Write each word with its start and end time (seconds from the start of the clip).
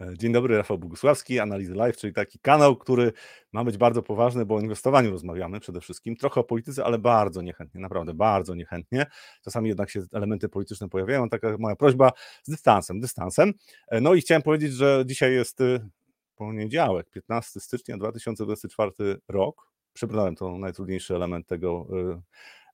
E, 0.00 0.18
dzień 0.18 0.32
dobry, 0.32 0.56
Rafał 0.56 0.78
Bogusławski, 0.78 1.38
Analizy 1.38 1.74
Live, 1.74 1.96
czyli 1.96 2.12
taki 2.12 2.38
kanał, 2.38 2.76
który 2.76 3.12
ma 3.52 3.64
być 3.64 3.76
bardzo 3.76 4.02
poważny, 4.02 4.46
bo 4.46 4.54
o 4.54 4.60
inwestowaniu 4.60 5.10
rozmawiamy 5.10 5.60
przede 5.60 5.80
wszystkim, 5.80 6.16
trochę 6.16 6.40
o 6.40 6.44
polityce, 6.44 6.84
ale 6.84 6.98
bardzo 6.98 7.42
niechętnie, 7.42 7.80
naprawdę 7.80 8.14
bardzo 8.14 8.54
niechętnie. 8.54 9.06
Czasami 9.42 9.68
jednak 9.68 9.90
się 9.90 10.02
elementy 10.12 10.48
polityczne 10.48 10.88
pojawiają, 10.88 11.28
taka 11.28 11.56
moja 11.58 11.76
prośba 11.76 12.12
z 12.42 12.50
dystansem, 12.50 13.00
dystansem. 13.00 13.52
E, 13.88 14.00
no 14.00 14.14
i 14.14 14.20
chciałem 14.20 14.42
powiedzieć, 14.42 14.72
że 14.72 15.04
dzisiaj 15.06 15.32
jest 15.32 15.60
y, 15.60 15.88
poniedziałek, 16.36 17.10
15 17.10 17.60
stycznia 17.60 17.98
2024 17.98 19.20
rok. 19.28 19.70
Przebrnąłem 19.92 20.36
to 20.36 20.58
najtrudniejszy 20.58 21.14
element 21.14 21.46
tego 21.46 21.86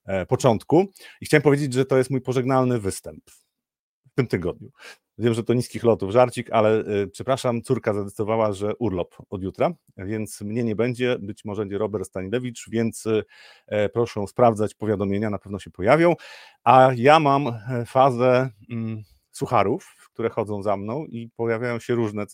y, 0.05 0.13
e, 0.13 0.25
początku 0.25 0.91
i 1.21 1.25
chciałem 1.25 1.41
powiedzieć, 1.41 1.73
że 1.73 1.85
to 1.85 1.97
jest 1.97 2.09
mój 2.09 2.21
pożegnalny 2.21 2.79
występ 2.79 3.23
w 4.11 4.15
tym 4.15 4.27
tygodniu. 4.27 4.69
Wiem, 5.17 5.33
że 5.33 5.43
to 5.43 5.53
niskich 5.53 5.83
lotów 5.83 6.11
żarcik, 6.11 6.51
ale 6.51 6.79
y, 6.79 7.07
przepraszam, 7.07 7.61
córka 7.61 7.93
zadecydowała, 7.93 8.53
że 8.53 8.75
urlop 8.75 9.15
od 9.29 9.43
jutra, 9.43 9.71
więc 9.97 10.41
mnie 10.41 10.63
nie 10.63 10.75
będzie, 10.75 11.17
być 11.19 11.45
może 11.45 11.61
będzie 11.61 11.77
Robert 11.77 12.07
Stanilewicz, 12.07 12.69
więc 12.69 13.05
y, 13.05 13.23
e, 13.67 13.89
proszę 13.89 14.27
sprawdzać 14.27 14.75
powiadomienia, 14.75 15.29
na 15.29 15.39
pewno 15.39 15.59
się 15.59 15.71
pojawią. 15.71 16.15
A 16.63 16.91
ja 16.95 17.19
mam 17.19 17.47
e, 17.47 17.85
fazę 17.85 18.49
mm, 18.69 19.03
sucharów, 19.31 19.95
które 20.13 20.29
chodzą 20.29 20.63
za 20.63 20.77
mną 20.77 21.05
i 21.05 21.29
pojawiają 21.35 21.79
się 21.79 21.95
różne, 21.95 22.25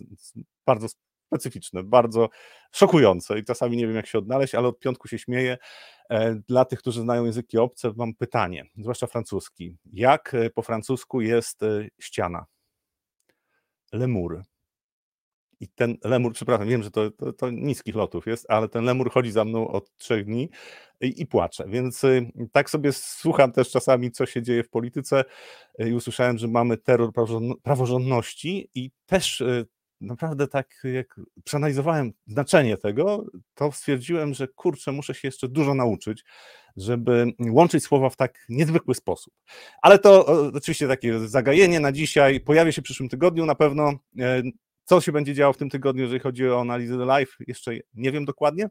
bardzo 0.65 0.87
specyficzne, 1.27 1.83
bardzo 1.83 2.29
szokujące 2.71 3.39
i 3.39 3.43
czasami 3.43 3.77
nie 3.77 3.87
wiem, 3.87 3.95
jak 3.95 4.07
się 4.07 4.17
odnaleźć, 4.17 4.55
ale 4.55 4.67
od 4.67 4.79
piątku 4.79 5.07
się 5.07 5.17
śmieję. 5.17 5.57
E, 6.09 6.35
dla 6.35 6.65
tych, 6.65 6.79
którzy 6.79 7.01
znają 7.01 7.25
języki 7.25 7.57
obce, 7.57 7.91
mam 7.95 8.13
pytanie, 8.15 8.65
zwłaszcza 8.77 9.07
francuski. 9.07 9.77
Jak 9.93 10.35
po 10.55 10.61
francusku 10.61 11.21
jest 11.21 11.61
ściana? 11.99 12.45
Lemur. 13.93 14.41
I 15.59 15.67
ten 15.67 15.97
lemur, 16.03 16.33
przepraszam, 16.33 16.67
wiem, 16.67 16.83
że 16.83 16.91
to, 16.91 17.11
to, 17.11 17.33
to, 17.33 17.49
niskich 17.49 17.95
lotów 17.95 18.27
jest, 18.27 18.45
ale 18.49 18.69
ten 18.69 18.85
lemur 18.85 19.11
chodzi 19.11 19.31
za 19.31 19.45
mną 19.45 19.67
od 19.67 19.95
trzech 19.95 20.25
dni 20.25 20.49
i, 21.01 21.21
i 21.21 21.25
płacze. 21.25 21.65
Więc 21.67 22.03
y, 22.03 22.31
tak 22.51 22.69
sobie 22.69 22.93
słucham 22.93 23.51
też 23.51 23.71
czasami, 23.71 24.11
co 24.11 24.25
się 24.25 24.41
dzieje 24.41 24.63
w 24.63 24.69
polityce 24.69 25.23
y, 25.81 25.89
i 25.89 25.93
usłyszałem, 25.93 26.37
że 26.37 26.47
mamy 26.47 26.77
terror 26.77 27.11
praworządności 27.63 28.69
i 28.75 28.91
też 29.05 29.41
y, 29.41 29.67
naprawdę 30.01 30.47
tak 30.47 30.81
jak 30.93 31.19
przeanalizowałem 31.43 32.13
znaczenie 32.27 32.77
tego, 32.77 33.25
to 33.55 33.71
stwierdziłem, 33.71 34.33
że 34.33 34.47
kurczę, 34.47 34.91
muszę 34.91 35.13
się 35.13 35.27
jeszcze 35.27 35.47
dużo 35.47 35.73
nauczyć, 35.73 36.25
żeby 36.77 37.33
łączyć 37.49 37.83
słowa 37.83 38.09
w 38.09 38.15
tak 38.15 38.45
niezwykły 38.49 38.95
sposób. 38.95 39.33
Ale 39.81 39.99
to 39.99 40.25
oczywiście 40.53 40.87
takie 40.87 41.19
zagajenie 41.19 41.79
na 41.79 41.91
dzisiaj 41.91 42.39
pojawi 42.39 42.73
się 42.73 42.81
w 42.81 42.85
przyszłym 42.85 43.09
tygodniu 43.09 43.45
na 43.45 43.55
pewno. 43.55 43.93
E, 44.19 44.41
co 44.83 45.01
się 45.01 45.11
będzie 45.11 45.33
działo 45.33 45.53
w 45.53 45.57
tym 45.57 45.69
tygodniu, 45.69 46.01
jeżeli 46.01 46.19
chodzi 46.19 46.49
o 46.49 46.61
analizę 46.61 47.05
live, 47.05 47.37
jeszcze 47.47 47.71
nie 47.93 48.11
wiem 48.11 48.25
dokładnie, 48.25 48.69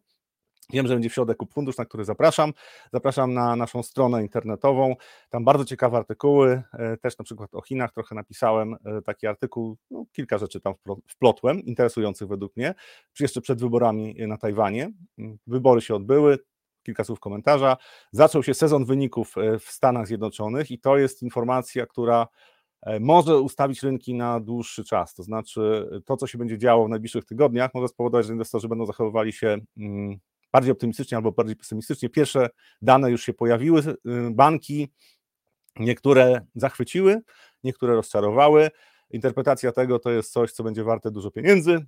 Wiem, 0.72 0.86
że 0.86 0.94
będzie 0.94 1.10
w 1.10 1.12
środek 1.12 1.36
kup 1.36 1.52
fundusz, 1.52 1.76
na 1.76 1.84
który 1.84 2.04
zapraszam. 2.04 2.52
Zapraszam 2.92 3.34
na 3.34 3.56
naszą 3.56 3.82
stronę 3.82 4.22
internetową. 4.22 4.96
Tam 5.30 5.44
bardzo 5.44 5.64
ciekawe 5.64 5.96
artykuły, 5.96 6.62
e, 6.72 6.96
też 6.96 7.18
na 7.18 7.24
przykład 7.24 7.54
o 7.54 7.62
Chinach 7.62 7.92
trochę 7.92 8.14
napisałem 8.14 8.76
e, 8.84 9.02
taki 9.02 9.26
artykuł, 9.26 9.76
no, 9.90 10.04
kilka 10.12 10.38
rzeczy 10.38 10.60
tam 10.60 10.74
wplotłem, 11.06 11.62
interesujących 11.62 12.28
według 12.28 12.56
mnie, 12.56 12.74
jeszcze 13.20 13.40
przed 13.40 13.60
wyborami 13.60 14.14
na 14.18 14.36
Tajwanie. 14.36 14.92
Mm, 15.18 15.38
wybory 15.46 15.80
się 15.80 15.94
odbyły, 15.94 16.38
kilka 16.82 17.04
słów 17.04 17.20
komentarza. 17.20 17.76
Zaczął 18.12 18.42
się 18.42 18.54
sezon 18.54 18.84
wyników 18.84 19.38
e, 19.38 19.58
w 19.58 19.64
Stanach 19.64 20.06
Zjednoczonych 20.06 20.70
i 20.70 20.78
to 20.78 20.96
jest 20.96 21.22
informacja, 21.22 21.86
która 21.86 22.26
może 23.00 23.38
ustawić 23.38 23.82
rynki 23.82 24.14
na 24.14 24.40
dłuższy 24.40 24.84
czas. 24.84 25.14
To 25.14 25.22
znaczy, 25.22 25.90
to, 26.04 26.16
co 26.16 26.26
się 26.26 26.38
będzie 26.38 26.58
działo 26.58 26.86
w 26.86 26.88
najbliższych 26.88 27.24
tygodniach, 27.24 27.70
może 27.74 27.88
spowodować, 27.88 28.26
że 28.26 28.32
inwestorzy 28.32 28.68
będą 28.68 28.86
zachowywali 28.86 29.32
się 29.32 29.58
mm, 29.76 30.18
bardziej 30.52 30.72
optymistycznie 30.72 31.16
albo 31.16 31.32
bardziej 31.32 31.56
pesymistycznie. 31.56 32.08
Pierwsze 32.08 32.48
dane 32.82 33.10
już 33.10 33.22
się 33.22 33.34
pojawiły, 33.34 33.80
y, 33.80 33.94
banki 34.30 34.88
niektóre 35.78 36.40
zachwyciły, 36.54 37.20
niektóre 37.64 37.94
rozczarowały. 37.94 38.70
Interpretacja 39.10 39.72
tego 39.72 39.98
to 39.98 40.10
jest 40.10 40.32
coś, 40.32 40.52
co 40.52 40.64
będzie 40.64 40.84
warte 40.84 41.10
dużo 41.10 41.30
pieniędzy, 41.30 41.86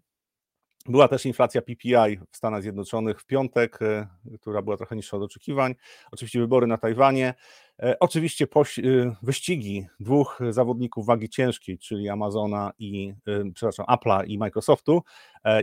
była 0.86 1.08
też 1.08 1.26
inflacja 1.26 1.62
PPI 1.62 2.18
w 2.30 2.36
Stanach 2.36 2.62
Zjednoczonych 2.62 3.20
w 3.20 3.26
piątek, 3.26 3.82
e, 3.82 4.08
która 4.40 4.62
była 4.62 4.76
trochę 4.76 4.96
niższa 4.96 5.16
od 5.16 5.22
oczekiwań. 5.22 5.74
Oczywiście 6.12 6.40
wybory 6.40 6.66
na 6.66 6.78
Tajwanie. 6.78 7.34
E, 7.82 7.98
oczywiście 7.98 8.44
e, 8.44 8.78
wyścigi 9.22 9.86
dwóch 10.00 10.40
zawodników 10.50 11.06
wagi 11.06 11.28
ciężkiej, 11.28 11.78
czyli 11.78 12.08
Amazona 12.08 12.72
i, 12.78 13.14
przepraszam, 13.54 13.86
Apple'a 13.86 14.24
i 14.26 14.38
Microsoftu. 14.38 15.02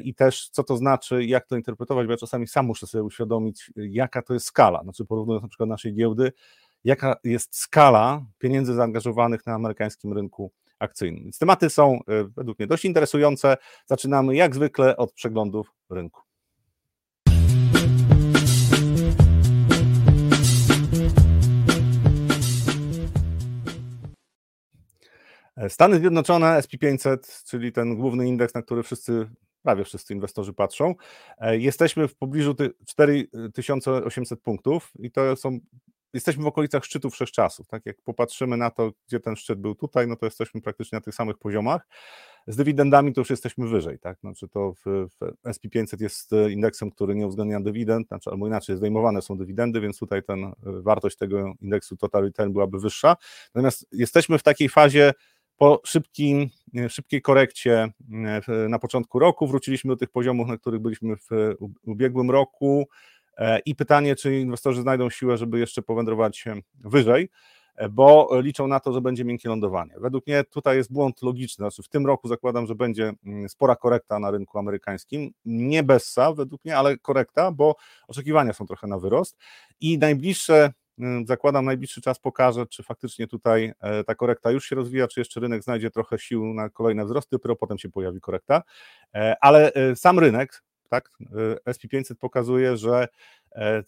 I 0.03 0.15
też 0.15 0.49
co 0.49 0.63
to 0.63 0.77
znaczy, 0.77 1.25
jak 1.25 1.47
to 1.47 1.55
interpretować, 1.55 2.07
bo 2.07 2.11
ja 2.11 2.17
czasami 2.17 2.47
sam 2.47 2.65
muszę 2.65 2.87
sobie 2.87 3.03
uświadomić, 3.03 3.71
jaka 3.75 4.21
to 4.21 4.33
jest 4.33 4.45
skala. 4.45 4.83
Znaczy 4.83 5.05
porównując 5.05 5.43
na 5.43 5.49
przykład 5.49 5.69
naszej 5.69 5.93
giełdy, 5.93 6.31
jaka 6.83 7.15
jest 7.23 7.57
skala 7.57 8.25
pieniędzy 8.37 8.73
zaangażowanych 8.73 9.45
na 9.45 9.53
amerykańskim 9.53 10.13
rynku 10.13 10.51
akcyjnym. 10.79 11.23
Więc 11.23 11.37
tematy 11.39 11.69
są 11.69 11.99
e, 12.07 12.23
według 12.35 12.59
mnie 12.59 12.67
dość 12.67 12.85
interesujące. 12.85 13.57
Zaczynamy 13.85 14.35
jak 14.35 14.55
zwykle 14.55 14.97
od 14.97 15.13
przeglądów 15.13 15.71
rynku. 15.89 16.21
E, 25.57 25.69
Stany 25.69 25.99
Zjednoczone, 25.99 26.61
SP500, 26.61 27.43
czyli 27.45 27.71
ten 27.71 27.95
główny 27.95 28.27
indeks, 28.27 28.53
na 28.53 28.61
który 28.61 28.83
wszyscy, 28.83 29.29
prawie 29.63 29.83
wszyscy 29.83 30.13
inwestorzy 30.13 30.53
patrzą. 30.53 30.95
E, 31.37 31.57
jesteśmy 31.57 32.07
w 32.07 32.15
pobliżu 32.15 32.55
4800 32.85 34.41
punktów 34.41 34.91
i 34.99 35.11
to 35.11 35.35
są 35.35 35.59
jesteśmy 36.13 36.43
w 36.43 36.47
okolicach 36.47 36.85
szczytów 36.85 37.13
wszechczasów. 37.13 37.67
Tak 37.67 37.85
jak 37.85 38.01
popatrzymy 38.01 38.57
na 38.57 38.69
to, 38.69 38.91
gdzie 39.07 39.19
ten 39.19 39.35
szczyt 39.35 39.59
był 39.59 39.75
tutaj, 39.75 40.07
no 40.07 40.15
to 40.15 40.25
jesteśmy 40.25 40.61
praktycznie 40.61 40.95
na 40.95 41.01
tych 41.01 41.15
samych 41.15 41.37
poziomach. 41.37 41.87
Z 42.47 42.55
dywidendami 42.55 43.13
to 43.13 43.21
już 43.21 43.29
jesteśmy 43.29 43.67
wyżej, 43.67 43.99
tak? 43.99 44.19
Znaczy 44.19 44.47
to 44.47 44.73
w, 44.73 45.07
w 45.09 45.47
SP500 45.47 46.01
jest 46.01 46.33
e, 46.33 46.51
indeksem, 46.51 46.91
który 46.91 47.15
nie 47.15 47.27
uwzględnia 47.27 47.59
dywidend, 47.59 48.07
znaczy, 48.07 48.29
albo 48.29 48.47
inaczej 48.47 48.77
zdejmowane 48.77 49.21
są 49.21 49.37
dywidendy, 49.37 49.81
więc 49.81 49.99
tutaj 49.99 50.23
ten, 50.23 50.43
e, 50.43 50.53
wartość 50.63 51.17
tego 51.17 51.53
indeksu 51.61 51.97
total 51.97 52.23
return 52.23 52.53
byłaby 52.53 52.79
wyższa. 52.79 53.15
Natomiast 53.55 53.87
jesteśmy 53.91 54.37
w 54.37 54.43
takiej 54.43 54.69
fazie 54.69 55.13
po 55.57 55.81
szybkim, 55.85 56.49
e, 56.77 56.89
szybkiej 56.89 57.21
korekcie 57.21 57.89
na 58.69 58.79
początku 58.79 59.19
roku 59.19 59.47
wróciliśmy 59.47 59.89
do 59.89 59.97
tych 59.97 60.09
poziomów, 60.09 60.47
na 60.47 60.57
których 60.57 60.81
byliśmy 60.81 61.15
w 61.15 61.55
ubiegłym 61.85 62.31
roku. 62.31 62.87
E, 63.37 63.59
I 63.59 63.75
pytanie, 63.75 64.15
czy 64.15 64.39
inwestorzy 64.39 64.81
znajdą 64.81 65.09
siłę, 65.09 65.37
żeby 65.37 65.59
jeszcze 65.59 65.81
powędrować 65.81 66.45
wyżej, 66.79 67.29
e, 67.75 67.89
bo 67.89 68.29
liczą 68.41 68.67
na 68.67 68.79
to, 68.79 68.93
że 68.93 69.01
będzie 69.01 69.25
miękkie 69.25 69.49
lądowanie. 69.49 69.93
Według 69.97 70.27
mnie 70.27 70.43
tutaj 70.43 70.77
jest 70.77 70.93
błąd 70.93 71.21
logiczny, 71.21 71.63
znaczy 71.63 71.83
w 71.83 71.89
tym 71.89 72.05
roku 72.05 72.27
zakładam, 72.27 72.67
że 72.67 72.75
będzie 72.75 73.13
mm, 73.25 73.49
spora 73.49 73.75
korekta 73.75 74.19
na 74.19 74.31
rynku 74.31 74.59
amerykańskim, 74.59 75.31
nie 75.45 75.83
bessa 75.83 76.33
według 76.33 76.65
mnie, 76.65 76.77
ale 76.77 76.97
korekta, 76.97 77.51
bo 77.51 77.75
oczekiwania 78.07 78.53
są 78.53 78.65
trochę 78.65 78.87
na 78.87 78.99
wyrost. 78.99 79.37
I 79.79 79.97
najbliższe 79.97 80.73
mm, 80.99 81.27
zakładam, 81.27 81.65
najbliższy 81.65 82.01
czas 82.01 82.19
pokaże, 82.19 82.65
czy 82.67 82.83
faktycznie 82.83 83.27
tutaj 83.27 83.73
e, 83.79 84.03
ta 84.03 84.15
korekta 84.15 84.51
już 84.51 84.65
się 84.65 84.75
rozwija, 84.75 85.07
czy 85.07 85.19
jeszcze 85.19 85.39
rynek 85.39 85.63
znajdzie 85.63 85.91
trochę 85.91 86.19
sił 86.19 86.53
na 86.53 86.69
kolejne 86.69 87.05
wzrosty, 87.05 87.29
dopiero 87.31 87.55
potem 87.55 87.77
się 87.77 87.89
pojawi 87.89 88.21
korekta, 88.21 88.63
ale 89.41 89.71
sam 89.95 90.19
rynek, 90.19 90.63
tak? 90.87 91.09
Y, 91.21 91.71
SP500 91.71 92.15
pokazuje, 92.15 92.77
że 92.77 93.07
e, 93.55 93.83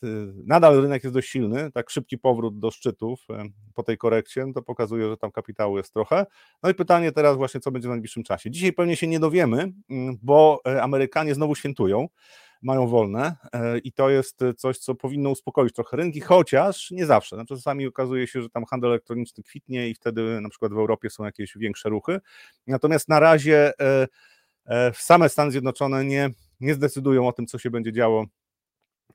nadal 0.46 0.82
rynek 0.82 1.04
jest 1.04 1.14
dość 1.14 1.30
silny, 1.30 1.72
tak 1.72 1.90
szybki 1.90 2.18
powrót 2.18 2.60
do 2.60 2.72
szczytów 2.72 3.26
e, 3.30 3.44
po 3.74 3.84
tej 3.84 3.98
korekcie, 3.98 4.46
no 4.46 4.54
to 4.54 4.62
pokazuje, 4.62 5.10
że 5.10 5.18
tam 5.18 5.32
kapitału 5.32 5.78
jest 5.78 5.94
trochę. 5.94 6.26
No 6.64 6.70
i 6.70 6.74
pytanie 6.74 7.12
teraz 7.12 7.38
właśnie, 7.38 7.60
co 7.60 7.72
będzie 7.72 7.88
w 7.88 7.92
najbliższym 7.92 8.24
czasie. 8.24 8.52
Dzisiaj 8.52 8.74
pewnie 8.74 8.96
się 8.96 9.08
nie 9.08 9.20
dowiemy, 9.20 9.72
mm, 9.90 10.18
bo 10.22 10.62
e, 10.68 10.84
Amerykanie 10.84 11.36
znowu 11.36 11.56
świętują, 11.56 12.08
mają 12.62 12.88
wolne 12.88 13.36
i 13.84 13.92
to 13.92 14.10
jest 14.10 14.40
coś, 14.58 14.78
co 14.78 14.96
powinno 14.96 15.30
uspokoić 15.30 15.74
trochę 15.74 15.98
rynki, 15.98 16.22
chociaż 16.22 16.92
nie 16.92 17.06
zawsze. 17.06 17.36
Znaczy 17.36 17.56
czasami 17.56 17.88
okazuje 17.88 18.28
się, 18.28 18.42
że 18.42 18.50
tam 18.50 18.66
handel 18.66 18.90
elektroniczny 18.90 19.44
kwitnie 19.44 19.90
i 19.90 19.96
wtedy 19.96 20.42
na 20.42 20.50
przykład 20.50 20.74
w 20.74 20.78
Europie 20.78 21.10
są 21.10 21.26
jakieś 21.26 21.58
większe 21.58 21.90
ruchy. 21.90 22.20
Natomiast 22.68 23.10
na 23.10 23.20
razie 23.20 23.72
same 24.94 25.30
Stany 25.30 25.52
Zjednoczone 25.52 26.06
nie 26.06 26.30
nie 26.60 26.74
zdecydują 26.74 27.28
o 27.28 27.34
tym, 27.34 27.48
co 27.48 27.60
się 27.60 27.70
będzie 27.70 27.92
działo 27.92 28.26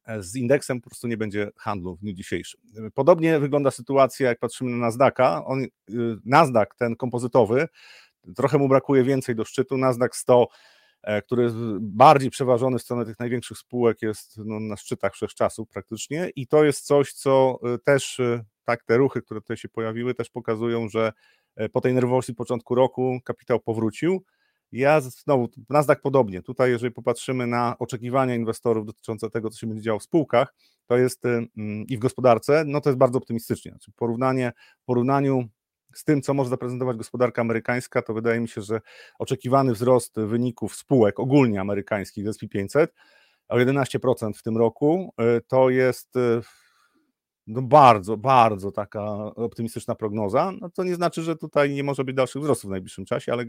e, 0.07 0.23
z 0.23 0.37
indeksem, 0.37 0.81
po 0.81 0.91
prostu 0.91 1.09
nie 1.09 1.17
będzie 1.17 1.51
handlu 1.57 1.97
w 1.97 2.01
dniu 2.01 2.13
dzisiejszym. 2.13 2.61
Podobnie 2.95 3.39
wygląda 3.39 3.71
sytuacja, 3.71 4.29
jak 4.29 4.39
patrzymy 4.39 4.71
na 4.71 4.77
Nasdaqa. 4.77 5.45
On, 5.45 5.65
y, 5.65 5.69
Nasdaq, 6.25 6.75
ten 6.79 6.97
kompozytowy, 6.97 7.69
trochę 8.37 8.59
mu 8.59 8.69
brakuje 8.69 9.05
więcej 9.05 9.35
do 9.35 9.45
szczytu. 9.45 9.77
Nasdaq 9.77 10.17
100, 10.17 10.49
e, 11.03 11.23
który 11.23 11.43
jest 11.43 11.57
bardziej 11.81 12.31
przeważony 12.31 12.79
w 12.79 12.83
stronę 12.83 13.05
tych 13.05 13.19
największych 13.19 13.59
spółek, 13.59 14.03
jest 14.03 14.39
no, 14.39 14.61
na 14.61 14.77
szczytach 14.77 15.15
wszechczasów 15.15 15.69
praktycznie 15.69 16.31
i 16.37 16.47
to 16.47 16.65
jest 16.65 16.87
coś, 16.87 17.13
co 17.13 17.59
y, 17.75 17.79
też, 17.79 18.19
y, 18.19 18.45
tak, 18.65 18.85
te 18.85 18.97
ruchy, 18.97 19.23
które 19.23 19.41
tutaj 19.41 19.57
się 19.57 19.69
pojawiły, 19.69 20.15
też 20.15 20.31
pokazują, 20.31 20.89
że 20.89 21.13
e, 21.57 21.69
po 21.69 21.81
tej 21.81 21.95
nerwowości 21.95 22.35
początku 22.35 22.75
roku 22.75 23.21
kapitał 23.25 23.61
powrócił 23.61 24.25
Ja 24.73 25.01
znowu, 25.01 25.49
Nasdaq 25.69 26.01
podobnie. 26.03 26.43
Tutaj, 26.43 26.71
jeżeli 26.71 26.93
popatrzymy 26.93 27.47
na 27.47 27.79
oczekiwania 27.79 28.35
inwestorów 28.35 28.87
dotyczące 28.87 29.31
tego, 29.31 29.51
co 29.51 29.59
się 29.59 29.67
będzie 29.67 29.83
działo 29.83 29.99
w 29.99 30.03
spółkach, 30.03 30.55
to 30.87 30.97
jest 30.97 31.25
mm, 31.25 31.51
i 31.89 31.97
w 31.97 32.01
gospodarce, 32.01 32.65
no 32.67 32.81
to 32.81 32.91
jest 32.91 32.99
bardzo 32.99 33.19
optymistycznie. 33.19 33.71
Znaczy 33.71 33.93
porównanie, 33.97 34.53
w 34.83 34.85
porównaniu 34.85 35.49
z 35.95 36.05
tym, 36.05 36.23
co 36.23 36.35
może 36.35 36.51
zaprezentować 36.51 36.97
gospodarka 36.97 37.43
amerykańska, 37.43 38.03
to 38.03 38.15
wydaje 38.15 38.41
mi 38.41 38.49
się, 38.49 38.63
że 38.63 38.81
oczekiwany 39.19 39.73
wzrost 39.73 40.17
wyników 40.17 40.77
spółek 40.77 41.21
ogólnie 41.21 41.61
amerykańskich 41.61 42.29
SP 42.35 42.43
500 42.49 42.95
o 43.49 43.57
11% 43.57 44.33
w 44.39 44.43
tym 44.43 44.57
roku 44.57 45.15
y, 45.39 45.41
to 45.49 45.71
jest 45.71 46.17
y, 46.17 46.41
no 47.47 47.63
bardzo, 47.63 48.17
bardzo 48.17 48.73
taka 48.73 49.03
optymistyczna 49.25 49.95
prognoza. 49.95 50.53
No 50.61 50.71
to 50.71 50.85
nie 50.85 50.95
znaczy, 50.95 51.23
że 51.23 51.37
tutaj 51.37 51.71
nie 51.71 51.85
może 51.85 52.05
być 52.05 52.17
dalszych 52.17 52.43
wzrostów 52.43 52.69
w 52.69 52.71
najbliższym 52.71 53.05
czasie, 53.05 53.33
ale 53.33 53.45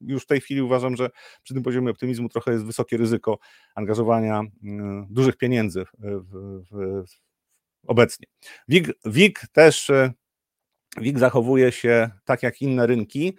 już 0.00 0.22
w 0.22 0.26
tej 0.26 0.40
chwili 0.40 0.62
uważam, 0.62 0.96
że 0.96 1.10
przy 1.42 1.54
tym 1.54 1.62
poziomie 1.62 1.90
optymizmu 1.90 2.28
trochę 2.28 2.52
jest 2.52 2.64
wysokie 2.64 2.96
ryzyko 2.96 3.38
angażowania 3.74 4.42
y, 4.42 4.46
dużych 5.10 5.36
pieniędzy 5.36 5.84
w, 5.84 6.22
w, 6.30 6.62
w, 6.70 7.04
obecnie. 7.86 8.26
WIG, 8.68 8.92
WIG 9.04 9.40
też 9.52 9.90
WIG 11.00 11.18
zachowuje 11.18 11.72
się 11.72 12.10
tak 12.24 12.42
jak 12.42 12.62
inne 12.62 12.86
rynki, 12.86 13.36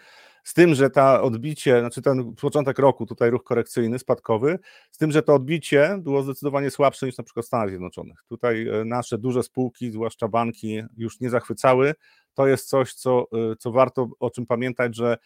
z 0.47 0.53
tym, 0.53 0.75
że 0.75 0.89
ta 0.89 1.21
odbicie, 1.21 1.79
znaczy 1.79 2.01
ten 2.01 2.35
początek 2.35 2.79
roku, 2.79 3.05
tutaj 3.05 3.29
ruch 3.29 3.43
korekcyjny, 3.43 3.99
spadkowy, 3.99 4.59
z 4.91 4.97
tym, 4.97 5.11
że 5.11 5.21
to 5.21 5.33
odbicie 5.33 5.97
było 6.01 6.23
zdecydowanie 6.23 6.71
słabsze 6.71 7.05
niż 7.05 7.17
na 7.17 7.23
przykład 7.23 7.45
w 7.45 7.47
Stanach 7.47 7.69
Zjednoczonych. 7.69 8.23
Tutaj 8.29 8.67
e, 8.67 8.85
nasze 8.85 9.17
duże 9.17 9.43
spółki, 9.43 9.91
zwłaszcza 9.91 10.27
banki, 10.27 10.81
już 10.97 11.19
nie 11.19 11.29
zachwycały. 11.29 11.93
To 12.33 12.47
jest 12.47 12.69
coś, 12.69 12.93
co, 12.93 13.25
e, 13.33 13.55
co 13.59 13.71
warto 13.71 14.09
o 14.19 14.29
czym 14.29 14.45
pamiętać, 14.45 14.95
że 14.95 15.17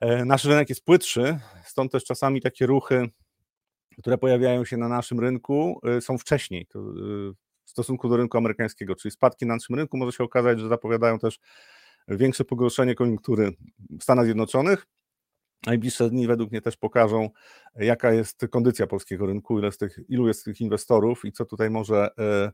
e, 0.00 0.24
nasz 0.24 0.44
rynek 0.44 0.68
jest 0.68 0.84
płytszy, 0.84 1.38
stąd 1.64 1.92
też 1.92 2.04
czasami 2.04 2.40
takie 2.40 2.66
ruchy, 2.66 3.08
które 3.98 4.18
pojawiają 4.18 4.64
się 4.64 4.76
na 4.76 4.88
naszym 4.88 5.20
rynku, 5.20 5.80
są 6.00 6.18
wcześniej 6.18 6.66
w 7.64 7.70
stosunku 7.70 8.08
do 8.08 8.16
rynku 8.16 8.38
amerykańskiego, 8.38 8.94
czyli 8.94 9.12
spadki 9.12 9.46
na 9.46 9.54
naszym 9.54 9.76
rynku 9.76 9.96
może 9.96 10.12
się 10.12 10.24
okazać, 10.24 10.60
że 10.60 10.68
zapowiadają 10.68 11.18
też 11.18 11.38
większe 12.08 12.44
pogorszenie 12.44 12.94
koniunktury 12.94 13.52
w 13.90 14.02
Stanach 14.02 14.24
Zjednoczonych. 14.24 14.86
Najbliższe 15.66 16.10
dni 16.10 16.26
według 16.26 16.50
mnie 16.50 16.60
też 16.60 16.76
pokażą, 16.76 17.30
jaka 17.76 18.12
jest 18.12 18.46
kondycja 18.50 18.86
polskiego 18.86 19.26
rynku, 19.26 19.58
ile 19.58 19.72
tych, 19.72 19.98
ilu 20.08 20.28
jest 20.28 20.44
tych 20.44 20.60
inwestorów 20.60 21.24
i 21.24 21.32
co 21.32 21.44
tutaj 21.44 21.70
może 21.70 22.10
e, 22.18 22.52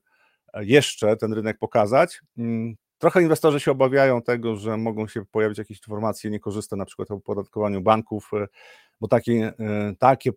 jeszcze 0.64 1.16
ten 1.16 1.32
rynek 1.32 1.58
pokazać. 1.58 2.20
Mm, 2.38 2.74
trochę 2.98 3.22
inwestorzy 3.22 3.60
się 3.60 3.70
obawiają 3.70 4.22
tego, 4.22 4.56
że 4.56 4.76
mogą 4.76 5.08
się 5.08 5.24
pojawić 5.24 5.58
jakieś 5.58 5.78
informacje 5.78 6.30
niekorzystne, 6.30 6.76
na 6.76 6.84
przykład 6.84 7.10
o 7.10 7.14
opodatkowaniu 7.14 7.80
banków, 7.80 8.30
e, 8.32 8.46
bo 9.00 9.08
takie, 9.08 9.52
e, 9.58 9.94
takie 9.98 10.30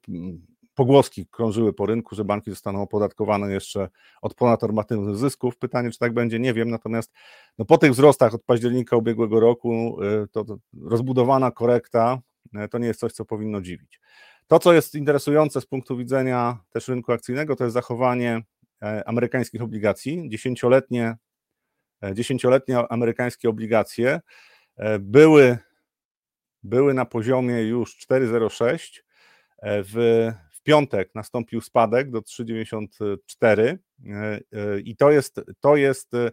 pogłoski 0.76 1.28
krążyły 1.28 1.74
po 1.74 1.86
rynku, 1.86 2.16
że 2.16 2.26
banki 2.26 2.50
zostaną 2.50 2.82
opodatkowane 2.82 3.54
jeszcze 3.54 3.90
od 4.22 4.34
ponadnormatywnych 4.34 5.16
zysków. 5.16 5.58
Pytanie, 5.58 5.92
czy 5.92 6.00
tak 6.00 6.14
będzie, 6.14 6.40
nie 6.40 6.54
wiem. 6.54 6.70
Natomiast 6.70 7.12
no, 7.58 7.66
po 7.66 7.78
tych 7.78 7.92
wzrostach 7.92 8.34
od 8.34 8.44
października 8.44 8.98
ubiegłego 8.98 9.40
roku 9.40 9.98
y, 10.24 10.28
to, 10.28 10.44
to 10.44 10.58
rozbudowana 10.82 11.52
korekta 11.52 12.22
y, 12.66 12.68
to 12.68 12.78
nie 12.78 12.88
jest 12.88 13.00
coś, 13.00 13.14
co 13.14 13.26
powinno 13.26 13.62
dziwić. 13.62 14.00
To, 14.48 14.60
co 14.60 14.74
jest 14.74 14.96
interesujące 14.96 15.62
z 15.62 15.66
punktu 15.66 15.98
widzenia 15.98 16.58
też 16.70 16.88
rynku 16.88 17.12
akcyjnego, 17.12 17.56
to 17.56 17.64
jest 17.64 17.74
zachowanie 17.74 18.42
e, 18.82 19.08
amerykańskich 19.08 19.62
obligacji. 19.62 20.30
Dziesięcioletnie, 20.30 21.18
e, 22.04 22.14
dziesięcioletnie 22.14 22.78
amerykańskie 22.78 23.50
obligacje 23.50 24.22
e, 24.78 25.00
były, 25.00 25.58
były 26.64 26.94
na 26.94 27.06
poziomie 27.06 27.62
już 27.62 27.98
4,06. 28.10 29.04
W, 29.66 30.32
piątek 30.64 31.16
nastąpił 31.16 31.62
spadek 31.62 32.12
do 32.12 32.20
3,94 32.20 33.60
e, 33.60 33.78
e, 34.52 34.80
i 34.80 34.96
to 34.96 35.12
jest, 35.12 35.42
to 35.60 35.76
jest 35.76 36.14
e, 36.14 36.32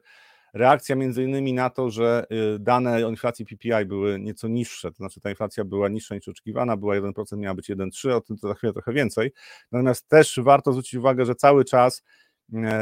reakcja 0.54 0.96
między 0.96 1.24
innymi 1.24 1.52
na 1.52 1.70
to, 1.70 1.90
że 1.90 2.26
dane 2.60 3.06
o 3.06 3.10
inflacji 3.10 3.46
PPI 3.46 3.86
były 3.86 4.20
nieco 4.20 4.48
niższe, 4.48 4.90
to 4.90 4.96
znaczy 4.96 5.20
ta 5.20 5.30
inflacja 5.30 5.64
była 5.64 5.88
niższa 5.88 6.14
niż 6.14 6.28
oczekiwana, 6.28 6.76
była 6.76 6.94
1%, 6.94 7.36
miała 7.36 7.54
być 7.54 7.70
1,3, 7.70 8.10
o 8.10 8.20
tym 8.20 8.38
to 8.38 8.48
za 8.48 8.54
chwilę 8.54 8.72
trochę 8.72 8.92
więcej. 8.92 9.32
Natomiast 9.72 10.08
też 10.08 10.40
warto 10.42 10.72
zwrócić 10.72 10.94
uwagę, 10.94 11.26
że 11.26 11.34
cały 11.34 11.64
czas 11.64 12.02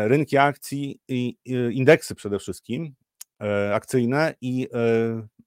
rynki 0.05 0.37
akcji 0.37 1.01
i 1.09 1.37
indeksy 1.73 2.15
przede 2.15 2.39
wszystkim 2.39 2.95
akcyjne 3.73 4.35
i 4.41 4.69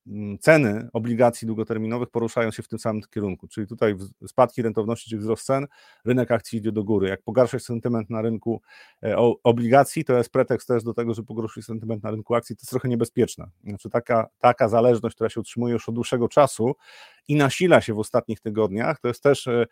Mm, 0.08 0.38
ceny 0.40 0.90
obligacji 0.94 1.48
długoterminowych 1.48 2.10
poruszają 2.10 2.52
się 2.52 2.64
w 2.64 2.68
tym 2.68 2.80
samym 2.80 3.02
kierunku, 3.02 3.48
czyli 3.48 3.68
tutaj 3.68 3.96
spadki 4.28 4.62
rentowności 4.62 5.10
czy 5.10 5.18
wzrost 5.18 5.46
cen, 5.46 5.68
rynek 6.06 6.32
akcji 6.32 6.60
idzie 6.60 6.72
do 6.72 6.84
góry. 6.84 7.10
Jak 7.10 7.22
pogarsza 7.22 7.60
się 7.60 7.66
sentyment 7.66 8.10
na 8.10 8.22
rynku 8.22 8.62
e, 9.04 9.18
obligacji, 9.44 10.06
to 10.06 10.14
jest 10.14 10.30
pretekst 10.30 10.68
też 10.68 10.84
do 10.84 10.94
tego, 10.94 11.14
że 11.14 11.24
pogorszy 11.24 11.62
się 11.62 11.66
sentyment 11.66 12.04
na 12.04 12.12
rynku 12.12 12.36
akcji, 12.36 12.56
to 12.56 12.60
jest 12.62 12.70
trochę 12.70 12.90
niebezpieczne. 12.90 13.48
Znaczy 13.64 13.90
taka, 13.90 14.30
taka 14.40 14.70
zależność, 14.70 15.16
która 15.16 15.30
się 15.30 15.40
utrzymuje 15.40 15.74
już 15.74 15.90
od 15.90 15.96
dłuższego 15.96 16.30
czasu 16.30 16.76
i 17.28 17.36
nasila 17.36 17.82
się 17.82 17.94
w 17.94 18.00
ostatnich 18.00 18.40
tygodniach, 18.40 19.00
to 19.00 19.08
jest 19.08 19.24
też 19.24 19.48
e, 19.48 19.66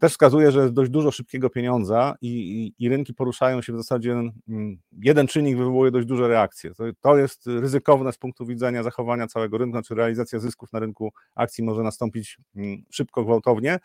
też 0.00 0.12
wskazuje, 0.12 0.52
że 0.52 0.60
jest 0.60 0.72
dość 0.72 0.90
dużo 0.90 1.10
szybkiego 1.10 1.50
pieniądza 1.50 2.14
i, 2.20 2.28
i, 2.28 2.84
i, 2.84 2.88
rynki 2.88 3.14
poruszają 3.14 3.62
się 3.62 3.72
w 3.72 3.76
zasadzie, 3.76 4.12
mm, 4.12 4.78
jeden 4.92 5.26
czynnik 5.26 5.56
wywołuje 5.56 5.90
dość 5.90 6.06
duże 6.06 6.28
reakcje. 6.28 6.74
To, 6.74 6.84
to, 7.00 7.18
jest 7.18 7.46
ryzykowne 7.46 8.12
z 8.12 8.18
punktu 8.18 8.46
widzenia 8.46 8.82
zachowania 8.82 9.26
całego 9.26 9.58
rynku, 9.58 9.72
znaczy 9.72 9.94
realizacja 9.94 10.38
zysków 10.38 10.72
na 10.72 10.78
rynku 10.78 11.12
akcji 11.34 11.64
może 11.64 11.82
nastąpić 11.82 12.38
mm, 12.56 12.82
szybko, 12.90 13.24
gwałtownie 13.24 13.78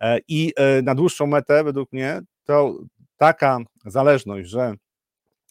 e, 0.00 0.18
i 0.28 0.52
e, 0.56 0.82
na 0.82 0.94
dłuższą 0.94 1.26
metę 1.26 1.64
według 1.64 1.92
mnie 1.92 2.20
to 2.44 2.78
taka 3.16 3.58
zależność, 3.84 4.50
że 4.50 4.74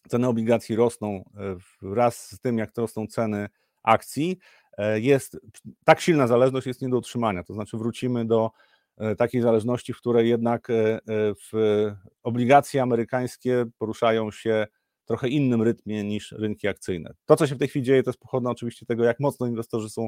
ceny 0.07 0.27
obligacji 0.27 0.75
rosną 0.75 1.23
e, 1.37 1.55
wraz 1.81 2.31
z 2.31 2.39
tym, 2.39 2.57
jak 2.57 2.71
to 2.71 2.81
rosną 2.81 3.07
ceny 3.07 3.49
akcji, 3.83 4.37
jest 4.95 5.37
tak 5.83 6.01
silna 6.01 6.27
zależność 6.27 6.67
jest 6.67 6.81
nie 6.81 6.89
do 6.89 6.97
utrzymania, 6.97 7.43
to 7.43 7.53
znaczy 7.53 7.77
wrócimy 7.77 8.25
do 8.25 8.51
takiej 9.17 9.41
zależności, 9.41 9.93
w 9.93 9.97
której 9.97 10.29
jednak 10.29 10.69
e, 10.69 10.73
e, 10.73 10.99
w 11.51 11.85
obligacje 12.23 12.81
amerykańskie 12.81 13.65
poruszają 13.77 14.31
się 14.31 14.67
trochę 15.05 15.29
innym 15.29 15.61
rytmie 15.61 16.03
niż 16.03 16.31
rynki 16.31 16.67
akcyjne. 16.67 17.13
To, 17.25 17.35
co 17.35 17.47
się 17.47 17.55
w 17.55 17.59
tej 17.59 17.67
chwili 17.67 17.85
dzieje, 17.85 18.03
to 18.03 18.09
jest 18.09 18.19
pochodne 18.19 18.49
oczywiście 18.49 18.85
tego, 18.85 19.03
jak 19.03 19.19
mocno 19.19 19.47
inwestorzy 19.47 19.89
są 19.89 20.07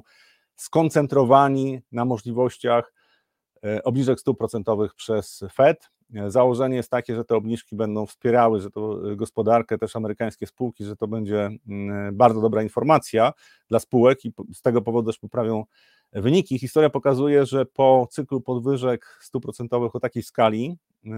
skoncentrowani 0.55 1.79
na 1.91 2.05
możliwościach 2.05 2.93
obniżek 3.83 4.19
stóp 4.19 4.37
procentowych 4.37 4.95
przez 4.95 5.43
Fed. 5.53 5.89
Założenie 6.27 6.75
jest 6.75 6.91
takie, 6.91 7.15
że 7.15 7.25
te 7.25 7.35
obniżki 7.35 7.75
będą 7.75 8.05
wspierały, 8.05 8.61
że 8.61 8.71
to 8.71 8.99
gospodarkę, 9.15 9.77
też 9.77 9.95
amerykańskie 9.95 10.47
spółki, 10.47 10.85
że 10.85 10.95
to 10.95 11.07
będzie 11.07 11.49
mm, 11.67 12.17
bardzo 12.17 12.41
dobra 12.41 12.63
informacja 12.63 13.33
dla 13.69 13.79
spółek 13.79 14.25
i 14.25 14.33
z 14.53 14.61
tego 14.61 14.81
powodu 14.81 15.11
też 15.11 15.19
poprawią 15.19 15.63
wyniki. 16.13 16.59
Historia 16.59 16.89
pokazuje, 16.89 17.45
że 17.45 17.65
po 17.65 18.07
cyklu 18.11 18.41
podwyżek 18.41 19.17
stóp 19.21 19.43
procentowych 19.43 19.95
o 19.95 19.99
takiej 19.99 20.23
skali, 20.23 20.77
y, 21.05 21.09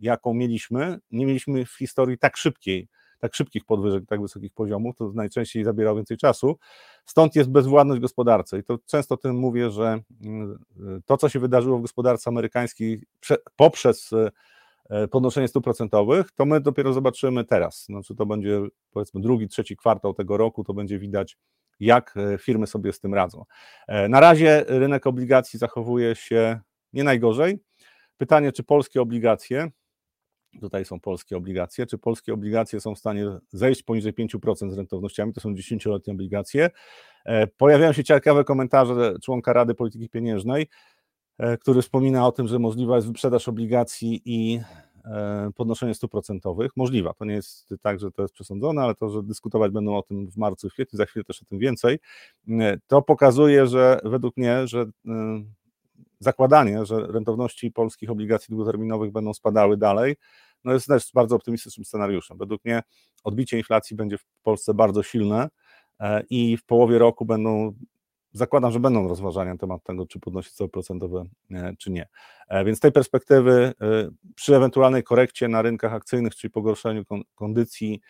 jaką 0.00 0.34
mieliśmy, 0.34 0.98
nie 1.10 1.26
mieliśmy 1.26 1.66
w 1.66 1.72
historii 1.72 2.18
tak 2.18 2.36
szybkiej, 2.36 2.88
tak 3.18 3.34
szybkich 3.34 3.64
podwyżek, 3.64 4.04
tak 4.06 4.22
wysokich 4.22 4.52
poziomów, 4.52 4.96
to 4.96 5.12
najczęściej 5.14 5.64
zabierało 5.64 5.96
więcej 5.96 6.16
czasu. 6.16 6.58
Stąd 7.06 7.36
jest 7.36 7.50
bezwładność 7.50 8.00
gospodarce 8.00 8.58
i 8.58 8.64
to 8.64 8.78
często 8.86 9.14
o 9.14 9.18
tym 9.18 9.36
mówię, 9.36 9.70
że 9.70 10.00
y, 10.20 11.02
to, 11.06 11.16
co 11.16 11.28
się 11.28 11.40
wydarzyło 11.40 11.78
w 11.78 11.82
gospodarce 11.82 12.30
amerykańskiej 12.30 13.02
poprzez 13.56 14.12
y, 14.12 15.08
podnoszenie 15.10 15.48
stóp 15.48 15.64
procentowych, 15.64 16.32
to 16.32 16.44
my 16.44 16.60
dopiero 16.60 16.92
zobaczymy 16.92 17.44
teraz. 17.44 17.84
Znaczy 17.84 18.14
to 18.14 18.26
będzie 18.26 18.60
powiedzmy 18.90 19.20
drugi, 19.20 19.48
trzeci 19.48 19.76
kwartał 19.76 20.14
tego 20.14 20.36
roku, 20.36 20.64
to 20.64 20.74
będzie 20.74 20.98
widać 20.98 21.36
jak 21.82 22.14
e, 22.16 22.38
firmy 22.38 22.66
sobie 22.66 22.92
z 22.92 23.00
tym 23.00 23.14
radzą. 23.14 23.44
E, 23.88 24.08
na 24.08 24.20
razie 24.20 24.64
rynek 24.68 25.06
obligacji 25.06 25.58
zachowuje 25.58 26.14
się 26.14 26.60
nie 26.92 27.04
najgorzej. 27.04 27.58
Pytanie, 28.16 28.52
czy 28.52 28.62
polskie 28.62 29.00
obligacje, 29.00 29.70
tutaj 30.60 30.84
są 30.84 31.00
polskie 31.00 31.36
obligacje, 31.36 31.86
czy 31.86 31.98
polskie 31.98 32.34
obligacje 32.34 32.80
są 32.80 32.94
w 32.94 32.98
stanie 32.98 33.26
zejść 33.52 33.82
poniżej 33.82 34.14
5% 34.14 34.70
z 34.70 34.76
rentownościami, 34.76 35.32
to 35.32 35.40
są 35.40 35.54
10-letnie 35.54 36.12
obligacje. 36.12 36.70
E, 37.24 37.46
pojawiają 37.46 37.92
się 37.92 38.04
ciekawe 38.04 38.44
komentarze 38.44 39.14
członka 39.22 39.52
Rady 39.52 39.74
Polityki 39.74 40.08
Pieniężnej, 40.08 40.66
który 41.60 41.82
wspomina 41.82 42.26
o 42.26 42.32
tym, 42.32 42.48
że 42.48 42.58
możliwa 42.58 42.94
jest 42.96 43.06
wyprzedaż 43.06 43.48
obligacji 43.48 44.22
i 44.24 44.60
podnoszenie 45.54 45.94
stóp 45.94 46.10
procentowych. 46.10 46.72
Możliwa, 46.76 47.14
to 47.14 47.24
nie 47.24 47.34
jest 47.34 47.74
tak, 47.82 48.00
że 48.00 48.10
to 48.10 48.22
jest 48.22 48.34
przesądzone, 48.34 48.82
ale 48.82 48.94
to, 48.94 49.08
że 49.08 49.22
dyskutować 49.22 49.72
będą 49.72 49.96
o 49.96 50.02
tym 50.02 50.30
w 50.30 50.36
marcu, 50.36 50.68
w 50.68 50.72
kwietniu, 50.72 50.96
za 50.96 51.06
chwilę 51.06 51.24
też 51.24 51.42
o 51.42 51.44
tym 51.44 51.58
więcej, 51.58 51.98
e, 52.48 52.78
to 52.86 53.02
pokazuje, 53.02 53.66
że 53.66 54.00
według 54.04 54.36
mnie, 54.36 54.66
że 54.66 54.80
e, 54.80 55.42
zakładanie, 56.18 56.86
że 56.86 57.06
rentowności 57.06 57.70
polskich 57.70 58.10
obligacji 58.10 58.46
długoterminowych 58.48 59.12
będą 59.12 59.34
spadały 59.34 59.76
dalej, 59.76 60.16
no 60.64 60.72
jest 60.72 60.86
też 60.86 61.10
bardzo 61.14 61.36
optymistycznym 61.36 61.84
scenariuszem. 61.84 62.38
Według 62.38 62.64
mnie 62.64 62.82
odbicie 63.24 63.58
inflacji 63.58 63.96
będzie 63.96 64.18
w 64.18 64.24
Polsce 64.42 64.74
bardzo 64.74 65.02
silne 65.02 65.48
i 66.30 66.56
w 66.56 66.64
połowie 66.64 66.98
roku 66.98 67.24
będą 67.24 67.74
zakładam, 68.32 68.72
że 68.72 68.80
będą 68.80 69.08
rozważania 69.08 69.52
na 69.52 69.58
temat 69.58 69.84
tego, 69.84 70.06
czy 70.06 70.20
podnosić 70.20 70.52
cele 70.52 70.68
procentowe, 70.68 71.24
czy 71.78 71.90
nie. 71.90 72.08
Więc 72.64 72.78
z 72.78 72.80
tej 72.80 72.92
perspektywy, 72.92 73.72
przy 74.34 74.56
ewentualnej 74.56 75.02
korekcie 75.02 75.48
na 75.48 75.62
rynkach 75.62 75.92
akcyjnych, 75.92 76.34
czyli 76.34 76.50
pogorszeniu 76.50 77.02
kondycji 77.34 78.00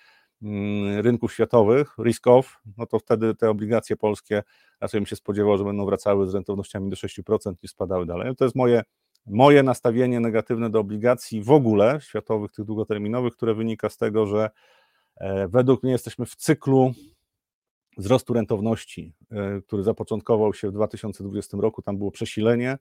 mm, 0.43 1.00
rynków 1.00 1.33
światowych, 1.33 1.95
risk 1.99 2.26
off, 2.26 2.61
no 2.79 2.87
to 2.87 2.99
wtedy 2.99 3.35
te 3.35 3.50
obligacje 3.50 3.97
polskie 3.97 4.43
raczej 4.81 5.00
bym 5.00 5.07
się 5.07 5.17
spodziewał, 5.17 5.59
że 5.59 5.64
będą 5.64 5.85
wracały 5.87 6.31
z 6.31 6.35
rentownościami 6.35 6.91
do 6.91 6.97
6% 6.97 7.55
i 7.62 7.69
spadały 7.69 8.07
dalej. 8.07 8.37
To 8.37 8.45
jest 8.45 8.57
moje 8.57 8.83
moje 9.26 9.62
nastawienie 9.62 10.21
negatywne 10.21 10.71
do 10.71 10.81
obligacji 10.81 11.43
w 11.43 11.50
ogóle 11.50 11.99
światowych, 12.00 12.52
tych 12.52 12.64
długoterminowych, 12.64 13.33
które 13.33 13.55
wynika 13.55 13.88
z 13.88 13.97
tego, 13.97 14.26
że 14.26 14.50
e, 15.17 15.49
według 15.49 15.83
mnie 15.83 15.93
jesteśmy 15.93 16.26
w 16.26 16.37
cyklu 16.37 16.93
wzrostu 17.99 18.35
rentowności, 18.35 19.13
e, 19.31 19.61
który 19.67 19.83
zapoczątkował 19.83 20.55
się 20.55 20.69
w 20.69 20.73
2020 20.73 21.57
roku, 21.61 21.83
tam 21.83 21.99
było 21.99 22.11
przesilenie. 22.11 22.79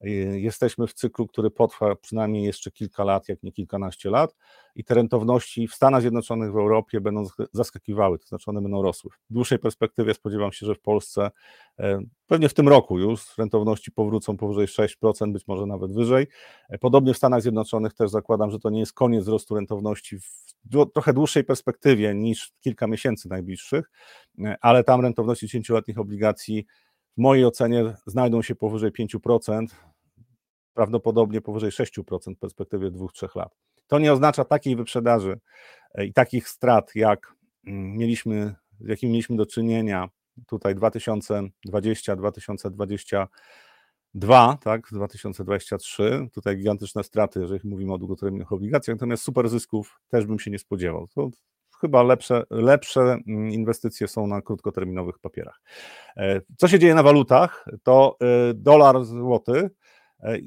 E, 0.00 0.08
jesteśmy 0.40 0.86
w 0.86 0.94
cyklu, 0.94 1.26
który 1.26 1.50
potrwa 1.50 1.96
przynajmniej 1.96 2.44
jeszcze 2.44 2.70
kilka 2.70 3.04
lat, 3.04 3.28
jak 3.28 3.42
nie 3.42 3.52
kilkanaście 3.52 4.10
lat, 4.10 4.36
i 4.74 4.84
te 4.84 4.94
rentowności 4.94 5.68
w 5.68 5.74
Stanach 5.74 6.00
Zjednoczonych, 6.00 6.52
w 6.52 6.56
Europie 6.56 7.00
będą 7.00 7.24
zaskakiwały, 7.52 8.18
to 8.18 8.26
znaczy 8.26 8.50
one 8.50 8.62
będą 8.62 8.82
rosły. 8.82 9.10
W 9.30 9.32
dłuższej 9.32 9.58
perspektywie 9.58 10.14
spodziewam 10.14 10.52
się, 10.52 10.66
że 10.66 10.74
w 10.74 10.80
Polsce 10.80 11.30
e, 11.78 12.00
pewnie 12.26 12.48
w 12.48 12.54
tym 12.54 12.68
roku 12.68 12.98
już 12.98 13.38
rentowności 13.38 13.92
powrócą 13.92 14.36
powyżej 14.36 14.66
6%, 14.66 15.32
być 15.32 15.46
może 15.46 15.66
nawet 15.66 15.94
wyżej. 15.94 16.26
Podobnie 16.80 17.14
w 17.14 17.16
Stanach 17.16 17.42
Zjednoczonych 17.42 17.94
też 17.94 18.10
zakładam, 18.10 18.50
że 18.50 18.58
to 18.58 18.70
nie 18.70 18.80
jest 18.80 18.92
koniec 18.92 19.22
wzrostu 19.22 19.54
rentowności 19.54 20.18
w 20.18 20.50
trochę 20.94 21.12
dłuższej 21.12 21.44
perspektywie 21.44 22.14
niż 22.14 22.52
kilka 22.60 22.86
miesięcy 22.86 23.28
najbliższych, 23.28 23.90
e, 24.44 24.56
ale 24.60 24.84
tam 24.84 25.00
rentowności 25.00 25.46
10-letnich 25.46 25.98
obligacji 25.98 26.66
w 27.16 27.20
mojej 27.20 27.44
ocenie 27.44 27.94
znajdą 28.06 28.42
się 28.42 28.54
powyżej 28.54 28.92
5%, 28.92 29.66
prawdopodobnie 30.74 31.40
powyżej 31.40 31.70
6% 31.70 32.34
w 32.34 32.38
perspektywie 32.38 32.90
2-3 32.90 33.36
lat. 33.36 33.56
To 33.86 33.98
nie 33.98 34.12
oznacza 34.12 34.44
takiej 34.44 34.76
wyprzedaży 34.76 35.40
e, 35.94 36.04
i 36.04 36.12
takich 36.12 36.48
strat, 36.48 36.94
jak 36.94 37.34
mm, 37.66 37.96
mieliśmy, 37.96 38.54
z 38.80 38.88
jakimi 38.88 39.12
mieliśmy 39.12 39.36
do 39.36 39.46
czynienia 39.46 40.08
tutaj 40.46 40.74
2020, 40.74 42.16
2020 42.16 43.28
Dwa, 44.14 44.58
tak, 44.62 44.88
2023, 44.92 46.28
tutaj 46.32 46.56
gigantyczne 46.56 47.04
straty, 47.04 47.40
jeżeli 47.40 47.68
mówimy 47.68 47.92
o 47.92 47.98
długoterminowych 47.98 48.52
obligacjach, 48.52 48.96
natomiast 48.96 49.22
super 49.22 49.48
zysków 49.48 50.00
też 50.08 50.26
bym 50.26 50.38
się 50.38 50.50
nie 50.50 50.58
spodziewał. 50.58 51.08
To 51.14 51.30
chyba 51.80 52.02
lepsze, 52.02 52.42
lepsze 52.50 53.00
mm, 53.00 53.50
inwestycje 53.50 54.08
są 54.08 54.26
na 54.26 54.42
krótkoterminowych 54.42 55.18
papierach. 55.18 55.62
E, 56.16 56.40
co 56.56 56.68
się 56.68 56.78
dzieje 56.78 56.94
na 56.94 57.02
walutach? 57.02 57.64
To 57.82 58.16
e, 58.20 58.54
dolar, 58.54 59.04
złoty, 59.04 59.70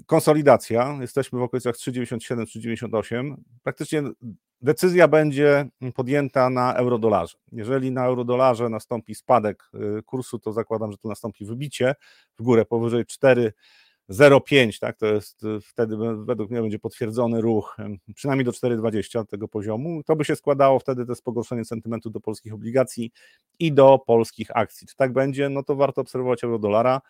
konsolidacja, 0.05 0.97
jesteśmy 1.01 1.39
w 1.39 1.41
okolicach 1.41 1.75
3,97-3,98. 1.75 3.35
Praktycznie 3.63 4.03
decyzja 4.63 5.07
będzie 5.07 5.65
podjęta 5.95 6.49
na 6.49 6.73
eurodolarze. 6.73 7.37
Jeżeli 7.51 7.91
na 7.91 8.05
eurodolarze 8.05 8.69
nastąpi 8.69 9.15
spadek 9.15 9.63
y, 9.99 10.03
kursu, 10.03 10.39
to 10.39 10.53
zakładam, 10.53 10.91
że 10.91 10.97
to 10.97 11.09
nastąpi 11.09 11.45
wybicie 11.45 11.95
w 12.39 12.43
górę 12.43 12.65
powyżej 12.65 13.05
4,05, 13.05 14.79
tak, 14.79 14.97
to 14.97 15.05
jest 15.05 15.43
y, 15.43 15.61
wtedy 15.61 15.97
według 16.25 16.51
mnie 16.51 16.61
będzie 16.61 16.79
potwierdzony 16.79 17.41
ruch 17.41 17.77
przynajmniej 18.15 18.45
do 18.45 18.51
4,20 18.51 19.25
tego 19.25 19.47
poziomu. 19.47 20.03
To 20.03 20.15
by 20.15 20.25
się 20.25 20.35
składało 20.35 20.79
wtedy 20.79 21.05
też 21.05 21.21
pogorszenie 21.21 21.65
sentymentu 21.65 22.09
do 22.09 22.19
polskich 22.19 22.53
obligacji 22.53 23.11
i 23.59 23.73
do 23.73 23.99
polskich 24.07 24.57
akcji. 24.57 24.87
Czy 24.87 24.95
tak 24.95 25.13
będzie? 25.13 25.49
No 25.49 25.63
to 25.63 25.75
warto 25.75 26.01
obserwować 26.01 26.43
eurodolara. 26.43 27.01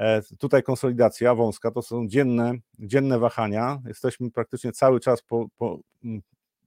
E, 0.00 0.22
tutaj 0.38 0.62
konsolidacja 0.62 1.34
wąska, 1.34 1.70
to 1.70 1.82
są 1.82 2.08
dzienne, 2.08 2.54
dzienne 2.78 3.18
wahania. 3.18 3.82
Jesteśmy 3.86 4.30
praktycznie 4.30 4.72
cały 4.72 5.00
czas 5.00 5.22
po, 5.22 5.48
po, 5.56 5.78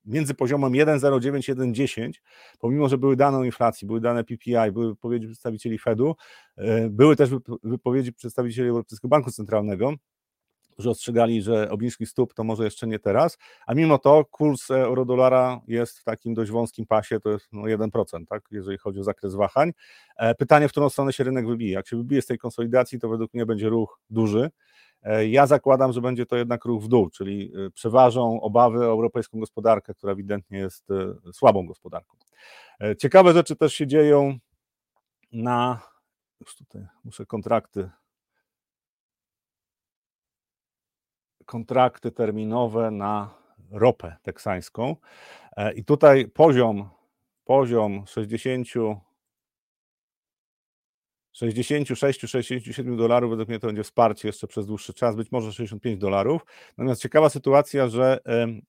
między 0.06 0.34
poziomem 0.34 0.74
1,09 0.74 1.52
i 1.52 1.56
1,10, 1.56 2.12
pomimo, 2.60 2.90
że 2.90 2.98
były 2.98 3.16
dane 3.16 3.38
o 3.38 3.44
inflacji, 3.44 3.88
były 3.88 4.02
dane 4.02 4.24
PPI, 4.24 4.72
były 4.74 4.88
wypowiedzi 4.88 5.28
przedstawicieli 5.28 5.80
Fedu, 5.80 6.16
e, 6.58 6.90
były 6.90 7.16
też 7.16 7.30
wypowiedzi 7.63 8.13
przedstawicieli 8.13 8.70
Europejskiego 8.70 9.10
Banku 9.10 9.32
Centralnego, 9.32 9.94
którzy 10.74 10.89
ostrzegali, 10.89 11.42
że 11.42 11.70
obniżki 11.70 12.06
stóp 12.06 12.34
to 12.34 12.44
może 12.44 12.63
jeszcze 12.63 12.88
nie 12.88 13.00
teraz, 13.00 13.38
a 13.68 13.74
mimo 13.74 13.98
to 13.98 14.25
kurs 14.25 14.72
euro-dolara 14.72 15.62
jest 15.68 16.00
w 16.00 16.03
takim 16.03 16.34
dość 16.34 16.51
wąskim 16.51 16.86
pasie, 16.86 17.20
to 17.20 17.30
jest 17.30 17.48
no 17.51 17.62
1%, 17.62 18.25
tak, 18.30 18.44
jeżeli 18.51 18.77
chodzi 18.77 19.00
o 19.00 19.03
zakres 19.03 19.36
wahań. 19.36 19.72
E, 20.18 20.36
pytanie, 20.36 20.68
w 20.68 20.72
którą 20.72 20.89
stronę 20.89 21.13
się 21.13 21.24
rynek 21.24 21.48
wybije. 21.48 21.72
Jak 21.72 21.88
się 21.88 21.98
wybije 21.98 22.22
z 22.22 22.25
tej 22.25 22.38
konsolidacji, 22.38 23.00
to 23.00 23.10
według 23.10 23.34
mnie 23.34 23.46
będzie 23.46 23.70
ruch 23.70 24.00
duży, 24.10 24.50
E, 25.03 25.27
ja 25.27 25.48
zakładam, 25.48 25.94
że 25.94 26.01
będzie 26.01 26.25
to 26.25 26.36
jednak 26.36 26.65
ruch 26.65 26.84
w 26.84 26.88
dół, 26.88 27.10
czyli 27.10 27.53
e, 27.56 27.70
przeważą 27.72 28.42
obawy 28.42 28.80
o 28.80 28.92
europejską 28.92 29.39
gospodarkę, 29.39 29.94
która 29.94 30.13
ewidentnie 30.13 30.58
jest 30.58 30.88
słabą 31.34 31.65
gospodarką. 31.65 32.18
Ciekawe 32.98 33.34
rzeczy 33.34 33.56
też 33.56 33.74
się 33.74 33.88
dzieją 33.88 34.38
na. 35.32 35.80
Już 36.39 36.56
tutaj 36.56 36.86
muszę 37.03 37.25
kontrakty. 37.25 37.89
Kontrakty 41.46 42.12
terminowe 42.12 42.92
na 42.92 43.30
ropę 43.72 44.16
teksańską. 44.22 44.96
I 45.76 45.84
tutaj 45.86 46.28
poziom, 46.28 46.90
poziom 47.46 48.04
60 48.08 48.68
66-67 51.36 52.98
dolarów, 52.98 53.30
według 53.30 53.50
mnie 53.50 53.60
to 53.60 53.68
będzie 53.68 53.84
wsparcie 53.84 54.28
jeszcze 54.28 54.48
przez 54.48 54.66
dłuższy 54.66 54.94
czas, 54.94 55.16
być 55.16 55.32
może 55.32 55.54
65 55.54 56.00
dolarów. 56.00 56.46
Natomiast 56.78 57.02
ciekawa 57.02 57.30
sytuacja, 57.30 57.88
że 57.88 58.20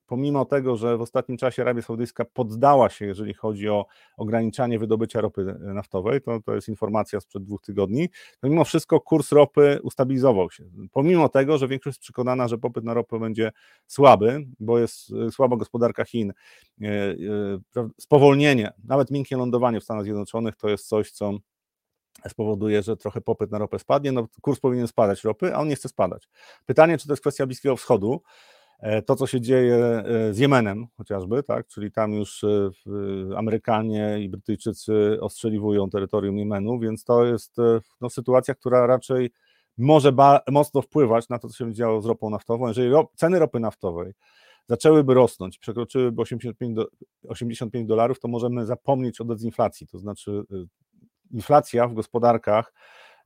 pomimo 0.07 0.45
tego, 0.45 0.77
że 0.77 0.97
w 0.97 1.01
ostatnim 1.01 1.39
czasie 1.39 1.63
Arabia 1.63 1.83
Saudyjska 1.83 2.25
poddała 2.25 2.91
się, 2.91 3.07
jeżeli 3.07 3.35
chodzi 3.35 3.69
o 3.69 3.87
ograniczanie 4.17 4.79
wydobycia 4.79 5.21
ropy 5.21 5.43
e, 5.43 5.75
naftowej, 5.75 6.21
to, 6.21 6.41
to 6.41 6.55
jest 6.55 6.69
informacja 6.69 7.21
sprzed 7.21 7.45
dwóch 7.45 7.63
tygodni, 7.63 8.09
to 8.41 8.49
mimo 8.49 8.65
wszystko 8.65 9.01
kurs 9.01 9.33
ropy 9.33 9.79
ustabilizował 9.83 10.51
się. 10.51 10.65
Pomimo 10.93 11.29
tego, 11.29 11.59
że 11.59 11.69
większość 11.69 11.97
jest 11.97 12.03
przekonana, 12.03 12.49
że 12.49 12.59
popyt 12.59 12.85
na 12.85 12.95
ropę 12.95 13.19
będzie 13.19 13.53
słaby, 13.87 14.47
bo 14.61 14.79
jest 14.79 15.13
e, 15.13 15.31
słaba 15.31 15.57
gospodarka 15.57 16.05
Chin, 16.05 16.33
e, 16.83 16.87
spowolnienie, 18.01 18.73
nawet 18.85 19.11
miękkie 19.11 19.37
lądowanie 19.37 19.81
w 19.81 19.85
Stanach 19.85 20.05
Zjednoczonych 20.05 20.57
to 20.57 20.69
jest 20.69 20.89
coś, 20.89 21.11
co 21.11 21.33
spowoduje, 22.29 22.83
że 22.83 22.97
trochę 22.97 23.21
popyt 23.21 23.51
na 23.51 23.59
ropę 23.59 23.79
spadnie, 23.79 24.13
no 24.13 24.27
kurs 24.41 24.61
powinien 24.61 24.89
spadać 24.89 25.25
ropy, 25.25 25.55
a 25.55 25.59
on 25.59 25.69
nie 25.69 25.77
chce 25.77 25.89
spadać. 25.89 26.29
Pytanie, 26.67 26.99
czy 26.99 27.07
to 27.07 27.13
jest 27.13 27.21
kwestia 27.21 27.47
Bliskiego 27.47 27.77
Wschodu, 27.77 28.23
e, 28.81 29.03
to, 29.03 29.17
co 29.17 29.27
się 29.27 29.41
dzieje 29.41 29.77
e, 29.77 30.35
z 30.35 30.39
Jemenem 30.39 30.87
chociażby, 30.97 31.43
tak, 31.43 31.67
czyli 31.67 31.93
tam 31.93 32.13
już 32.13 32.45
e, 32.45 32.71
Amerykanie 33.37 34.19
i 34.21 34.29
Brytyjczycy 34.29 35.19
ostrzeliwują 35.21 35.91
terytorium 35.91 36.39
Jemenu, 36.39 36.79
więc 36.79 37.05
to 37.05 37.25
jest 37.25 37.57
no, 38.01 38.11
sytuacja, 38.11 38.55
która 38.55 38.87
raczej 38.87 39.31
może 39.79 40.13
mocno 40.49 40.83
wpływać 40.83 41.29
na 41.29 41.39
to, 41.39 41.49
co 41.49 41.57
się 41.57 41.73
działo 41.73 42.01
z 42.01 42.07
ropą 42.07 42.31
naftową. 42.31 42.69
Jeżeli 42.69 42.91
ro 42.91 43.09
ceny 43.15 43.39
ropy 43.39 43.61
naftowej 43.61 44.13
zaczęłyby 44.69 45.15
rosnąć, 45.15 45.59
przekroczyłyby 45.59 46.23
85, 46.23 46.77
do, 46.77 46.87
85 47.29 47.89
dolarów, 47.89 48.21
to 48.21 48.29
możemy 48.29 48.67
zapomnieć 48.67 49.21
o 49.21 49.25
dezinflacji, 49.25 49.87
to 49.87 49.99
znaczy 49.99 50.45
inflacja 51.35 51.89
w 51.89 51.95
gospodarkach, 51.95 52.73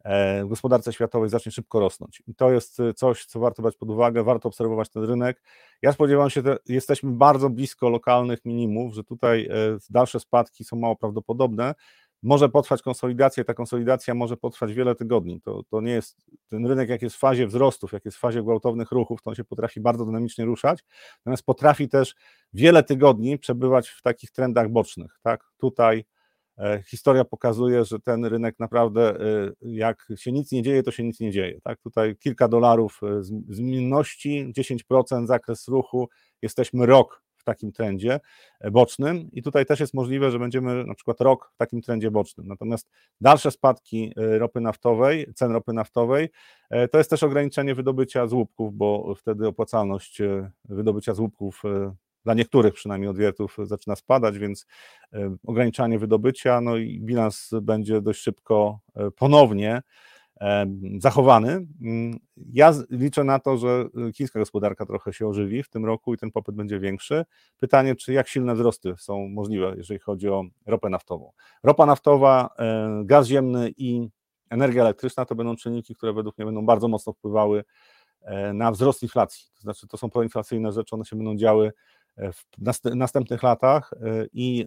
e, 0.05 0.45
w 0.45 0.49
gospodarce 0.49 0.93
światowej 0.93 1.31
zacznie 1.31 1.53
szybko 1.53 1.81
rosnąć. 1.81 2.23
I 2.27 2.35
to 2.35 2.53
jest 2.53 2.81
e, 2.81 2.95
coś, 2.95 3.25
co 3.25 3.41
warto 3.41 3.63
brać 3.63 3.77
pod 3.77 3.91
uwagę, 3.91 4.25
warto 4.25 4.49
obserwować 4.49 4.89
ten 4.89 5.05
rynek. 5.05 5.43
Ja 5.83 5.93
spodziewam 5.93 6.31
się, 6.31 6.43
że 6.43 6.59
jesteśmy 6.67 7.11
bardzo 7.11 7.51
blisko 7.51 7.89
lokalnych 7.89 8.45
minimów, 8.45 8.95
że 8.95 9.05
tutaj 9.05 9.47
e, 9.47 9.51
dalsze 9.91 10.21
spadki 10.21 10.65
są 10.65 10.77
mało 10.77 10.97
prawdopodobne. 10.97 11.75
Może 12.23 12.49
potrwać 12.49 12.83
konsolidacja, 12.83 13.45
ta 13.45 13.55
konsolidacja 13.55 14.15
może 14.15 14.37
potrwać 14.37 14.73
wiele 14.73 14.95
tygodni. 14.95 15.41
To, 15.41 15.63
to 15.63 15.81
nie 15.81 15.93
jest 15.93 16.17
ten 16.49 16.67
rynek, 16.67 16.89
jak 16.89 17.03
jest 17.03 17.17
w 17.17 17.19
fazie 17.19 17.47
wzrostów, 17.47 17.93
jak 17.93 18.05
jest 18.05 18.17
w 18.17 18.21
fazie 18.21 18.43
gwałtownych 18.43 18.93
ruchów, 18.93 19.23
to 19.23 19.31
on 19.31 19.37
się 19.37 19.45
potrafi 19.45 19.81
bardzo 19.81 20.05
dynamicznie 20.05 20.45
ruszać, 20.45 20.85
natomiast 21.19 21.43
potrafi 21.43 21.89
też 21.89 22.15
wiele 22.53 22.83
tygodni 22.83 23.39
przebywać 23.39 23.89
w 23.89 24.03
takich 24.03 24.31
trendach 24.31 24.69
bocznych. 24.69 25.19
Tak? 25.23 25.45
Tutaj 25.57 26.05
historia 26.87 27.25
pokazuje, 27.25 27.85
że 27.85 28.01
ten 28.01 28.25
rynek 28.25 28.59
naprawdę, 28.59 29.21
e, 29.21 29.53
jak 29.63 30.09
się 30.17 30.33
nic 30.33 30.53
nie 30.53 30.63
dzieje, 30.63 30.83
to 30.83 30.91
się 30.91 31.05
nic 31.05 31.21
nie 31.21 31.31
dzieje. 31.31 31.61
Tak? 31.61 31.81
Tutaj 31.81 32.17
kilka 32.17 32.49
dolarów 32.49 33.01
e, 33.03 33.23
zmienności, 33.49 34.53
10% 34.57 35.27
zakres 35.27 35.69
ruchu, 35.69 36.09
jesteśmy 36.43 36.87
rok 36.87 37.23
w 37.37 37.45
takim 37.45 37.73
trendzie 37.73 38.21
bocznym 38.73 39.31
i 39.33 39.43
tutaj 39.43 39.67
też 39.67 39.81
jest 39.81 39.95
możliwe, 39.95 40.31
że 40.31 40.39
będziemy 40.39 40.85
na 40.85 40.95
przykład 40.95 41.21
rok 41.21 41.51
w 41.55 41.57
takim 41.57 41.83
trendzie 41.83 42.11
bocznym. 42.11 42.47
Natomiast 42.49 42.91
dalsze 43.21 43.51
spadki 43.51 44.13
ropy 44.17 44.61
naftowej, 44.61 45.33
cen 45.35 45.53
ropy 45.53 45.73
naftowej, 45.73 46.29
to 46.91 46.99
jest 46.99 47.11
też 47.11 47.23
ograniczenie 47.23 47.75
wydobycia 47.75 48.27
z 48.27 48.33
łupków, 48.33 48.75
bo 48.75 49.15
wtedy 49.15 49.47
opłacalność 49.47 50.23
wydobycia 50.65 51.15
z 51.15 51.19
łupków 51.19 51.63
dla 52.29 52.35
niektórych 52.35 52.75
przynajmniej 52.75 53.11
odwiertów 53.11 53.57
zaczyna 53.63 53.97
spadać, 53.97 54.39
więc 54.39 54.67
e, 55.13 55.37
ograniczanie 55.47 55.99
wydobycia, 55.99 56.61
no 56.61 56.77
i 56.77 57.01
bilans 57.01 57.51
będzie 57.63 58.01
dość 58.01 58.21
szybko 58.21 58.79
e, 58.97 59.11
ponownie 59.11 59.83
zachowany. 60.99 61.67
Mm, 61.83 62.19
ja 62.53 62.75
liczę 62.91 63.25
na 63.25 63.39
to, 63.39 63.57
że 63.57 63.85
chińska 64.15 64.39
gospodarka 64.39 64.87
trochę 64.87 65.13
się 65.13 65.27
ożywi 65.27 65.63
w 65.63 65.69
tym 65.69 65.85
roku 65.85 66.15
i 66.15 66.17
ten 66.17 66.31
popyt 66.31 66.55
będzie 66.55 66.81
większy. 66.81 67.25
Pytanie, 67.57 67.95
czy 67.95 68.13
jak 68.13 68.29
silne 68.29 68.55
wzrosty 68.55 68.95
są 68.99 69.29
możliwe, 69.29 69.75
jeżeli 69.77 70.01
chodzi 70.01 70.29
o 70.29 70.45
ropę 70.67 70.89
naftową. 70.89 71.33
Ropa 71.63 71.87
naftowa, 71.87 72.51
gaz 73.05 73.27
ziemny 73.27 73.73
i 73.77 74.09
energia 74.51 74.83
elektryczna 74.83 75.25
to 75.25 75.35
będą 75.35 75.57
czynniki, 75.57 75.95
które 75.95 76.13
według 76.13 76.39
mnie 76.39 76.45
będą 76.45 76.67
bardzo 76.67 76.89
mocno 76.89 77.13
wpływały 77.13 77.65
e, 78.23 78.53
na 78.53 78.73
wzrost 78.73 79.03
inflacji. 79.03 79.47
To 79.55 79.61
znaczy, 79.61 79.89
to 79.89 79.97
są 79.97 80.11
proinflacyjne 80.11 80.73
rzeczy, 80.73 80.95
one 80.95 81.05
się 81.05 81.17
będą 81.17 81.37
działy 81.37 81.73
e, 82.19 82.33
w 82.33 82.45
następnych 82.95 83.43
latach 83.43 83.93
e, 83.93 84.27
i 84.33 84.67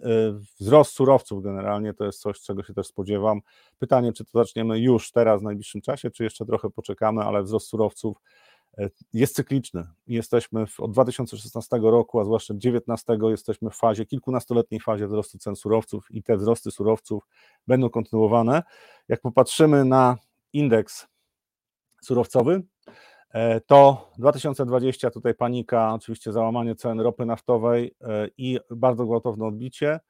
wzrost 0.60 0.92
surowców 0.92 1.42
generalnie 1.42 1.94
to 1.94 2.04
jest 2.04 2.20
coś, 2.20 2.40
czego 2.40 2.62
się 2.62 2.74
też 2.74 2.86
spodziewam. 2.86 3.40
Pytanie, 3.78 4.12
czy 4.12 4.24
to 4.24 4.30
zaczniemy 4.44 4.78
już 4.78 5.10
teraz 5.10 5.40
w 5.40 5.44
najbliższym 5.44 5.80
czasie, 5.80 6.10
czy 6.10 6.24
jeszcze 6.24 6.46
trochę 6.46 6.70
poczekamy, 6.70 7.22
ale 7.22 7.42
wzrost 7.42 7.66
surowców 7.66 8.16
jest 9.12 9.34
cykliczny. 9.34 9.84
Jesteśmy 10.06 10.66
w, 10.66 10.80
od 10.80 10.90
2016 10.92 11.78
roku, 11.82 12.20
a 12.20 12.24
zwłaszcza 12.24 12.54
2019 12.54 13.18
jesteśmy 13.30 13.70
w 13.70 13.74
fazie, 13.74 14.06
kilkunastoletniej 14.06 14.80
fazie 14.80 15.06
wzrostu 15.06 15.38
cen 15.38 15.56
surowców 15.56 16.06
i 16.10 16.22
te 16.22 16.36
wzrosty 16.36 16.70
surowców 16.70 17.28
będą 17.66 17.90
kontynuowane. 17.90 18.62
Jak 19.08 19.20
popatrzymy 19.20 19.84
na 19.84 20.16
indeks 20.52 21.06
surowcowy, 22.02 22.54
e, 22.54 22.62
to 23.66 24.10
2020 24.18 25.10
tutaj 25.10 25.34
panika, 25.34 25.94
oczywiście 25.94 26.32
załamanie 26.32 26.74
cen 26.74 27.00
ropy 27.00 27.26
naftowej 27.26 27.94
e, 28.00 28.28
i 28.38 28.58
bardzo 28.70 29.06
gwałtowne 29.06 29.44
odbicie. 29.46 30.00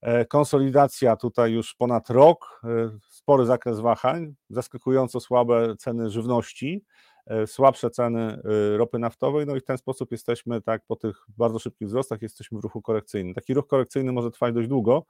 E, 0.00 0.24
konsolidacja 0.24 1.16
tutaj 1.16 1.52
już 1.52 1.74
ponad 1.74 2.10
rok, 2.10 2.62
spory 3.08 3.46
zakres 3.46 3.80
wahań, 3.80 4.34
zaskakująco 4.50 5.20
słabe 5.20 5.76
ceny 5.76 6.10
żywności, 6.10 6.84
E, 7.26 7.46
słabsze 7.46 7.90
ceny 7.90 8.20
e, 8.20 8.76
ropy 8.76 8.98
naftowej, 8.98 9.46
no 9.46 9.56
i 9.56 9.60
w 9.60 9.64
ten 9.64 9.78
sposób 9.78 10.12
jesteśmy 10.12 10.60
tak 10.60 10.82
po 10.86 10.96
tych 10.96 11.16
bardzo 11.28 11.58
szybkich 11.58 11.88
wzrostach 11.88 12.22
jesteśmy 12.22 12.58
w 12.58 12.62
ruchu 12.62 12.82
korekcyjnym. 12.82 13.34
Taki 13.34 13.54
ruch 13.54 13.66
korekcyjny 13.66 14.12
może 14.12 14.30
trwać 14.30 14.54
dość 14.54 14.68
długo, 14.68 15.04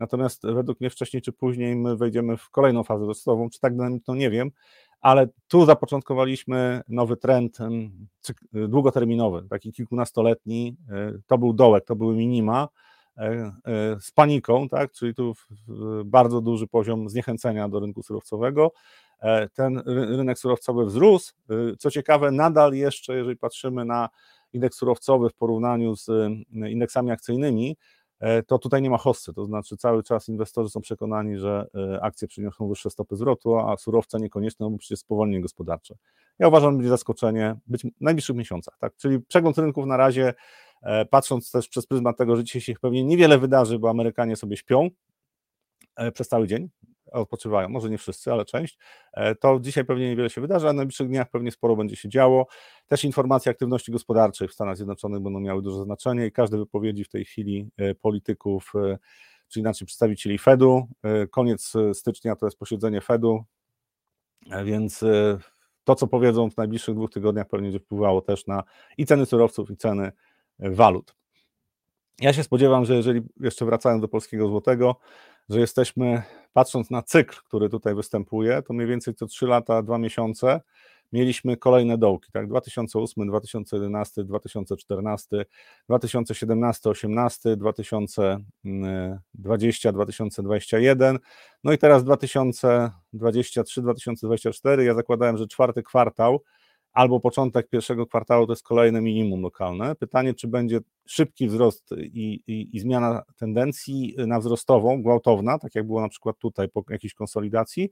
natomiast 0.00 0.42
według 0.42 0.80
mnie 0.80 0.90
wcześniej 0.90 1.22
czy 1.22 1.32
później 1.32 1.76
my 1.76 1.96
wejdziemy 1.96 2.36
w 2.36 2.50
kolejną 2.50 2.84
fazę 2.84 3.02
wzrostową, 3.02 3.50
czy 3.50 3.60
tak 3.60 3.72
to 4.04 4.14
nie 4.14 4.30
wiem, 4.30 4.50
ale 5.00 5.28
tu 5.48 5.66
zapoczątkowaliśmy 5.66 6.82
nowy 6.88 7.16
trend 7.16 7.58
długoterminowy, 8.52 9.46
taki 9.50 9.72
kilkunastoletni, 9.72 10.76
e, 10.90 11.12
to 11.26 11.38
był 11.38 11.52
dołek, 11.52 11.84
to 11.84 11.96
były 11.96 12.16
minima, 12.16 12.68
z 14.00 14.12
paniką, 14.12 14.68
tak, 14.68 14.92
czyli 14.92 15.14
tu 15.14 15.34
bardzo 16.04 16.40
duży 16.40 16.66
poziom 16.66 17.08
zniechęcenia 17.08 17.68
do 17.68 17.80
rynku 17.80 18.02
surowcowego, 18.02 18.72
E, 19.24 19.48
ten 19.48 19.82
rynek 19.86 20.38
surowcowy 20.38 20.86
wzrósł. 20.86 21.32
E, 21.50 21.54
co 21.78 21.90
ciekawe, 21.90 22.30
nadal 22.30 22.74
jeszcze, 22.74 23.16
jeżeli 23.16 23.36
patrzymy 23.36 23.84
na 23.84 24.08
indeks 24.52 24.76
surowcowy 24.76 25.28
w 25.28 25.34
porównaniu 25.34 25.96
z 25.96 26.08
e, 26.08 26.70
indeksami 26.70 27.10
akcyjnymi, 27.10 27.76
to 28.46 28.58
tutaj 28.58 28.82
nie 28.82 28.90
ma 28.90 28.98
hossy, 28.98 29.34
to 29.34 29.44
znaczy 29.44 29.76
cały 29.76 30.02
czas 30.02 30.28
inwestorzy 30.28 30.70
są 30.70 30.80
przekonani, 30.80 31.38
że 31.38 31.66
akcje 32.02 32.28
przyniosą 32.28 32.68
wyższe 32.68 32.90
stopy 32.90 33.16
zwrotu, 33.16 33.58
a 33.58 33.76
surowce 33.76 34.20
niekoniecznie, 34.20 34.64
no 34.64 34.70
bo 34.70 34.78
przecież 34.78 34.98
spowolnienie 34.98 35.42
gospodarcze. 35.42 35.94
Ja 36.38 36.48
uważam, 36.48 36.72
że 36.72 36.76
będzie 36.76 36.90
zaskoczenie 36.90 37.56
być 37.66 37.82
w 37.82 37.90
najbliższych 38.00 38.36
miesiącach, 38.36 38.78
tak? 38.78 38.96
Czyli 38.96 39.20
przegląd 39.20 39.58
rynków 39.58 39.86
na 39.86 39.96
razie, 39.96 40.34
patrząc 41.10 41.50
też 41.50 41.68
przez 41.68 41.86
pryzmat 41.86 42.16
tego, 42.16 42.36
że 42.36 42.44
dzisiaj 42.44 42.62
się 42.62 42.74
pewnie 42.80 43.04
niewiele 43.04 43.38
wydarzy, 43.38 43.78
bo 43.78 43.90
Amerykanie 43.90 44.36
sobie 44.36 44.56
śpią 44.56 44.88
przez 46.14 46.28
cały 46.28 46.46
dzień, 46.46 46.68
odpoczywają, 47.20 47.68
może 47.68 47.90
nie 47.90 47.98
wszyscy, 47.98 48.32
ale 48.32 48.44
część, 48.44 48.78
e, 49.12 49.34
to 49.34 49.60
dzisiaj 49.60 49.84
pewnie 49.84 50.08
niewiele 50.08 50.30
się 50.30 50.40
wydarzy, 50.40 50.68
a 50.68 50.72
w 50.72 50.74
najbliższych 50.74 51.08
dniach 51.08 51.30
pewnie 51.30 51.50
sporo 51.50 51.76
będzie 51.76 51.96
się 51.96 52.08
działo. 52.08 52.46
Też 52.86 53.04
informacje 53.04 53.50
aktywności 53.50 53.92
gospodarczej 53.92 54.48
w 54.48 54.52
Stanach 54.52 54.76
Zjednoczonych 54.76 55.20
będą 55.20 55.40
miały 55.40 55.62
duże 55.62 55.84
znaczenie 55.84 56.26
i 56.26 56.32
każde 56.32 56.58
wypowiedzi 56.58 57.04
w 57.04 57.08
tej 57.08 57.24
chwili 57.24 57.70
e, 57.76 57.94
polityków, 57.94 58.72
e, 58.74 58.98
czy 59.48 59.60
inaczej 59.60 59.86
przedstawicieli 59.86 60.38
Fedu, 60.38 60.88
koniec 61.30 61.72
stycznia 61.92 62.36
to 62.36 62.46
jest 62.46 62.58
posiedzenie 62.58 63.00
Fedu, 63.00 63.44
więc 64.64 65.04
to, 65.84 65.94
co 65.94 66.06
powiedzą 66.06 66.50
w 66.50 66.56
najbliższych 66.56 66.94
dwóch 66.94 67.10
tygodniach 67.10 67.48
pewnie 67.48 67.66
będzie 67.66 67.80
wpływało 67.80 68.20
też 68.20 68.46
na 68.46 68.62
i 68.98 69.06
ceny 69.06 69.26
surowców, 69.26 69.70
i 69.70 69.76
ceny 69.76 70.12
walut. 70.58 71.14
Ja 72.20 72.32
się 72.32 72.42
spodziewam, 72.42 72.84
że 72.84 72.94
jeżeli 72.94 73.20
jeszcze 73.40 73.64
wracając 73.64 74.02
do 74.02 74.08
polskiego 74.08 74.48
złotego, 74.48 74.96
że 75.48 75.60
jesteśmy, 75.60 76.22
patrząc 76.52 76.90
na 76.90 77.02
cykl, 77.02 77.36
który 77.44 77.68
tutaj 77.68 77.94
występuje, 77.94 78.62
to 78.62 78.72
mniej 78.72 78.88
więcej 78.88 79.14
co 79.14 79.26
3 79.26 79.46
lata, 79.46 79.82
2 79.82 79.98
miesiące 79.98 80.60
mieliśmy 81.12 81.56
kolejne 81.56 81.98
dołki, 81.98 82.32
tak? 82.32 82.48
2008, 82.48 83.26
2011, 83.26 84.24
2014, 84.24 85.44
2017, 85.88 86.90
18, 86.90 87.56
2020, 87.56 89.92
2021, 89.92 91.18
no 91.64 91.72
i 91.72 91.78
teraz 91.78 92.04
2023, 92.04 93.82
2024. 93.82 94.84
Ja 94.84 94.94
zakładałem, 94.94 95.36
że 95.36 95.46
czwarty 95.46 95.82
kwartał 95.82 96.42
albo 96.94 97.20
początek 97.20 97.68
pierwszego 97.68 98.06
kwartału 98.06 98.46
to 98.46 98.52
jest 98.52 98.62
kolejne 98.62 99.00
minimum 99.00 99.42
lokalne. 99.42 99.94
Pytanie, 99.94 100.34
czy 100.34 100.48
będzie 100.48 100.80
szybki 101.06 101.48
wzrost 101.48 101.90
i, 101.98 102.42
i, 102.46 102.76
i, 102.76 102.80
zmiana 102.80 103.22
tendencji 103.36 104.14
na 104.26 104.40
wzrostową, 104.40 105.02
gwałtowna, 105.02 105.58
tak 105.58 105.74
jak 105.74 105.86
było 105.86 106.00
na 106.00 106.08
przykład 106.08 106.38
tutaj 106.38 106.68
po 106.68 106.82
jakiejś 106.90 107.14
konsolidacji, 107.14 107.90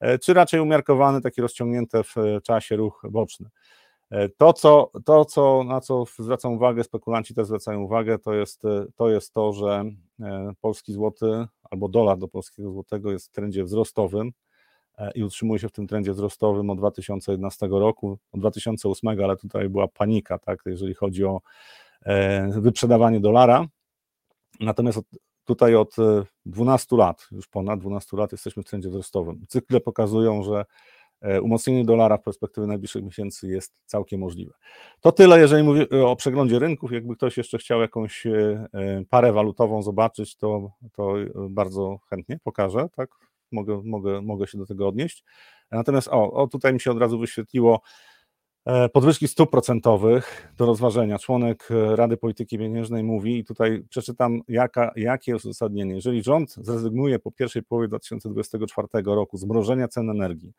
e, 0.00 0.18
czy 0.18 0.34
raczej 0.34 0.60
umiarkowany, 0.60 1.20
taki 1.20 1.40
rozciągnięty 1.40 2.02
w 2.02 2.14
czasie 2.42 2.76
ruch 2.76 3.02
boczny. 3.10 3.48
E, 4.10 4.28
to, 4.28 4.52
co, 4.52 4.90
to 5.04 5.24
co, 5.24 5.64
na 5.64 5.80
co 5.80 6.04
zwracam 6.18 6.52
uwagę, 6.52 6.84
spekulanci 6.84 7.34
też 7.34 7.46
zwracają 7.46 7.80
uwagę, 7.80 8.18
to 8.18 8.34
jest, 8.34 8.62
to 8.96 9.10
jest 9.10 9.32
to, 9.32 9.52
że 9.52 9.84
e, 10.20 10.52
polski 10.60 10.92
złoty 10.92 11.46
albo 11.70 11.88
dolar 11.88 12.18
do 12.18 12.28
polskiego 12.28 12.70
złotego 12.70 13.12
jest 13.12 13.28
w 13.28 13.30
trendzie 13.30 13.64
wzrostowym, 13.64 14.32
E, 14.32 14.53
i 15.14 15.24
utrzymuje 15.24 15.60
się 15.60 15.68
w 15.68 15.72
tym 15.72 15.86
trendzie 15.86 16.12
wzrostowym 16.12 16.70
od 16.70 16.78
2011 16.78 17.68
roku, 17.70 18.18
od 18.32 18.40
2008, 18.40 19.24
ale 19.24 19.36
tutaj 19.36 19.68
była 19.68 19.88
panika, 19.88 20.38
tak, 20.38 20.58
jeżeli 20.66 20.94
chodzi 20.94 21.24
o 21.24 21.40
e, 22.02 22.60
wyprzedawanie 22.60 23.20
dolara. 23.20 23.66
Natomiast 24.60 24.98
od, 24.98 25.04
tutaj 25.44 25.74
od 25.74 25.96
12 26.46 26.96
e, 26.96 26.98
lat, 26.98 27.28
już 27.32 27.48
ponad 27.48 27.80
12 27.80 28.16
lat 28.16 28.32
jesteśmy 28.32 28.62
w 28.62 28.66
trendzie 28.66 28.88
wzrostowym. 28.88 29.44
Cykle 29.48 29.80
pokazują, 29.80 30.42
że 30.42 30.64
umocnienie 31.42 31.84
dolara 31.84 32.16
w 32.16 32.22
perspektywie 32.22 32.66
najbliższych 32.66 33.04
miesięcy 33.04 33.48
jest 33.48 33.82
całkiem 33.86 34.20
możliwe. 34.20 34.52
To 35.00 35.12
tyle, 35.12 35.40
jeżeli 35.40 35.62
mówię 35.62 35.86
o 36.06 36.16
przeglądzie 36.16 36.58
rynków. 36.58 36.92
Jakby 36.92 37.16
ktoś 37.16 37.36
jeszcze 37.36 37.58
chciał 37.58 37.80
jakąś 37.80 38.26
parę 39.10 39.32
walutową 39.32 39.82
zobaczyć, 39.82 40.36
to, 40.36 40.70
to 40.92 41.14
bardzo 41.50 41.98
chętnie 42.10 42.38
pokażę, 42.44 42.88
tak, 42.96 43.10
mogę, 43.54 43.80
mogę, 43.84 44.22
mogę 44.22 44.46
się 44.46 44.58
do 44.58 44.66
tego 44.66 44.88
odnieść. 44.88 45.24
Natomiast 45.70 46.08
o, 46.08 46.32
o 46.32 46.48
tutaj 46.48 46.72
mi 46.72 46.80
się 46.80 46.90
od 46.90 46.98
razu 46.98 47.18
wyświetliło 47.18 47.80
e, 48.66 48.88
podwyżki 48.88 49.28
stóp 49.28 49.50
procentowych 49.50 50.52
do 50.56 50.66
rozważenia. 50.66 51.18
Członek 51.18 51.68
e, 51.70 51.96
Rady 51.96 52.16
Polityki 52.16 52.58
Pieniężnej 52.58 53.04
mówi, 53.04 53.38
i 53.38 53.44
tutaj 53.44 53.84
przeczytam, 53.88 54.40
jaka, 54.48 54.92
jakie 54.96 55.32
jest 55.32 55.44
uzasadnienie. 55.44 55.94
Jeżeli 55.94 56.22
rząd 56.22 56.54
zrezygnuje 56.54 57.18
po 57.18 57.32
pierwszej 57.32 57.62
połowie 57.62 57.88
2024 57.88 58.88
roku 59.04 59.36
z 59.36 59.44
mrożenia 59.44 59.88
cen 59.88 60.10
energii 60.10 60.52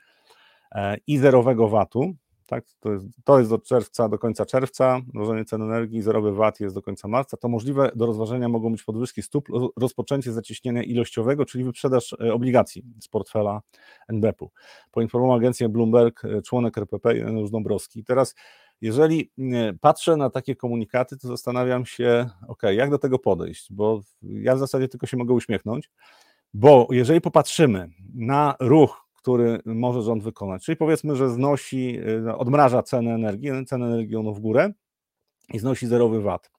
e, 0.72 0.98
i 1.08 1.18
zerowego 1.18 1.68
VAT-u, 1.68 2.16
tak, 2.46 2.66
to 2.80 2.94
jest, 2.94 3.06
to 3.24 3.40
jest 3.40 3.52
czerwca, 3.64 4.10
do 4.10 4.20
końca 4.20 4.46
czerwca, 4.46 5.02
mrożenie 5.14 5.46
cen 5.46 5.62
energii, 5.62 6.02
zerowy 6.02 6.32
VAT 6.32 6.60
jest 6.60 6.76
do 6.76 6.82
końca 6.82 7.08
marca, 7.08 7.38
to 7.38 7.48
możliwe 7.48 7.92
do 7.96 8.06
rozważenia 8.06 8.50
mogą 8.50 8.72
być 8.72 8.84
podwyżki 8.84 9.22
stóp, 9.22 9.48
rozpoczęcie 9.78 10.32
zacieśnienia 10.32 10.84
ilościowego, 10.84 11.46
czyli 11.46 11.64
wyprzedaż 11.64 12.14
e, 12.14 12.34
obligacji 12.34 12.84
z 13.02 13.08
portfela 13.08 13.62
NBP-u. 14.08 14.52
Poinformował 14.92 15.38
agencję 15.38 15.70
Bloomberg 15.70 16.26
e, 16.26 16.42
członek 16.42 16.78
RPP 16.78 17.18
Janusz 17.18 17.52
Dąbrowski. 17.52 18.04
Teraz 18.04 18.36
jeżeli 18.82 19.32
patrzę 19.82 20.18
na 20.18 20.30
takie 20.30 20.56
komunikaty, 20.56 21.18
to 21.18 21.28
zastanawiam 21.28 21.86
się, 21.86 22.30
ok, 22.48 22.62
jak 22.64 22.90
do 22.90 22.98
tego 22.98 23.20
podejść, 23.20 23.74
bo 23.74 24.02
ja 24.22 24.56
w 24.56 24.60
zasadzie 24.60 24.88
tylko 24.88 25.08
się 25.08 25.18
mogę 25.18 25.34
uśmiechnąć, 25.34 25.92
bo 26.54 26.88
jeżeli 26.92 27.22
popatrzymy 27.22 27.90
na 28.14 28.56
ruch 28.60 29.05
który 29.26 29.60
może 29.66 30.02
rząd 30.02 30.24
wykonać. 30.24 30.66
Czyli 30.66 30.76
powiedzmy, 30.76 31.16
że 31.16 31.30
znosi, 31.30 32.00
y, 32.28 32.36
odmraża 32.36 32.84
cenę 32.84 33.14
energii, 33.14 33.66
cenę 33.66 33.86
energii 33.86 34.16
ono 34.16 34.34
w 34.34 34.40
górę 34.40 34.74
i 35.54 35.60
znosi 35.60 35.88
zerowy 35.88 36.22
VAT. 36.22 36.52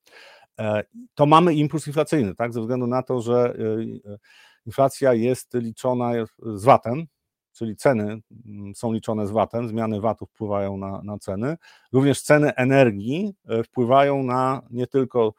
E, 0.61 0.85
to 1.15 1.27
mamy 1.27 1.55
impuls 1.55 1.87
inflacyjny, 1.87 2.35
tak, 2.35 2.53
ze 2.53 2.61
względu 2.61 2.87
na 2.87 3.03
to, 3.03 3.21
że 3.21 3.55
y, 3.59 4.21
inflacja 4.67 5.15
jest 5.15 5.55
liczona 5.55 6.13
z 6.55 6.65
VAT-em, 6.65 7.07
czyli 7.53 7.77
ceny 7.77 8.03
mm, 8.47 8.75
są 8.75 8.93
liczone 8.93 9.27
z 9.27 9.31
VAT-em, 9.31 9.69
zmiany 9.69 10.01
VAT-u 10.01 10.27
wpływają 10.27 10.77
na, 10.77 11.03
na 11.03 11.19
ceny. 11.19 11.57
Również 11.93 12.23
ceny 12.23 12.55
energii 12.55 13.35
wpływają 13.65 14.23
na 14.23 14.63
nie 14.71 14.87
tylko 14.87 15.35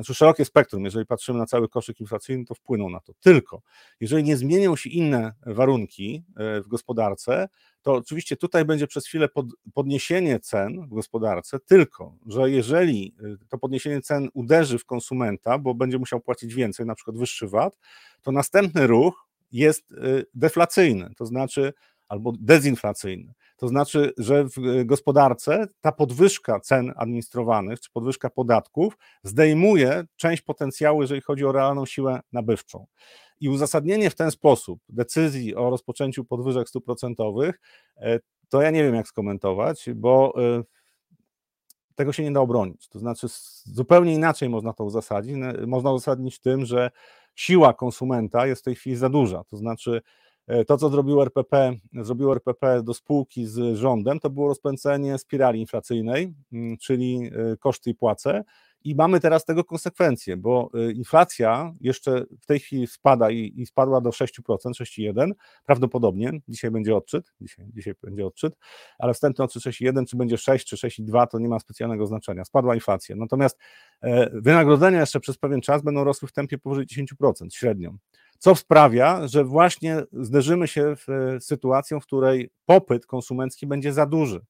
znaczy 0.00 0.14
szerokie 0.14 0.44
spektrum, 0.44 0.84
jeżeli 0.84 1.06
patrzymy 1.06 1.38
na 1.38 1.46
cały 1.46 1.68
koszyk 1.68 2.00
inflacyjny, 2.00 2.44
to 2.44 2.54
wpłyną 2.54 2.90
na 2.90 3.00
to. 3.00 3.12
Tylko 3.20 3.62
jeżeli 4.00 4.24
nie 4.24 4.36
zmienią 4.36 4.76
się 4.76 4.90
inne 4.90 5.32
warunki 5.46 6.24
e, 6.36 6.60
w 6.60 6.68
gospodarce, 6.68 7.48
to 7.82 7.92
oczywiście 7.92 8.36
tutaj 8.36 8.64
będzie 8.64 8.86
przez 8.86 9.06
chwilę 9.06 9.28
pod, 9.28 9.46
podniesienie 9.74 10.40
cen 10.40 10.86
w 10.86 10.94
gospodarce, 10.94 11.58
tylko 11.66 12.16
że 12.26 12.50
jeżeli 12.50 13.14
to 13.48 13.58
podniesienie 13.58 14.00
cen 14.00 14.28
uderzy 14.34 14.78
w 14.78 14.84
konsumenta, 14.84 15.58
bo 15.58 15.74
będzie 15.74 15.98
musiał 15.98 16.20
płacić 16.20 16.54
więcej, 16.54 16.86
na 16.86 16.94
przykład 16.94 17.18
wyższy 17.18 17.48
VAT, 17.48 17.78
to 18.22 18.32
następny 18.32 18.86
ruch 18.86 19.26
jest 19.52 19.94
deflacyjny, 20.34 21.12
to 21.16 21.26
znaczy 21.26 21.72
albo 22.08 22.32
dezinflacyjny. 22.40 23.32
To 23.60 23.68
znaczy, 23.68 24.12
że 24.18 24.44
w 24.44 24.58
e, 24.58 24.84
gospodarce 24.84 25.66
ta 25.80 25.92
podwyżka 25.92 26.60
cen 26.60 26.92
administrowanych 26.96 27.80
czy 27.80 27.90
podwyżka 27.90 28.30
podatków 28.30 28.98
zdejmuje 29.22 30.04
część 30.16 30.42
potencjału, 30.42 31.02
jeżeli 31.02 31.20
chodzi 31.20 31.44
o 31.44 31.52
realną 31.52 31.86
siłę 31.86 32.20
nabywczą. 32.32 32.86
I 33.40 33.48
uzasadnienie 33.48 34.10
w 34.10 34.14
ten 34.14 34.30
sposób 34.30 34.80
decyzji 34.88 35.54
o 35.54 35.70
rozpoczęciu 35.70 36.24
podwyżek 36.24 36.68
stóp 36.68 36.84
procentowych, 36.84 37.60
e, 37.96 38.18
to 38.48 38.62
ja 38.62 38.70
nie 38.70 38.84
wiem, 38.84 38.94
jak 38.94 39.08
skomentować, 39.08 39.88
bo 39.94 40.34
e, 40.36 40.62
tego 41.94 42.12
się 42.12 42.22
nie 42.22 42.32
da 42.32 42.40
obronić. 42.40 42.88
To 42.88 42.98
znaczy, 42.98 43.26
zupełnie 43.64 44.14
inaczej 44.14 44.48
można 44.48 44.72
to 44.72 44.84
uzasadnić. 44.84 45.36
Można 45.66 45.92
uzasadnić 45.92 46.40
tym, 46.40 46.64
że 46.64 46.90
siła 47.34 47.74
konsumenta 47.74 48.46
jest 48.46 48.62
w 48.62 48.64
tej 48.64 48.74
chwili 48.74 48.96
za 48.96 49.08
duża. 49.08 49.44
To 49.44 49.56
znaczy, 49.56 50.02
to, 50.66 50.76
co 50.76 50.88
zrobił 50.88 51.22
RPP, 51.22 51.72
zrobiło 51.92 52.32
RPP 52.32 52.82
do 52.82 52.94
spółki 52.94 53.46
z 53.46 53.76
rządem, 53.76 54.20
to 54.20 54.30
było 54.30 54.48
rozpędzenie 54.48 55.18
spirali 55.18 55.60
inflacyjnej, 55.60 56.34
mm, 56.52 56.76
czyli 56.78 57.30
e, 57.52 57.56
koszty 57.56 57.90
i 57.90 57.94
płace. 57.94 58.44
I 58.84 58.94
mamy 58.94 59.20
teraz 59.20 59.44
tego 59.44 59.64
konsekwencje, 59.64 60.36
bo 60.36 60.70
e, 60.74 60.92
inflacja 60.92 61.72
jeszcze 61.80 62.24
w 62.40 62.46
tej 62.46 62.60
chwili 62.60 62.86
spada 62.86 63.30
i, 63.30 63.52
i 63.56 63.66
spadła 63.66 64.00
do 64.00 64.10
6%, 64.10 64.26
6,1 64.46 65.30
prawdopodobnie. 65.64 66.32
Dzisiaj 66.48 66.70
będzie 66.70 66.96
odczyt, 66.96 67.32
dzisiaj, 67.40 67.66
dzisiaj 67.74 67.94
będzie 68.02 68.26
odczyt, 68.26 68.54
ale 68.98 69.14
wstępny 69.14 69.44
odczyt 69.44 69.62
6,1, 69.62 70.06
czy 70.06 70.16
będzie 70.16 70.38
6 70.38 70.66
czy 70.66 70.76
6,2, 70.76 71.26
to 71.26 71.38
nie 71.38 71.48
ma 71.48 71.58
specjalnego 71.58 72.06
znaczenia. 72.06 72.44
Spadła 72.44 72.74
inflacja. 72.74 73.16
Natomiast 73.16 73.58
wynagrodzenia 74.32 75.00
jeszcze 75.00 75.20
przez 75.20 75.38
pewien 75.38 75.60
czas 75.60 75.82
będą 75.82 76.04
rosły 76.04 76.28
w 76.28 76.32
tempie 76.32 76.58
powyżej 76.58 76.86
10% 76.86 77.46
średnio 77.52 77.94
co 78.40 78.54
sprawia, 78.54 79.28
że 79.28 79.44
właśnie 79.44 80.02
zderzymy 80.12 80.68
się 80.68 80.96
w 80.96 81.08
e, 81.08 81.40
sytuacją, 81.40 82.00
w 82.00 82.06
której 82.06 82.50
popyt 82.66 83.06
konsumencki 83.06 83.66
będzie 83.66 83.92
za 83.92 84.06
duży, 84.06 84.40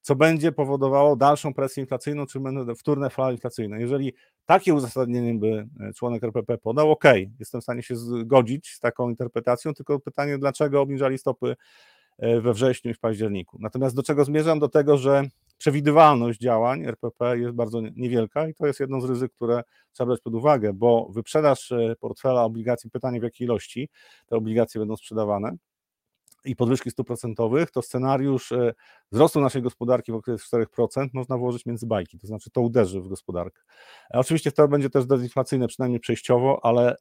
co 0.00 0.16
będzie 0.16 0.52
powodowało 0.52 1.16
dalszą 1.16 1.54
presję 1.54 1.80
inflacyjną, 1.80 2.26
czy 2.26 2.40
wtórne 2.78 3.10
fale 3.10 3.32
inflacyjne. 3.32 3.80
Jeżeli 3.80 4.12
takie 4.46 4.74
uzasadnienie 4.74 5.34
by 5.34 5.68
e, 5.80 5.92
członek 5.92 6.24
RPP 6.24 6.58
podał, 6.58 6.90
ok, 6.90 7.04
jestem 7.38 7.60
w 7.60 7.64
stanie 7.64 7.82
się 7.82 7.96
zgodzić 7.96 8.68
z 8.68 8.80
taką 8.80 9.08
interpretacją, 9.08 9.74
tylko 9.74 10.00
pytanie, 10.00 10.38
dlaczego 10.38 10.80
obniżali 10.80 11.18
stopy 11.18 11.56
e, 12.18 12.40
we 12.40 12.52
wrześniu 12.52 12.90
i 12.90 12.94
w 12.94 13.00
październiku. 13.00 13.58
Natomiast 13.60 13.96
do 13.96 14.02
czego 14.02 14.24
zmierzam? 14.24 14.58
Do 14.58 14.68
tego, 14.68 14.98
że 14.98 15.22
przewidywalność 15.58 16.40
działań 16.40 16.84
RPP 16.84 17.38
jest 17.38 17.54
bardzo 17.54 17.80
niewielka 17.80 18.48
i 18.48 18.54
to 18.54 18.66
jest 18.66 18.80
jedno 18.80 19.00
z 19.00 19.04
ryzyk, 19.04 19.32
które 19.32 19.62
trzeba 19.92 20.06
brać 20.06 20.20
pod 20.20 20.34
uwagę, 20.34 20.72
bo 20.72 21.08
wyprzedaż 21.12 21.72
e, 21.72 21.96
portfela 22.00 22.44
obligacji, 22.44 22.90
pytanie 22.90 23.20
w 23.20 23.22
jakiej 23.22 23.44
ilości 23.44 23.88
te 24.26 24.36
obligacje 24.36 24.78
będą 24.78 24.96
sprzedawane 24.96 25.56
i 26.44 26.56
podwyżki 26.56 26.90
stóp 26.90 27.06
procentowych, 27.06 27.70
to 27.70 27.82
scenariusz 27.82 28.52
e, 28.52 28.74
wzrostu 29.12 29.40
naszej 29.40 29.62
gospodarki 29.62 30.12
w 30.12 30.14
okresie 30.14 30.44
4% 30.78 31.08
można 31.12 31.38
włożyć 31.38 31.66
między 31.66 31.86
bajki, 31.86 32.18
to 32.18 32.26
znaczy 32.26 32.50
to 32.50 32.60
uderzy 32.60 33.00
w 33.00 33.08
gospodarkę. 33.08 33.62
E, 34.14 34.18
oczywiście 34.18 34.52
to 34.52 34.68
będzie 34.68 34.90
też 34.90 35.06
dezinflacyjne, 35.06 35.68
przynajmniej 35.68 36.00
przejściowo, 36.00 36.60
ale 36.62 36.96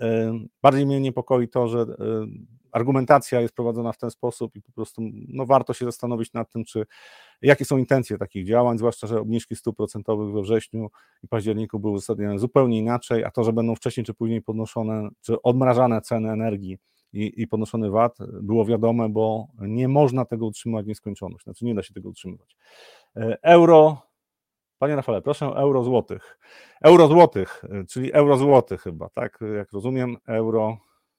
bardziej 0.62 0.86
mnie 0.86 1.02
niepokoi 1.02 1.48
to, 1.48 1.68
że 1.68 1.86
argumentacja 2.78 3.42
jest 3.42 3.56
prowadzona 3.56 3.92
w 3.92 3.98
ten 3.98 4.12
sposób 4.12 4.56
i 4.56 4.62
po 4.62 4.72
prostu 4.72 5.02
no, 5.28 5.46
warto 5.46 5.74
się 5.74 5.86
zastanowić 5.86 6.34
nad 6.34 6.52
tym, 6.52 6.66
czy 6.66 6.86
jakie 7.42 7.66
są 7.66 7.78
intencje 7.78 8.18
takich 8.18 8.46
działań, 8.46 8.78
zwłaszcza, 8.78 9.08
że 9.08 9.20
obniżki 9.20 9.56
stóp 9.56 9.78
procentowych 9.78 10.34
we 10.34 10.42
wrześniu 10.42 10.90
i 11.24 11.28
październiku 11.28 11.80
były 11.80 11.94
uzasadnione 11.94 12.40
zupełnie 12.40 12.80
inaczej, 12.80 13.24
a 13.24 13.32
to, 13.32 13.44
że 13.44 13.54
będą 13.54 13.76
wcześniej 13.76 14.06
czy 14.06 14.14
później 14.14 14.42
podnoszone, 14.42 15.10
czy 15.22 15.42
odmrażane 15.42 16.02
ceny 16.02 16.32
energii 16.32 16.78
i, 17.14 17.42
i 17.42 17.48
podnoszony 17.48 17.90
VAT 17.90 18.18
było 18.42 18.66
wiadome, 18.66 19.10
bo 19.10 19.48
nie 19.60 19.88
można 19.88 20.26
tego 20.26 20.46
utrzymać 20.46 20.86
w 20.86 20.88
nieskończoność, 20.88 21.44
znaczy 21.44 21.66
nie 21.66 21.76
da 21.76 21.84
się 21.84 21.94
tego 21.94 22.10
utrzymywać. 22.10 22.56
E, 23.16 23.38
euro, 23.42 24.02
panie 24.80 24.96
Rafale, 24.96 25.22
proszę 25.22 25.46
euro 25.46 25.84
złotych. 25.84 26.40
Euro 26.82 27.08
złotych, 27.08 27.64
czyli 27.90 28.14
euro 28.14 28.38
złotych 28.38 28.82
chyba, 28.82 29.10
tak, 29.10 29.40
jak 29.58 29.72
rozumiem, 29.72 30.18
euro, 30.28 30.78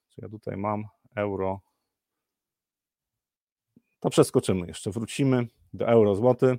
czy 0.09 0.21
ja 0.21 0.29
tutaj 0.29 0.57
mam, 0.57 0.85
euro. 1.19 1.61
To 4.01 4.11
przeskoczymy 4.11 4.67
jeszcze, 4.67 4.91
wrócimy 4.91 5.47
do 5.73 5.87
euro 5.87 6.15
złoty. 6.15 6.59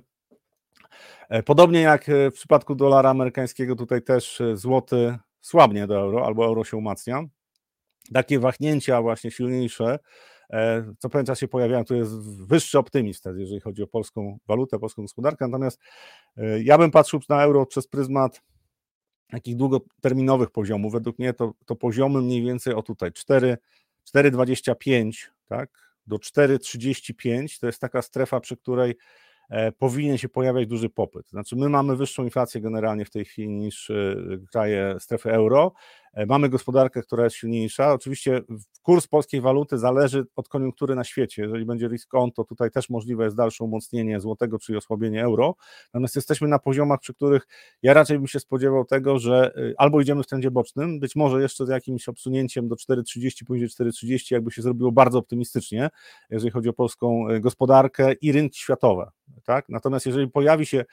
E, 1.28 1.42
podobnie 1.42 1.80
jak 1.80 2.08
e, 2.08 2.30
w 2.30 2.34
przypadku 2.34 2.74
dolara 2.74 3.10
amerykańskiego, 3.10 3.76
tutaj 3.76 4.02
też 4.02 4.40
e, 4.40 4.56
złoty 4.56 5.18
słabnie 5.40 5.86
do 5.86 5.96
euro, 5.98 6.26
albo 6.26 6.44
euro 6.44 6.64
się 6.64 6.76
umacnia. 6.76 7.22
Takie 8.12 8.38
wahnięcia 8.38 9.02
właśnie 9.02 9.30
silniejsze, 9.30 9.98
co 10.98 11.08
pewien 11.08 11.26
czas 11.26 11.38
się 11.38 11.48
pojawiają, 11.48 11.84
tu 11.84 11.94
jest 11.94 12.46
wyższy 12.46 12.78
optymizm 12.78 13.38
jeżeli 13.38 13.60
chodzi 13.60 13.82
o 13.82 13.86
polską 13.86 14.38
walutę, 14.48 14.78
polską 14.78 15.02
gospodarkę, 15.02 15.48
natomiast 15.48 15.80
ja 16.64 16.78
bym 16.78 16.90
patrzył 16.90 17.20
na 17.28 17.42
euro 17.42 17.66
przez 17.66 17.88
pryzmat 17.88 18.42
takich 19.30 19.56
długoterminowych 19.56 20.50
poziomów. 20.50 20.92
Według 20.92 21.18
mnie 21.18 21.32
to, 21.32 21.52
to 21.66 21.76
poziomy 21.76 22.22
mniej 22.22 22.42
więcej 22.42 22.74
o 22.74 22.82
tutaj 22.82 23.12
4, 23.12 23.58
4,25 24.14 25.12
tak, 25.48 25.70
do 26.06 26.16
4,35 26.16 27.60
to 27.60 27.66
jest 27.66 27.80
taka 27.80 28.02
strefa, 28.02 28.40
przy 28.40 28.56
której 28.56 28.96
e, 29.50 29.72
powinien 29.72 30.18
się 30.18 30.28
pojawiać 30.28 30.66
duży 30.66 30.90
popyt. 30.90 31.28
Znaczy, 31.28 31.56
my 31.56 31.68
mamy 31.68 31.96
wyższą 31.96 32.24
inflację 32.24 32.60
generalnie 32.60 33.04
w 33.04 33.10
tej 33.10 33.24
chwili 33.24 33.48
niż 33.48 33.90
e, 33.90 34.16
kraje 34.52 34.96
strefy 35.00 35.32
euro, 35.32 35.72
mamy 36.26 36.48
gospodarkę, 36.48 37.02
która 37.02 37.24
jest 37.24 37.36
silniejsza. 37.36 37.92
Oczywiście 37.92 38.40
kurs 38.82 39.06
polskiej 39.06 39.40
waluty 39.40 39.78
zależy 39.78 40.26
od 40.36 40.48
koniunktury 40.48 40.94
na 40.94 41.04
świecie. 41.04 41.42
Jeżeli 41.42 41.64
będzie 41.64 41.88
risk 41.88 42.14
on, 42.14 42.32
to 42.32 42.44
tutaj 42.44 42.70
też 42.70 42.90
możliwe 42.90 43.24
jest 43.24 43.36
dalsze 43.36 43.64
umocnienie 43.64 44.20
złotego, 44.20 44.58
czyli 44.58 44.78
osłabienie 44.78 45.22
euro. 45.22 45.54
Natomiast 45.94 46.16
jesteśmy 46.16 46.48
na 46.48 46.58
poziomach, 46.58 47.00
przy 47.00 47.14
których 47.14 47.46
ja 47.82 47.94
raczej 47.94 48.18
bym 48.18 48.26
się 48.26 48.40
spodziewał 48.40 48.84
tego, 48.84 49.18
że 49.18 49.52
y, 49.56 49.74
albo 49.78 50.00
idziemy 50.00 50.22
w 50.22 50.26
trendzie 50.26 50.50
bocznym, 50.50 51.00
być 51.00 51.16
może 51.16 51.42
jeszcze 51.42 51.66
z 51.66 51.68
jakimś 51.68 52.08
obsunięciem 52.08 52.68
do 52.68 52.74
4,30, 52.74 53.44
później 53.46 53.68
4,30, 53.68 54.32
jakby 54.32 54.50
się 54.50 54.62
zrobiło 54.62 54.92
bardzo 54.92 55.18
optymistycznie, 55.18 55.90
jeżeli 56.30 56.50
chodzi 56.50 56.68
o 56.68 56.72
polską 56.72 57.30
y, 57.30 57.40
gospodarkę 57.40 58.12
i 58.12 58.32
rynki 58.32 58.58
światowe. 58.58 59.10
Tak? 59.44 59.68
Natomiast 59.68 60.06
jeżeli 60.06 60.28
pojawi 60.28 60.66
się 60.66 60.78
E, 60.78 60.84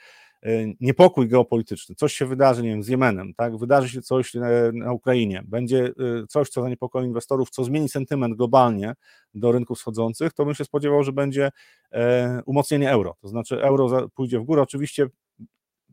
niepokój 0.80 1.28
geopolityczny, 1.28 1.94
coś 1.94 2.12
się 2.12 2.26
wydarzy, 2.26 2.62
nie 2.62 2.68
wiem, 2.68 2.82
z 2.82 2.88
Jemenem, 2.88 3.34
tak, 3.34 3.56
wydarzy 3.56 3.88
się 3.88 4.02
coś 4.02 4.34
na 4.72 4.92
Ukrainie, 4.92 5.42
będzie 5.44 5.84
e, 5.84 5.92
coś, 6.28 6.48
co 6.48 6.62
zaniepokoi 6.62 7.04
inwestorów, 7.04 7.50
co 7.50 7.64
zmieni 7.64 7.88
sentyment 7.88 8.36
globalnie 8.36 8.94
do 9.34 9.52
rynków 9.52 9.78
wschodzących, 9.78 10.32
to 10.32 10.44
bym 10.44 10.54
się 10.54 10.64
spodziewał, 10.64 11.02
że 11.02 11.12
będzie 11.12 11.50
e, 11.92 12.42
umocnienie 12.46 12.90
euro, 12.90 13.16
to 13.20 13.28
znaczy 13.28 13.62
euro 13.62 14.08
pójdzie 14.14 14.40
w 14.40 14.44
górę, 14.44 14.62
oczywiście 14.62 15.06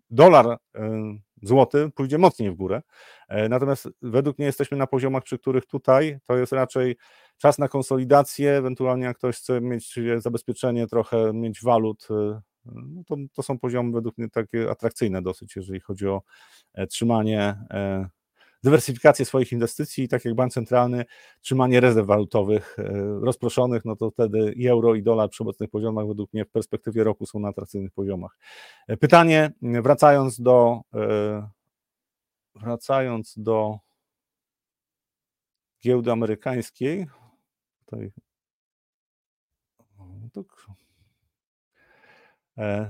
dolar 0.10 0.58
złoty 1.42 1.92
pójdzie 1.96 2.18
mocniej 2.18 2.52
w 2.52 2.56
górę, 2.56 2.82
natomiast 3.50 3.90
według 4.02 4.38
mnie 4.38 4.46
jesteśmy 4.46 4.78
na 4.78 4.88
poziomach, 4.88 5.24
przy 5.24 5.40
których 5.40 5.66
tutaj 5.66 6.20
to 6.26 6.38
jest 6.38 6.52
raczej 6.52 6.96
czas 7.38 7.58
na 7.58 7.68
konsolidację, 7.68 8.52
ewentualnie 8.52 9.06
jak 9.06 9.18
ktoś 9.18 9.36
chce 9.36 9.62
mieć 9.62 10.00
zabezpieczenie 10.18 10.88
trochę, 10.88 11.34
mieć 11.34 11.64
walut 11.64 12.08
no 12.66 13.04
to, 13.04 13.16
to 13.34 13.44
są 13.44 13.60
poziomy 13.60 13.92
według 13.92 14.18
mnie 14.18 14.30
takie 14.30 14.72
atrakcyjne 14.72 15.22
dosyć, 15.22 15.56
jeżeli 15.56 15.80
chodzi 15.80 16.08
o 16.08 16.22
e, 16.74 16.88
trzymanie, 16.88 17.40
e, 17.72 18.10
dywersyfikację 18.64 19.26
swoich 19.26 19.52
inwestycji 19.52 20.04
i 20.04 20.08
tak 20.08 20.26
jak 20.26 20.36
bank 20.36 20.54
centralny, 20.54 21.06
trzymanie 21.42 21.80
rezerw 21.80 22.08
walutowych 22.08 22.80
e, 22.80 22.84
rozproszonych, 23.22 23.86
no 23.86 23.96
to 23.96 24.12
wtedy 24.12 24.54
i 24.54 24.68
euro 24.68 24.96
i 24.96 25.04
dolar 25.04 25.30
przy 25.30 25.44
obecnych 25.44 25.70
poziomach 25.70 26.08
według 26.08 26.34
mnie 26.34 26.46
w 26.46 26.50
perspektywie 26.50 27.04
roku 27.04 27.26
są 27.26 27.40
na 27.40 27.48
atrakcyjnych 27.48 27.92
poziomach. 27.92 28.38
Pytanie, 29.00 29.52
wracając 29.62 30.42
do 30.42 30.82
wracając 32.56 33.34
do 33.38 33.80
giełdy 35.84 36.12
amerykańskiej, 36.12 37.08
tutaj 37.86 38.12
to 40.34 40.44
E, 40.44 40.85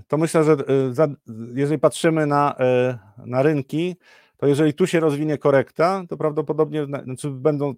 to 0.08 0.18
myślę, 0.18 0.44
że 0.44 0.52
e, 0.54 1.16
jeżeli 1.54 1.80
patrzymy 1.80 2.26
na, 2.26 2.56
e, 2.60 2.98
na 3.26 3.42
rynki, 3.42 3.96
to 4.38 4.48
jeżeli 4.48 4.74
tu 4.74 4.88
się 4.88 5.00
rozwinie 5.00 5.38
korekta, 5.38 6.04
to 6.10 6.18
prawdopodobnie 6.18 6.86
znaczy 6.86 7.30
będą 7.30 7.74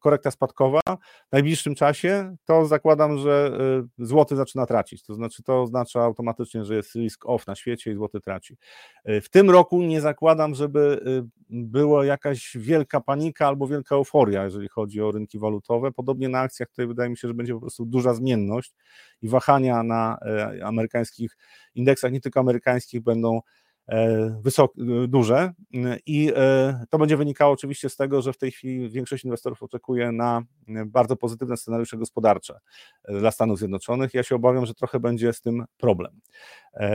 korekta 0.00 0.30
spadkowa 0.30 0.80
w 1.28 1.32
najbliższym 1.32 1.74
czasie, 1.74 2.36
to 2.44 2.66
zakładam, 2.66 3.18
że 3.18 3.58
y, 4.00 4.06
złoty 4.06 4.36
zaczyna 4.36 4.66
tracić. 4.66 5.02
To 5.02 5.14
znaczy 5.14 5.42
to 5.42 5.62
oznacza 5.62 6.02
automatycznie, 6.02 6.64
że 6.64 6.74
jest 6.76 6.94
risk 6.94 7.26
off 7.26 7.46
na 7.46 7.54
świecie 7.54 7.92
i 7.92 7.94
złoty 7.94 8.20
traci. 8.20 8.56
Y, 9.08 9.20
w 9.20 9.30
tym 9.30 9.50
roku 9.50 9.82
nie 9.82 10.00
zakładam, 10.00 10.54
żeby 10.54 11.00
y, 11.06 11.28
była 11.50 12.04
jakaś 12.04 12.56
wielka 12.56 13.00
panika 13.00 13.46
albo 13.46 13.66
wielka 13.66 13.94
euforia, 13.94 14.44
jeżeli 14.44 14.68
chodzi 14.68 15.02
o 15.02 15.10
rynki 15.10 15.38
walutowe. 15.38 15.92
Podobnie 15.92 16.28
na 16.28 16.40
akcjach 16.40 16.68
tutaj 16.68 16.86
wydaje 16.86 17.10
mi 17.10 17.16
się, 17.16 17.28
że 17.28 17.34
będzie 17.34 17.54
po 17.54 17.60
prostu 17.60 17.86
duża 17.86 18.14
zmienność 18.14 18.74
i 19.22 19.28
wahania 19.28 19.82
na 19.82 20.18
amerykańskich 20.64 21.36
indeksach, 21.74 22.12
nie 22.12 22.20
tylko 22.20 22.40
amerykańskich, 22.40 23.02
będą 23.02 23.40
E, 23.88 24.30
wysokie, 24.42 24.82
duże 25.08 25.52
i 26.06 26.32
e, 26.36 26.84
to 26.90 26.98
będzie 26.98 27.16
wynikało 27.16 27.52
oczywiście 27.52 27.88
z 27.88 27.96
tego, 27.96 28.22
że 28.22 28.32
w 28.32 28.38
tej 28.38 28.50
chwili 28.50 28.90
większość 28.90 29.24
inwestorów 29.24 29.62
oczekuje 29.62 30.12
na 30.12 30.42
bardzo 30.86 31.16
pozytywne 31.16 31.56
scenariusze 31.56 31.96
gospodarcze 31.96 32.58
e, 33.04 33.18
dla 33.18 33.30
Stanów 33.30 33.58
Zjednoczonych. 33.58 34.14
Ja 34.14 34.22
się 34.22 34.34
obawiam, 34.34 34.66
że 34.66 34.74
trochę 34.74 35.00
będzie 35.00 35.32
z 35.32 35.40
tym 35.40 35.64
problem. 35.76 36.20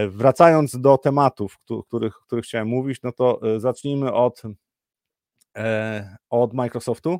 Wracając 0.09 0.79
do 0.79 0.97
tematów, 0.97 1.57
których, 1.87 2.15
których 2.15 2.45
chciałem 2.45 2.67
mówić, 2.67 3.01
no 3.03 3.11
to 3.11 3.39
zacznijmy 3.57 4.13
od, 4.13 4.41
od 6.29 6.53
Microsoftu. 6.53 7.19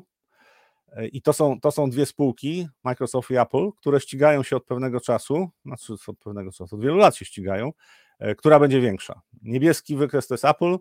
I 1.12 1.22
to 1.22 1.32
są, 1.32 1.60
to 1.60 1.70
są 1.70 1.90
dwie 1.90 2.06
spółki, 2.06 2.68
Microsoft 2.84 3.30
i 3.30 3.36
Apple, 3.36 3.70
które 3.76 4.00
ścigają 4.00 4.42
się 4.42 4.56
od 4.56 4.64
pewnego 4.64 5.00
czasu, 5.00 5.48
znaczy 5.64 5.92
od 6.06 6.18
pewnego 6.18 6.52
czasu, 6.52 6.74
od 6.76 6.82
wielu 6.82 6.96
lat 6.96 7.16
się 7.16 7.24
ścigają, 7.24 7.72
E, 7.72 8.07
która 8.36 8.60
będzie 8.60 8.80
większa. 8.80 9.20
Niebieski 9.42 9.96
wykres 9.96 10.26
to 10.26 10.34
jest 10.34 10.44
Apple, 10.44 10.78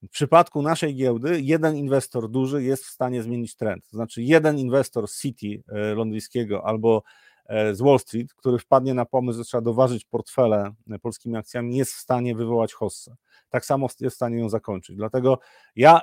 W 0.02 0.08
przypadku 0.08 0.62
naszej 0.62 0.94
giełdy 0.94 1.40
jeden 1.40 1.76
inwestor 1.76 2.30
duży 2.30 2.62
jest 2.62 2.84
w 2.84 2.90
stanie 2.90 3.22
zmienić 3.22 3.56
trend. 3.56 3.88
To 3.90 3.96
znaczy 3.96 4.22
jeden 4.22 4.58
inwestor 4.58 5.08
z 5.08 5.20
City 5.20 5.62
e, 5.68 5.94
londyńskiego 5.94 6.66
albo 6.66 7.02
e, 7.46 7.74
z 7.74 7.80
Wall 7.80 7.98
Street, 7.98 8.34
który 8.34 8.58
wpadnie 8.58 8.94
na 8.94 9.04
pomysł, 9.04 9.38
że 9.38 9.44
trzeba 9.44 9.60
doważyć 9.60 10.04
portfele 10.04 10.72
e, 10.90 10.98
polskimi 10.98 11.36
akcjami, 11.36 11.76
jest 11.76 11.92
w 11.92 11.98
stanie 11.98 12.34
wywołać 12.34 12.72
hossę. 12.72 13.16
Tak 13.50 13.64
samo 13.64 13.88
jest 14.00 14.14
w 14.14 14.16
stanie 14.16 14.38
ją 14.38 14.48
zakończyć. 14.48 14.96
Dlatego 14.96 15.38
ja 15.76 16.00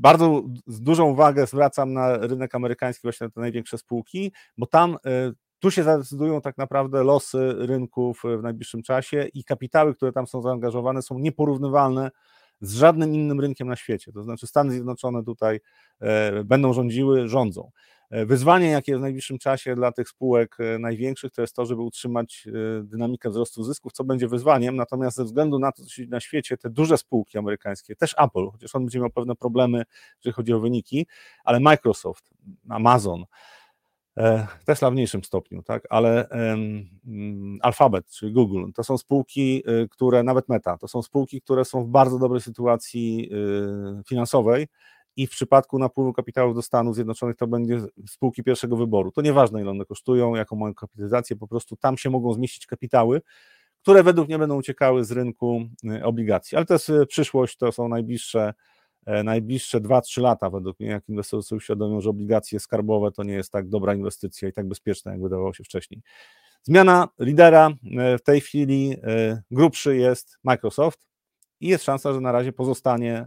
bardzo 0.00 0.42
dużą 0.66 1.10
uwagę 1.10 1.46
zwracam 1.46 1.92
na 1.92 2.16
rynek 2.16 2.54
amerykański, 2.54 3.02
właśnie 3.02 3.26
na 3.26 3.30
te 3.30 3.40
największe 3.40 3.78
spółki, 3.78 4.32
bo 4.58 4.66
tam 4.66 4.96
tu 5.58 5.70
się 5.70 5.82
zadecydują 5.82 6.40
tak 6.40 6.58
naprawdę 6.58 7.04
losy 7.04 7.54
rynków 7.58 8.22
w 8.38 8.42
najbliższym 8.42 8.82
czasie 8.82 9.28
i 9.34 9.44
kapitały, 9.44 9.94
które 9.94 10.12
tam 10.12 10.26
są 10.26 10.42
zaangażowane, 10.42 11.02
są 11.02 11.18
nieporównywalne 11.18 12.10
z 12.62 12.74
żadnym 12.74 13.14
innym 13.14 13.40
rynkiem 13.40 13.68
na 13.68 13.76
świecie. 13.76 14.12
To 14.12 14.22
znaczy 14.22 14.46
Stany 14.46 14.72
Zjednoczone 14.72 15.24
tutaj 15.24 15.60
e, 16.00 16.44
będą 16.44 16.72
rządziły, 16.72 17.28
rządzą. 17.28 17.70
E, 18.10 18.26
wyzwanie, 18.26 18.70
jakie 18.70 18.98
w 18.98 19.00
najbliższym 19.00 19.38
czasie 19.38 19.74
dla 19.74 19.92
tych 19.92 20.08
spółek 20.08 20.56
e, 20.60 20.78
największych, 20.78 21.32
to 21.32 21.40
jest 21.40 21.56
to, 21.56 21.66
żeby 21.66 21.82
utrzymać 21.82 22.48
dynamikę 22.82 23.30
wzrostu 23.30 23.64
zysków, 23.64 23.92
co 23.92 24.04
będzie 24.04 24.28
wyzwaniem. 24.28 24.76
Natomiast 24.76 25.16
ze 25.16 25.24
względu 25.24 25.58
na 25.58 25.72
to, 25.72 25.82
co 25.82 25.90
się 25.90 26.06
na 26.06 26.20
świecie, 26.20 26.56
te 26.56 26.70
duże 26.70 26.98
spółki 26.98 27.38
amerykańskie, 27.38 27.96
też 27.96 28.14
Apple, 28.18 28.46
chociaż 28.52 28.74
on 28.74 28.84
będzie 28.84 29.00
miał 29.00 29.10
pewne 29.10 29.36
problemy, 29.36 29.84
jeżeli 30.16 30.34
chodzi 30.34 30.52
o 30.52 30.60
wyniki, 30.60 31.06
ale 31.44 31.60
Microsoft, 31.60 32.30
Amazon, 32.68 33.24
Tesla 34.64 34.90
w 34.90 34.92
mniejszym 34.92 35.24
stopniu, 35.24 35.62
tak, 35.62 35.86
ale 35.90 36.28
um, 36.28 37.58
Alphabet, 37.62 38.06
czyli 38.06 38.32
Google, 38.32 38.64
to 38.74 38.84
są 38.84 38.98
spółki, 38.98 39.62
y, 39.68 39.88
które, 39.88 40.22
nawet 40.22 40.48
Meta, 40.48 40.78
to 40.78 40.88
są 40.88 41.02
spółki, 41.02 41.40
które 41.40 41.64
są 41.64 41.84
w 41.84 41.88
bardzo 41.88 42.18
dobrej 42.18 42.40
sytuacji 42.40 43.30
y, 44.00 44.04
finansowej 44.08 44.68
i 45.16 45.26
w 45.26 45.30
przypadku 45.30 45.78
napływu 45.78 46.12
kapitału 46.12 46.54
do 46.54 46.62
Stanów 46.62 46.94
Zjednoczonych 46.94 47.36
to 47.36 47.46
będzie 47.46 47.80
spółki 48.08 48.42
pierwszego 48.42 48.76
wyboru. 48.76 49.12
To 49.12 49.22
nieważne, 49.22 49.60
ile 49.60 49.70
one 49.70 49.84
kosztują, 49.84 50.34
jaką 50.34 50.56
mają 50.56 50.74
kapitalizację, 50.74 51.36
po 51.36 51.48
prostu 51.48 51.76
tam 51.76 51.98
się 51.98 52.10
mogą 52.10 52.32
zmieścić 52.32 52.66
kapitały, 52.66 53.22
które 53.82 54.02
według 54.02 54.28
mnie 54.28 54.38
będą 54.38 54.56
uciekały 54.56 55.04
z 55.04 55.12
rynku 55.12 55.62
y, 55.84 56.04
obligacji. 56.04 56.56
Ale 56.56 56.66
to 56.66 56.74
jest 56.74 56.90
przyszłość, 57.08 57.56
to 57.56 57.72
są 57.72 57.88
najbliższe 57.88 58.40
E, 58.48 58.54
najbliższe 59.24 59.80
2-3 59.80 60.22
lata, 60.22 60.50
według 60.50 60.80
mnie, 60.80 60.88
jak 60.88 61.08
inwestorzy 61.08 61.42
sobie 61.42 61.56
uświadomią, 61.56 62.00
że 62.00 62.10
obligacje 62.10 62.60
skarbowe 62.60 63.12
to 63.12 63.22
nie 63.22 63.34
jest 63.34 63.52
tak 63.52 63.68
dobra 63.68 63.94
inwestycja 63.94 64.48
i 64.48 64.52
tak 64.52 64.68
bezpieczna, 64.68 65.12
jak 65.12 65.22
wydawało 65.22 65.54
się 65.54 65.64
wcześniej. 65.64 66.02
Zmiana 66.62 67.08
lidera 67.18 67.70
e, 67.98 68.18
w 68.18 68.22
tej 68.22 68.40
chwili 68.40 68.96
e, 69.02 69.42
grubszy 69.50 69.96
jest 69.96 70.38
Microsoft 70.44 71.06
i 71.60 71.68
jest 71.68 71.84
szansa, 71.84 72.12
że 72.12 72.20
na 72.20 72.32
razie 72.32 72.52
pozostanie 72.52 73.26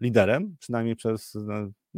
liderem, 0.00 0.56
przynajmniej 0.60 0.96
przez 0.96 1.36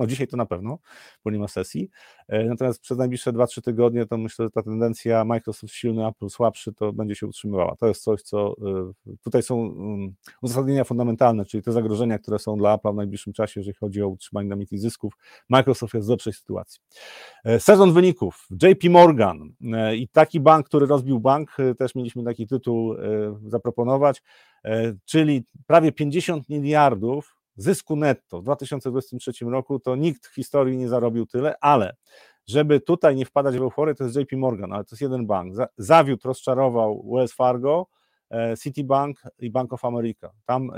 no 0.00 0.06
dzisiaj 0.06 0.26
to 0.26 0.36
na 0.36 0.46
pewno, 0.46 0.78
bo 1.24 1.30
nie 1.30 1.38
ma 1.38 1.48
sesji. 1.48 1.90
E, 2.28 2.44
natomiast 2.44 2.80
przez 2.80 2.98
najbliższe 2.98 3.32
2-3 3.32 3.62
tygodnie 3.62 4.06
to 4.06 4.18
myślę, 4.18 4.44
że 4.44 4.50
ta 4.50 4.62
tendencja 4.62 5.24
Microsoft 5.24 5.74
silny, 5.74 6.06
Apple 6.06 6.28
słabszy, 6.28 6.72
to 6.72 6.92
będzie 6.92 7.14
się 7.14 7.26
utrzymywała. 7.26 7.76
To 7.76 7.86
jest 7.86 8.02
coś, 8.02 8.22
co 8.22 8.54
e, 9.06 9.14
tutaj 9.24 9.42
są 9.42 9.62
mm, 9.62 10.14
uzasadnienia 10.42 10.84
fundamentalne, 10.84 11.44
czyli 11.44 11.62
te 11.62 11.72
zagrożenia, 11.72 12.18
które 12.18 12.38
są 12.38 12.56
dla 12.56 12.74
Apple 12.74 12.92
w 12.92 12.94
najbliższym 12.94 13.32
czasie, 13.32 13.60
jeżeli 13.60 13.76
chodzi 13.76 14.02
o 14.02 14.08
utrzymanie 14.08 14.48
dynamiki 14.48 14.78
zysków. 14.78 15.12
Microsoft 15.48 15.94
jest 15.94 16.06
w 16.06 16.10
lepszej 16.10 16.32
sytuacji. 16.32 16.80
E, 17.44 17.60
sezon 17.60 17.92
wyników. 17.92 18.48
JP 18.62 18.90
Morgan 18.90 19.52
i 19.96 20.08
taki 20.08 20.40
bank, 20.40 20.66
który 20.66 20.86
rozbił 20.86 21.20
bank, 21.20 21.56
też 21.78 21.94
mieliśmy 21.94 22.24
taki 22.24 22.46
tytuł 22.46 22.94
zaproponować, 23.46 24.22
czyli 25.04 25.44
prawie 25.66 25.92
50 25.92 26.48
miliardów 26.48 27.39
zysku 27.56 27.96
netto 27.96 28.40
w 28.40 28.44
2023 28.44 29.44
roku, 29.44 29.80
to 29.80 29.96
nikt 29.96 30.26
w 30.26 30.34
historii 30.34 30.76
nie 30.76 30.88
zarobił 30.88 31.26
tyle, 31.26 31.54
ale 31.60 31.96
żeby 32.46 32.80
tutaj 32.80 33.16
nie 33.16 33.24
wpadać 33.24 33.58
w 33.58 33.62
euforię, 33.62 33.94
to 33.94 34.04
jest 34.04 34.16
JP 34.16 34.36
Morgan, 34.36 34.72
ale 34.72 34.84
to 34.84 34.88
jest 34.92 35.02
jeden 35.02 35.26
bank. 35.26 35.54
Zawiódł, 35.76 36.28
rozczarował 36.28 37.10
Wells 37.14 37.32
Fargo, 37.32 37.86
Citibank 38.62 39.22
i 39.38 39.50
Bank 39.50 39.72
of 39.72 39.84
America. 39.84 40.30
Tam 40.44 40.70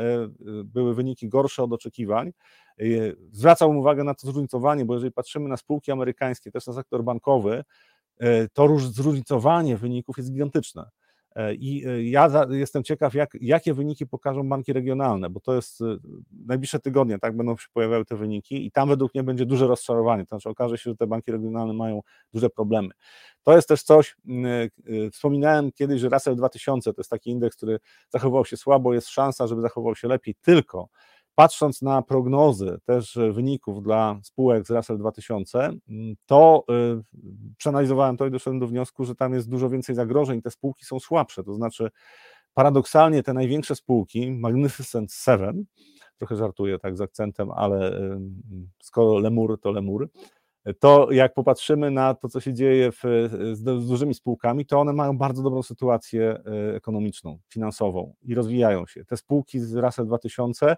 były 0.64 0.94
wyniki 0.94 1.28
gorsze 1.28 1.62
od 1.62 1.72
oczekiwań. 1.72 2.32
Zwracałbym 3.32 3.78
uwagę 3.78 4.04
na 4.04 4.14
to 4.14 4.26
zróżnicowanie, 4.26 4.85
bo 4.85 4.94
jeżeli 4.94 5.12
patrzymy 5.12 5.48
na 5.48 5.56
spółki 5.56 5.92
amerykańskie, 5.92 6.50
też 6.50 6.66
na 6.66 6.72
sektor 6.72 7.04
bankowy, 7.04 7.64
to 8.52 8.78
zróżnicowanie 8.78 9.76
wyników 9.76 10.16
jest 10.16 10.32
gigantyczne. 10.32 10.90
E, 11.37 11.55
I 11.55 11.87
e, 11.87 12.03
ja 12.03 12.31
jestem 12.51 12.85
ciekaw, 12.85 13.14
jak, 13.14 13.31
jakie 13.40 13.75
wyniki 13.75 14.07
pokażą 14.07 14.49
banki 14.49 14.73
regionalne, 14.73 15.31
bo 15.31 15.40
to 15.40 15.55
jest 15.55 15.81
e, 15.81 15.85
najbliższe 16.47 16.81
tygodnie, 16.81 17.18
tak, 17.18 17.37
będą 17.37 17.57
się 17.57 17.66
pojawiały 17.73 18.05
te 18.05 18.16
wyniki 18.16 18.66
i 18.66 18.71
tam 18.71 18.88
według 18.88 19.14
mnie 19.14 19.25
będzie 19.25 19.47
duże 19.47 19.66
rozczarowanie, 19.66 20.23
to 20.23 20.29
znaczy 20.29 20.49
okaże 20.49 20.79
się, 20.79 20.90
że 20.90 20.97
te 20.97 21.07
banki 21.07 21.33
regionalne 21.33 21.73
mają 21.73 22.01
duże 22.33 22.51
problemy. 22.51 22.88
To 23.42 23.57
jest 23.57 23.68
też 23.68 23.83
coś, 23.83 24.16
wspominałem 25.12 25.73
kiedyś, 25.73 26.01
że 26.01 26.09
Russell 26.09 26.37
2000 26.37 26.95
to 26.95 27.01
jest 27.01 27.11
taki 27.11 27.31
indeks, 27.31 27.57
który 27.57 27.79
zachował 28.09 28.45
się 28.45 28.57
słabo, 28.57 28.95
jest 28.95 29.09
szansa, 29.09 29.47
żeby 29.47 29.62
zachował 29.62 29.95
się 29.95 30.09
lepiej, 30.09 30.35
tylko 30.42 30.88
patrząc 31.42 31.83
na 31.83 32.02
prognozy 32.02 32.78
też 32.85 33.18
wyników 33.33 33.83
dla 33.83 34.18
spółek 34.22 34.66
z 34.66 34.70
Russell 34.70 34.98
2000, 34.98 35.59
mm, 35.88 36.14
to 36.26 36.64
y, 36.70 37.55
przeanalizowałem 37.57 38.16
to 38.16 38.26
i 38.26 38.31
doszedłem 38.31 38.61
do 38.61 38.66
wniosku, 38.66 39.05
że 39.05 39.14
tam 39.14 39.35
jest 39.35 39.50
dużo 39.50 39.70
więcej 39.70 39.94
zagrożeń, 39.94 40.42
te 40.42 40.50
spółki 40.50 40.85
są 40.85 41.00
słabsze, 41.00 41.44
to 41.44 41.55
znaczy 41.55 41.90
paradoksalnie 42.55 43.22
te 43.22 43.33
największe 43.33 43.74
spółki, 43.74 44.33
Magnificent 44.33 45.12
Seven, 45.12 45.64
trochę 46.18 46.37
żartuję 46.37 46.78
tak 46.78 46.96
z 46.96 47.00
akcentem, 47.00 47.50
ale 47.50 47.98
y, 48.00 48.18
skoro 48.83 49.18
lemur, 49.18 49.61
to 49.61 49.72
lemur, 49.72 50.09
to 50.78 51.12
jak 51.12 51.35
popatrzymy 51.35 51.90
na 51.90 52.14
to, 52.14 52.28
co 52.28 52.40
się 52.40 52.55
dzieje 52.55 52.92
w, 52.92 53.02
z, 53.52 53.62
dużymi 53.88 54.14
spółkami, 54.14 54.66
to 54.66 54.81
one 54.81 54.92
mają 54.92 55.18
bardzo 55.18 55.42
dobrą 55.42 55.62
sytuację 55.62 56.42
ekonomiczną, 56.74 57.38
finansową 57.48 58.14
i 58.22 58.35
rozwijają 58.35 58.87
się. 58.87 59.05
Te 59.05 59.16
spółki 59.16 59.61
z 59.61 59.74
Russell 59.74 60.07
2000 60.07 60.66
E, 60.66 60.76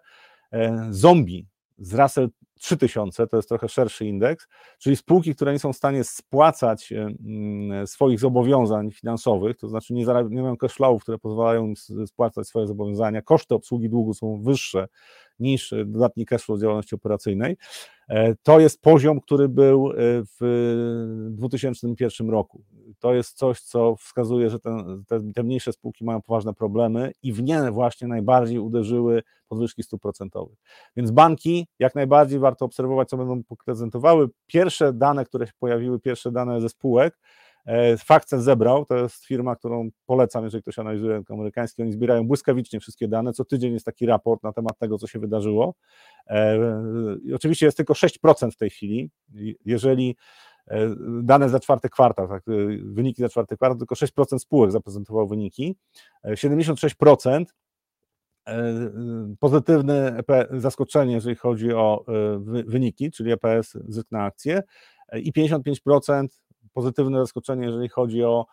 zombie 0.90 1.46
z 1.78 1.94
Russell 1.94 2.28
3000, 2.60 3.26
to 3.26 3.36
jest 3.36 3.48
trochę 3.48 3.68
szerszy 3.68 4.06
indeks, 4.06 4.48
czyli 4.78 4.96
spółki, 4.96 5.34
które 5.34 5.52
nie 5.52 5.58
są 5.58 5.72
w 5.72 5.76
stanie 5.76 6.04
spłacać 6.04 6.92
e, 6.92 7.08
mm, 7.26 7.86
swoich 7.86 8.20
zobowiązań 8.20 8.90
finansowych, 8.90 9.56
to 9.56 9.68
znaczy 9.68 9.94
nie, 9.94 10.06
nie 10.30 10.42
mają 10.42 10.56
cashflowów, 10.56 11.02
które 11.02 11.18
pozwalają 11.18 11.66
im 11.66 12.06
spłacać 12.06 12.48
swoje 12.48 12.66
zobowiązania, 12.66 13.22
koszty 13.22 13.54
obsługi 13.54 13.90
długu 13.90 14.14
są 14.14 14.42
wyższe 14.42 14.88
niż 15.38 15.74
dodatni 15.86 16.26
cashflow 16.26 16.58
z 16.58 16.62
działalności 16.62 16.94
operacyjnej, 16.94 17.56
e, 18.08 18.34
to 18.42 18.60
jest 18.60 18.82
poziom, 18.82 19.20
który 19.20 19.48
był 19.48 19.92
w 20.40 21.28
2001 21.30 22.30
roku. 22.30 22.64
To 22.98 23.14
jest 23.14 23.36
coś, 23.36 23.60
co 23.60 23.96
wskazuje, 23.96 24.50
że 24.50 24.60
ten, 24.60 25.04
te, 25.08 25.32
te 25.34 25.42
mniejsze 25.42 25.72
spółki 25.72 26.04
mają 26.04 26.22
poważne 26.22 26.54
problemy 26.54 27.12
i 27.22 27.32
w 27.32 27.42
nie 27.42 27.70
właśnie 27.70 28.08
najbardziej 28.08 28.58
uderzyły 28.58 29.22
podwyżki 29.48 29.82
stóp 29.82 30.02
procentowych. 30.02 30.58
Więc 30.96 31.10
banki 31.10 31.66
jak 31.78 31.94
najbardziej 31.94 32.38
warto 32.38 32.64
obserwować, 32.64 33.08
co 33.08 33.16
będą 33.16 33.42
prezentowały. 33.64 34.28
Pierwsze 34.46 34.92
dane, 34.92 35.24
które 35.24 35.46
się 35.46 35.52
pojawiły, 35.58 36.00
pierwsze 36.00 36.32
dane 36.32 36.60
ze 36.60 36.68
spółek, 36.68 37.18
e, 37.66 37.96
Fakcen 37.96 38.42
zebrał, 38.42 38.84
to 38.84 38.96
jest 38.96 39.24
firma, 39.26 39.56
którą 39.56 39.88
polecam, 40.06 40.44
jeżeli 40.44 40.62
ktoś 40.62 40.78
analizuje 40.78 41.12
rynek 41.12 41.30
amerykański. 41.30 41.82
Oni 41.82 41.92
zbierają 41.92 42.26
błyskawicznie 42.26 42.80
wszystkie 42.80 43.08
dane. 43.08 43.32
Co 43.32 43.44
tydzień 43.44 43.72
jest 43.72 43.86
taki 43.86 44.06
raport 44.06 44.42
na 44.42 44.52
temat 44.52 44.78
tego, 44.78 44.98
co 44.98 45.06
się 45.06 45.18
wydarzyło. 45.18 45.74
E, 46.26 46.58
oczywiście 47.34 47.66
jest 47.66 47.76
tylko 47.76 47.94
6% 47.94 48.50
w 48.50 48.56
tej 48.56 48.70
chwili. 48.70 49.10
Jeżeli 49.64 50.16
e, 50.66 50.94
dane 51.22 51.48
za 51.48 51.60
czwarty 51.60 51.88
kwartał, 51.88 52.28
tak, 52.28 52.42
wyniki 52.84 53.22
za 53.22 53.28
czwarty 53.28 53.56
kwartał, 53.56 53.78
tylko 53.78 53.94
6% 53.94 54.38
spółek 54.38 54.72
zaprezentowało 54.72 55.26
wyniki. 55.26 55.76
76% 56.26 57.44
E, 58.48 58.90
pozytywne 59.40 60.22
zaskoczenie, 60.50 61.14
jeżeli 61.14 61.36
chodzi 61.36 61.72
o 61.72 62.04
wyniki, 62.66 63.10
czyli 63.10 63.32
EPS 63.32 63.76
zysk 63.88 64.06
na 64.10 64.24
akcję 64.24 64.62
i 65.14 65.32
55% 65.32 66.26
pozytywne 66.74 67.20
zaskoczenie, 67.20 67.66
jeżeli 67.66 67.88
chodzi 67.88 68.24
o 68.24 68.46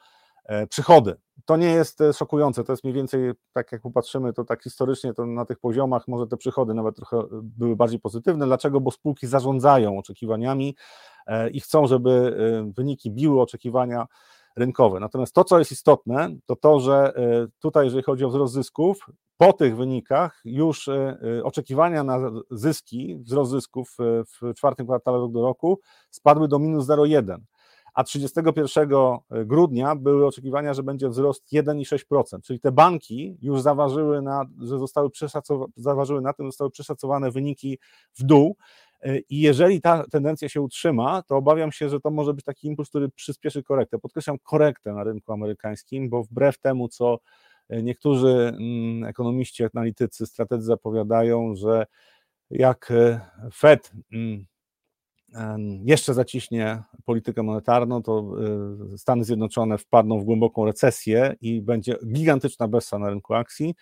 przychody. 0.69 1.15
To 1.45 1.57
nie 1.57 1.67
jest 1.67 1.99
szokujące, 2.13 2.63
to 2.63 2.73
jest 2.73 2.84
mniej 2.84 2.93
więcej, 2.93 3.31
tak 3.53 3.71
jak 3.71 3.81
popatrzymy, 3.81 4.34
to 4.34 4.43
tak 4.43 4.63
historycznie, 4.63 5.13
to 5.13 5.25
na 5.25 5.45
tych 5.45 5.60
poziomach 5.60 6.07
może 6.07 6.27
te 6.27 6.38
przychody 6.38 6.73
nawet 6.73 6.95
trochę 6.95 7.23
były 7.31 7.75
bardziej 7.75 7.99
pozytywne. 7.99 8.45
Dlaczego? 8.45 8.81
Bo 8.81 8.91
spółki 8.91 9.27
zarządzają 9.27 9.97
oczekiwaniami 9.97 10.75
i 11.51 11.60
chcą, 11.60 11.88
żeby 11.88 12.36
wyniki 12.77 13.12
biły 13.12 13.41
oczekiwania 13.41 14.07
rynkowe. 14.55 14.99
Natomiast 14.99 15.36
to, 15.36 15.43
co 15.43 15.60
jest 15.60 15.71
istotne, 15.71 16.36
to 16.45 16.55
to, 16.55 16.79
że 16.79 17.13
tutaj, 17.60 17.86
jeżeli 17.86 18.03
chodzi 18.03 18.25
o 18.25 18.29
wzrost 18.29 18.53
zysków, 18.53 19.05
po 19.41 19.53
tych 19.53 19.75
wynikach 19.75 20.41
już 20.45 20.88
e, 20.88 21.17
e, 21.38 21.43
oczekiwania 21.43 22.03
na 22.03 22.31
zyski, 22.51 23.17
wzrost 23.23 23.51
zysków 23.51 23.97
e, 23.99 24.23
w 24.23 24.53
czwartym 24.53 24.86
kwartale 24.86 25.29
do 25.29 25.41
roku 25.41 25.79
spadły 26.10 26.47
do 26.47 26.60
minus 26.60 26.88
0,1, 26.88 27.38
a 27.93 28.04
31 28.04 28.89
grudnia 29.45 29.95
były 29.95 30.25
oczekiwania, 30.25 30.73
że 30.73 30.84
będzie 30.84 31.10
wzrost 31.10 31.43
1,6%, 31.54 32.41
czyli 32.43 32.60
te 32.60 32.71
banki 32.71 33.38
już 33.41 33.62
zaważyły 33.62 34.21
na, 34.21 34.45
że 34.60 34.80
zostały 34.80 35.10
zaważyły 35.75 36.21
na 36.21 36.34
tym, 36.34 36.45
zostały 36.45 36.71
przeszacowane 36.71 37.32
wyniki 37.32 37.80
w 38.13 38.23
dół, 38.23 38.58
i 39.30 39.41
jeżeli 39.41 39.82
ta 39.82 40.04
tendencja 40.12 40.49
się 40.49 40.62
utrzyma, 40.62 41.21
to 41.21 41.36
obawiam 41.36 41.71
się, 41.71 41.89
że 41.89 41.99
to 41.99 42.12
może 42.12 42.34
być 42.34 42.45
taki 42.45 42.67
impuls, 42.67 42.89
który 42.89 43.10
przyspieszy 43.10 43.63
korektę. 43.63 43.99
Podkreślam 43.99 44.38
korektę 44.43 44.93
na 44.93 45.04
rynku 45.04 45.34
amerykańskim, 45.34 46.10
bo 46.10 46.23
wbrew 46.23 46.58
temu, 46.58 46.88
co 46.88 47.19
Niektórzy 47.71 48.27
mm, 48.27 49.04
ekonomiści, 49.04 49.63
analitycy, 49.73 50.25
strategzy 50.25 50.65
zapowiadają, 50.65 51.56
że 51.56 51.86
jak 52.49 52.91
e, 52.91 53.19
Fed 53.54 53.91
mm, 54.13 54.45
jeszcze 55.84 56.13
zaciśnie 56.13 56.84
politykę 57.06 57.44
monetarną, 57.44 58.04
to 58.04 58.34
e, 58.94 58.98
Stany 58.98 59.24
Zjednoczone 59.24 59.78
wpadną 59.78 60.20
w 60.20 60.24
głęboką 60.24 60.65
recesję 60.65 61.36
i 61.41 61.62
będzie 61.62 61.96
gigantyczna 62.13 62.67
bessa 62.67 63.00
na 63.00 63.10
rynku 63.10 63.34
akcji. 63.34 63.76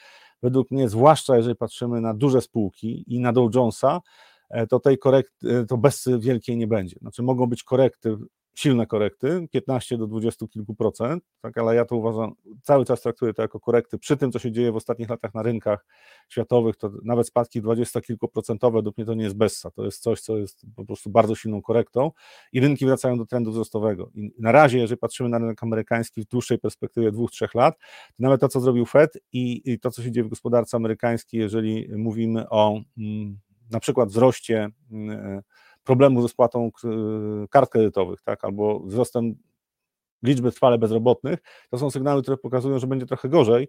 Według 0.43 0.71
mnie, 0.71 0.89
zwłaszcza 0.89 1.37
jeżeli 1.37 1.55
patrzymy 1.55 2.01
na 2.01 2.13
duże 2.13 2.41
spółki 2.41 3.03
i 3.07 3.19
na 3.19 3.33
Dow 3.33 3.55
Jonesa, 3.55 4.01
e, 4.49 4.67
to 4.67 4.79
tej 4.79 4.97
korekty, 4.97 5.65
to 5.67 5.77
bessy 5.77 6.19
wielkiej 6.19 6.57
nie 6.57 6.67
będzie. 6.67 6.95
Znaczy 7.01 7.23
mogą 7.23 7.47
być 7.47 7.63
korekty 7.63 8.17
silne 8.59 8.87
korekty, 8.87 9.47
15 9.51 9.97
do 9.97 10.07
20 10.07 10.47
kilku 10.47 10.75
procent, 10.75 11.23
tak, 11.41 11.57
ale 11.57 11.75
ja 11.75 11.85
to 11.85 11.95
uważam, 11.95 12.33
cały 12.63 12.85
czas 12.85 13.01
traktuję 13.01 13.33
to 13.33 13.41
jako 13.41 13.59
korekty. 13.59 13.97
Przy 13.97 14.17
tym, 14.17 14.31
co 14.31 14.39
się 14.39 14.51
dzieje 14.51 14.71
w 14.71 14.75
ostatnich 14.75 15.09
latach 15.09 15.33
na 15.33 15.43
rynkach 15.43 15.85
światowych, 16.29 16.75
to 16.75 16.91
nawet 17.03 17.27
spadki 17.27 17.61
20 17.61 18.01
kilkuprocentowe, 18.01 18.77
według 18.77 18.97
mnie 18.97 19.05
to 19.05 19.13
nie 19.13 19.23
jest 19.23 19.37
bessa, 19.37 19.71
to 19.71 19.85
jest 19.85 20.01
coś, 20.01 20.21
co 20.21 20.37
jest 20.37 20.65
po 20.75 20.85
prostu 20.85 21.09
bardzo 21.09 21.35
silną 21.35 21.61
korektą 21.61 22.11
i 22.53 22.59
rynki 22.59 22.85
wracają 22.85 23.17
do 23.17 23.25
trendu 23.25 23.51
wzrostowego. 23.51 24.09
I 24.13 24.31
na 24.39 24.51
razie, 24.51 24.77
jeżeli 24.77 24.97
patrzymy 24.97 25.29
na 25.29 25.37
rynek 25.37 25.63
amerykański 25.63 26.21
w 26.21 26.25
dłuższej 26.25 26.59
perspektywie 26.59 27.11
dwóch, 27.11 27.31
trzech 27.31 27.55
lat, 27.55 27.77
to 27.77 28.13
nawet 28.19 28.41
to, 28.41 28.47
co 28.47 28.59
zrobił 28.59 28.85
Fed 28.85 29.17
i, 29.33 29.61
i 29.65 29.79
to, 29.79 29.91
co 29.91 30.03
się 30.03 30.11
dzieje 30.11 30.23
w 30.23 30.29
gospodarce 30.29 30.77
amerykańskiej, 30.77 31.39
jeżeli 31.39 31.89
mówimy 31.97 32.49
o 32.49 32.81
mm, 32.97 33.39
na 33.71 33.79
przykład 33.79 34.09
wzroście 34.09 34.69
mm, 34.91 35.41
problemu 35.83 36.21
ze 36.21 36.27
spłatą 36.27 36.71
kart 37.49 37.69
kredytowych, 37.69 38.21
tak, 38.21 38.45
albo 38.45 38.79
wzrostem 38.79 39.35
liczby 40.23 40.51
trwale 40.51 40.77
bezrobotnych, 40.77 41.39
to 41.69 41.77
są 41.77 41.91
sygnały, 41.91 42.21
które 42.21 42.37
pokazują, 42.37 42.79
że 42.79 42.87
będzie 42.87 43.05
trochę 43.05 43.29
gorzej, 43.29 43.67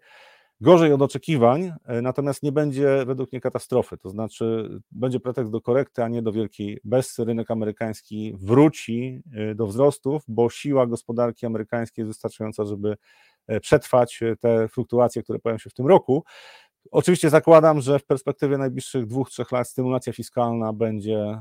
gorzej 0.61 0.93
od 0.93 1.03
oczekiwań, 1.03 1.73
e, 1.85 2.03
natomiast 2.03 2.43
nie 2.43 2.53
będzie 2.53 3.05
według 3.07 3.33
mnie 3.33 3.41
katastrofy, 3.41 3.99
to 3.99 4.11
znaczy 4.11 4.69
będzie 4.91 5.21
pretekst 5.21 5.53
do 5.53 5.61
korekty, 5.61 6.03
a 6.03 6.09
nie 6.09 6.23
do 6.23 6.33
wielkiej 6.33 6.81
bessy. 6.85 7.25
Rynek 7.25 7.51
amerykański 7.51 8.35
wróci 8.41 9.23
e, 9.35 9.55
do 9.55 9.67
wzrostów, 9.67 10.23
bo 10.29 10.51
siła 10.51 10.87
gospodarki 10.87 11.47
amerykańskiej 11.47 12.03
jest 12.03 12.11
wystarczająca, 12.11 12.65
żeby 12.65 12.97
e, 13.47 13.61
przetrwać 13.61 14.21
te 14.41 14.69
fluktuacje, 14.69 15.23
które 15.23 15.39
pojawią 15.39 15.59
się 15.59 15.71
w 15.71 15.75
tym 15.75 15.87
roku. 15.87 16.25
Oczywiście 16.93 17.31
zakładam, 17.31 17.81
że 17.81 17.99
w 17.99 18.05
perspektywie 18.05 18.59
najbliższych 18.59 19.07
dwóch, 19.07 19.31
trzech 19.31 19.53
lat 19.53 19.69
stymulacja 19.69 20.13
fiskalna 20.13 20.73
będzie 20.73 21.41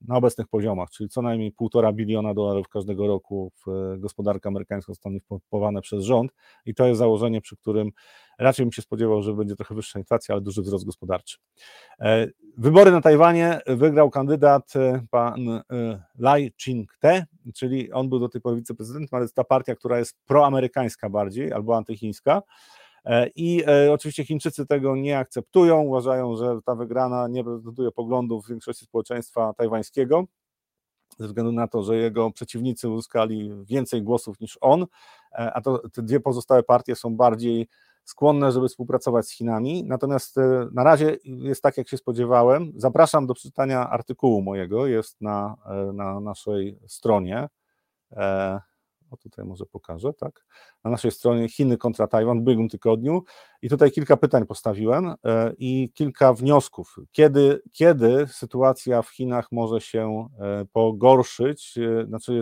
na 0.00 0.16
obecnych 0.16 0.48
poziomach, 0.48 0.90
czyli 0.90 1.08
co 1.08 1.22
najmniej 1.22 1.52
półtora 1.52 1.92
biliona 1.92 2.34
dolarów 2.34 2.68
każdego 2.68 3.06
roku 3.06 3.52
w 3.66 3.68
e, 3.68 3.98
gospodarkę 3.98 4.48
amerykańską 4.48 4.92
zostanie 4.92 5.20
wpompowane 5.20 5.80
przez 5.80 6.04
rząd 6.04 6.32
i 6.66 6.74
to 6.74 6.86
jest 6.86 6.98
założenie, 6.98 7.40
przy 7.40 7.56
którym 7.56 7.90
raczej 8.38 8.66
bym 8.66 8.72
się 8.72 8.82
spodziewał, 8.82 9.22
że 9.22 9.34
będzie 9.34 9.56
trochę 9.56 9.74
wyższa 9.74 9.98
inflacja, 9.98 10.32
ale 10.32 10.42
duży 10.42 10.62
wzrost 10.62 10.84
gospodarczy. 10.84 11.38
E, 12.00 12.26
wybory 12.58 12.90
na 12.90 13.00
Tajwanie 13.00 13.60
wygrał 13.66 14.10
kandydat 14.10 14.76
e, 14.76 15.02
pan 15.10 15.62
Lai 16.18 16.52
Ching-te, 16.64 17.26
czyli 17.54 17.92
on 17.92 18.08
był 18.08 18.18
do 18.18 18.28
tej 18.28 18.40
pory 18.40 18.56
wiceprezydentem, 18.56 19.08
ale 19.12 19.24
jest 19.24 19.34
ta 19.34 19.44
partia, 19.44 19.74
która 19.74 19.98
jest 19.98 20.16
proamerykańska 20.26 21.10
bardziej 21.10 21.52
albo 21.52 21.76
antychińska. 21.76 22.42
E, 23.04 23.28
I 23.36 23.62
e, 23.66 23.92
oczywiście 23.92 24.24
Chińczycy 24.24 24.66
tego 24.66 24.96
nie 24.96 25.18
akceptują, 25.18 25.82
uważają, 25.82 26.36
że 26.36 26.58
ta 26.64 26.74
wygrana 26.74 27.28
nie 27.28 27.42
reprezentuje 27.42 27.90
poglądów 27.90 28.48
większości 28.48 28.84
społeczeństwa 28.84 29.54
tajwańskiego, 29.54 30.24
ze 31.18 31.26
względu 31.26 31.52
na 31.52 31.68
to, 31.68 31.82
że 31.82 31.96
jego 31.96 32.30
przeciwnicy 32.30 32.88
uzyskali 32.88 33.52
więcej 33.64 34.02
głosów 34.02 34.40
niż 34.40 34.58
on, 34.60 34.82
e, 35.32 35.52
a 35.54 35.60
to 35.60 35.88
te 35.88 36.02
dwie 36.02 36.20
pozostałe 36.20 36.62
partie 36.62 36.96
są 36.96 37.16
bardziej 37.16 37.68
skłonne, 38.04 38.52
żeby 38.52 38.68
współpracować 38.68 39.26
z 39.26 39.32
Chinami. 39.32 39.84
Natomiast 39.84 40.36
na 40.72 40.84
razie 40.84 41.16
jest 41.24 41.62
tak, 41.62 41.76
jak 41.76 41.88
się 41.88 41.96
spodziewałem. 41.96 42.72
Zapraszam 42.76 43.26
do 43.26 43.34
przeczytania 43.34 43.90
artykułu 43.90 44.42
mojego, 44.42 44.86
jest 44.86 45.20
na, 45.20 45.56
na 45.92 46.20
naszej 46.20 46.78
stronie. 46.86 47.48
Tutaj 49.16 49.44
może 49.44 49.66
pokażę, 49.66 50.12
tak? 50.12 50.44
Na 50.84 50.90
naszej 50.90 51.10
stronie 51.10 51.48
Chiny 51.48 51.76
kontra 51.76 52.06
Tajwan 52.06 52.38
w 52.38 52.42
ubiegłym 52.42 52.68
tygodniu. 52.68 53.22
I 53.64 53.68
tutaj 53.68 53.90
kilka 53.90 54.16
pytań 54.16 54.46
postawiłem 54.46 55.06
e, 55.06 55.52
i 55.58 55.90
kilka 55.94 56.34
wniosków. 56.34 56.96
Kiedy, 57.12 57.62
kiedy 57.72 58.26
sytuacja 58.26 59.02
w 59.02 59.08
Chinach 59.08 59.52
może 59.52 59.80
się 59.80 60.28
e, 60.38 60.64
pogorszyć? 60.72 61.78
E, 61.78 62.06
znaczy, 62.06 62.40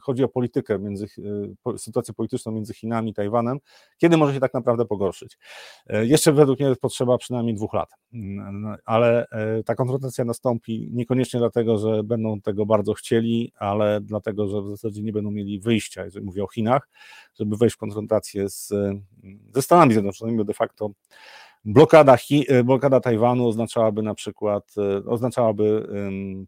chodzi 0.00 0.24
o 0.24 0.28
politykę 0.28 0.78
między, 0.78 1.06
sytuację 1.76 2.14
polityczną 2.14 2.52
między 2.52 2.74
Chinami 2.74 3.10
i 3.10 3.14
Tajwanem. 3.14 3.58
Kiedy 3.98 4.16
może 4.16 4.34
się 4.34 4.40
tak 4.40 4.54
naprawdę 4.54 4.84
pogorszyć? 4.84 5.38
Jeszcze 5.86 6.32
według 6.32 6.60
mnie 6.60 6.76
potrzeba 6.80 7.18
przynajmniej 7.18 7.54
dwóch 7.54 7.74
lat, 7.74 7.90
mm, 8.12 8.76
ale 8.84 9.26
ta 9.66 9.74
konfrontacja 9.74 10.24
nastąpi 10.24 10.90
niekoniecznie 10.92 11.40
dlatego, 11.40 11.78
że 11.78 12.04
będą 12.04 12.40
tego 12.40 12.66
bardzo 12.66 12.94
chcieli, 12.94 13.52
ale 13.56 14.00
dlatego, 14.00 14.48
że 14.48 14.62
w 14.62 14.70
zasadzie 14.70 15.02
nie 15.02 15.12
będą 15.12 15.30
mieli 15.30 15.60
wyjścia, 15.60 16.04
jeżeli 16.04 16.24
mówię 16.24 16.44
o 16.44 16.48
Chinach, 16.48 16.88
żeby 17.34 17.56
wejść 17.56 17.76
w 17.76 17.78
konfrontację 17.78 18.48
z, 18.48 18.72
ze 19.54 19.62
Stanami 19.62 19.92
Zjednoczonymi, 19.92 20.41
de 20.44 20.54
facto 20.54 20.90
blokada, 21.64 22.16
Chi, 22.16 22.44
e, 22.48 22.64
blokada 22.64 23.00
Tajwanu 23.00 23.48
oznaczałaby 23.48 24.02
na 24.02 24.14
przykład, 24.14 24.74
e, 24.78 25.04
oznaczałaby 25.10 25.88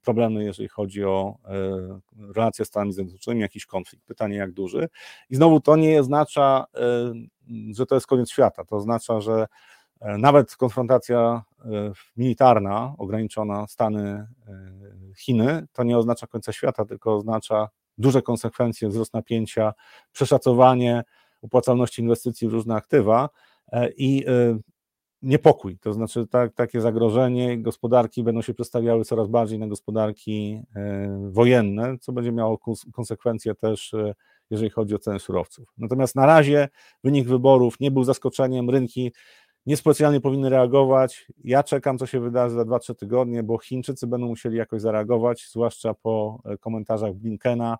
problemy, 0.03 0.45
jeżeli 0.45 0.69
chodzi 0.69 1.05
o 1.05 1.37
e, 1.45 2.33
relacje 2.35 2.65
z 2.65 2.69
Stanami 2.69 2.93
Zjednoczonymi, 2.93 3.43
jakiś 3.43 3.67
konflikt. 3.67 4.07
Pytanie, 4.07 4.37
jak 4.37 4.53
duży. 4.53 4.89
I 5.31 5.37
znowu 5.37 5.61
to 5.61 5.77
nie 5.77 6.01
oznacza, 6.01 6.65
że 7.75 7.87
to 7.87 7.95
jest 7.95 8.07
koniec 8.07 8.31
świata. 8.31 8.65
To 8.65 8.77
oznacza, 8.77 9.21
że 9.21 9.47
nawet 10.01 10.57
konfrontacja 10.57 11.43
militarna, 12.17 12.95
ograniczona 12.99 13.67
Stany, 13.67 14.27
Chiny, 15.17 15.67
to 15.73 15.83
nie 15.83 15.99
oznacza 15.99 16.27
końca 16.27 16.53
świata, 16.53 16.85
tylko 16.85 17.17
oznacza 17.17 17.69
duże 17.99 18.23
konsekwencje, 18.23 18.89
wzrost 18.89 19.15
napięcia, 19.15 19.75
przeszacowanie 20.13 21.05
opłacalności 21.43 22.03
inwestycji 22.03 22.49
w 22.49 22.53
różne 22.53 22.75
aktywa 22.75 23.29
i 23.97 24.25
e, 24.27 24.59
niepokój, 25.23 25.79
to 25.79 25.93
znaczy 25.93 26.27
tak, 26.27 26.55
takie 26.55 26.81
zagrożenie, 26.81 27.63
gospodarki 27.63 28.23
będą 28.23 28.43
się 28.43 28.55
przestawiały 28.55 29.05
coraz 29.05 29.29
bardziej 29.29 29.59
na 29.59 29.67
gospodarki 29.67 30.63
e, 30.77 31.29
wojenne, 31.31 31.99
co 32.01 32.13
będzie 32.13 32.33
miało 32.33 32.59
konsekwencje 32.93 33.55
też, 33.55 33.95
jeżeli 34.51 34.71
chodzi 34.71 34.95
o 34.95 34.99
ceny 34.99 35.21
surowców. 35.21 35.69
Natomiast 35.79 36.17
na 36.17 36.27
razie 36.27 36.69
wynik 37.05 37.29
wyborów 37.29 37.81
nie 37.81 37.91
był 37.91 38.05
zaskoczeniem, 38.05 38.71
rynki 38.71 39.13
niespecjalnie 39.67 40.21
powinny 40.21 40.51
reagować. 40.51 41.27
Ja 41.45 41.63
czekam, 41.63 41.99
co 41.99 42.07
się 42.07 42.21
wydarzy 42.21 42.55
za 42.55 42.63
2-3 42.63 42.95
tygodnie, 42.95 43.43
bo 43.43 43.59
Chińczycy 43.59 44.07
będą 44.07 44.27
musieli 44.27 44.57
jakoś 44.57 44.81
zareagować, 44.81 45.49
zwłaszcza 45.51 45.95
po 45.95 46.43
e, 46.45 46.59
komentarzach 46.59 47.15
Blinkena. 47.15 47.79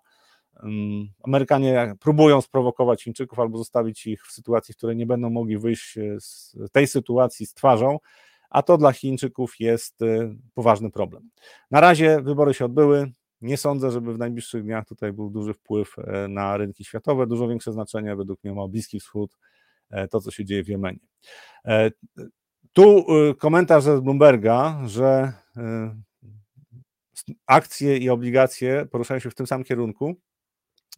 Amerykanie 1.23 1.95
próbują 1.99 2.41
sprowokować 2.41 3.03
Chińczyków 3.03 3.39
albo 3.39 3.57
zostawić 3.57 4.07
ich 4.07 4.25
w 4.25 4.31
sytuacji, 4.31 4.73
w 4.73 4.77
której 4.77 4.95
nie 4.95 5.05
będą 5.05 5.29
mogli 5.29 5.57
wyjść 5.57 5.97
e, 5.97 6.19
z 6.19 6.55
tej 6.71 6.87
sytuacji 6.87 7.45
z 7.45 7.53
twarzą, 7.53 7.97
a 8.49 8.63
to 8.63 8.77
dla 8.77 8.91
Chińczyków 8.91 9.59
jest 9.59 10.01
e, 10.01 10.35
poważny 10.53 10.91
problem. 10.91 11.29
Na 11.71 11.79
razie 11.79 12.21
wybory 12.21 12.53
się 12.53 12.65
odbyły. 12.65 13.11
Nie 13.41 13.57
sądzę, 13.57 13.91
żeby 13.91 14.13
w 14.13 14.17
najbliższych 14.17 14.63
dniach 14.63 14.85
tutaj 14.85 15.13
był 15.13 15.29
duży 15.29 15.53
wpływ 15.53 15.95
na 16.29 16.57
rynki 16.57 16.85
światowe. 16.85 17.27
Dużo 17.27 17.47
większe 17.47 17.71
znaczenie 17.71 18.15
według 18.15 18.43
mnie 18.43 18.53
ma 18.53 18.67
Bliski 18.67 18.99
Wschód, 18.99 19.37
E, 19.89 20.07
to, 20.07 20.21
co 20.21 20.31
się 20.31 20.45
dzieje 20.45 20.63
w 20.63 20.67
Jemenie. 20.67 20.99
E, 21.65 21.91
tu 22.73 23.05
e, 23.09 23.35
komentarz 23.35 23.83
z 23.83 24.01
Bloomberga, 24.01 24.81
że 24.85 25.33
akcje 27.45 27.97
i 27.97 28.09
obligacje 28.09 28.85
poruszają 28.91 29.19
się 29.19 29.29
w 29.29 29.35
tym 29.35 29.47
samym 29.47 29.65
kierunku 29.65 30.15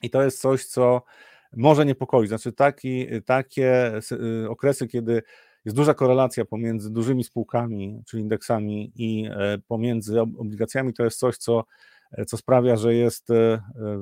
i 0.01 0.09
to 0.09 0.23
jest 0.23 0.41
coś, 0.41 0.65
co 0.65 1.01
może 1.53 1.85
niepokoić. 1.85 2.29
Znaczy 2.29 2.53
taki, 2.53 3.07
takie 3.25 3.91
okresy, 4.49 4.87
kiedy 4.87 5.23
jest 5.65 5.77
duża 5.77 5.93
korelacja 5.93 6.45
pomiędzy 6.45 6.91
dużymi 6.91 7.23
spółkami, 7.23 8.01
czyli 8.05 8.23
indeksami 8.23 8.91
i 8.95 9.29
pomiędzy 9.67 10.21
obligacjami, 10.21 10.93
to 10.93 11.03
jest 11.03 11.19
coś, 11.19 11.37
co, 11.37 11.63
co 12.27 12.37
sprawia, 12.37 12.75
że 12.75 12.93
jest 12.93 13.27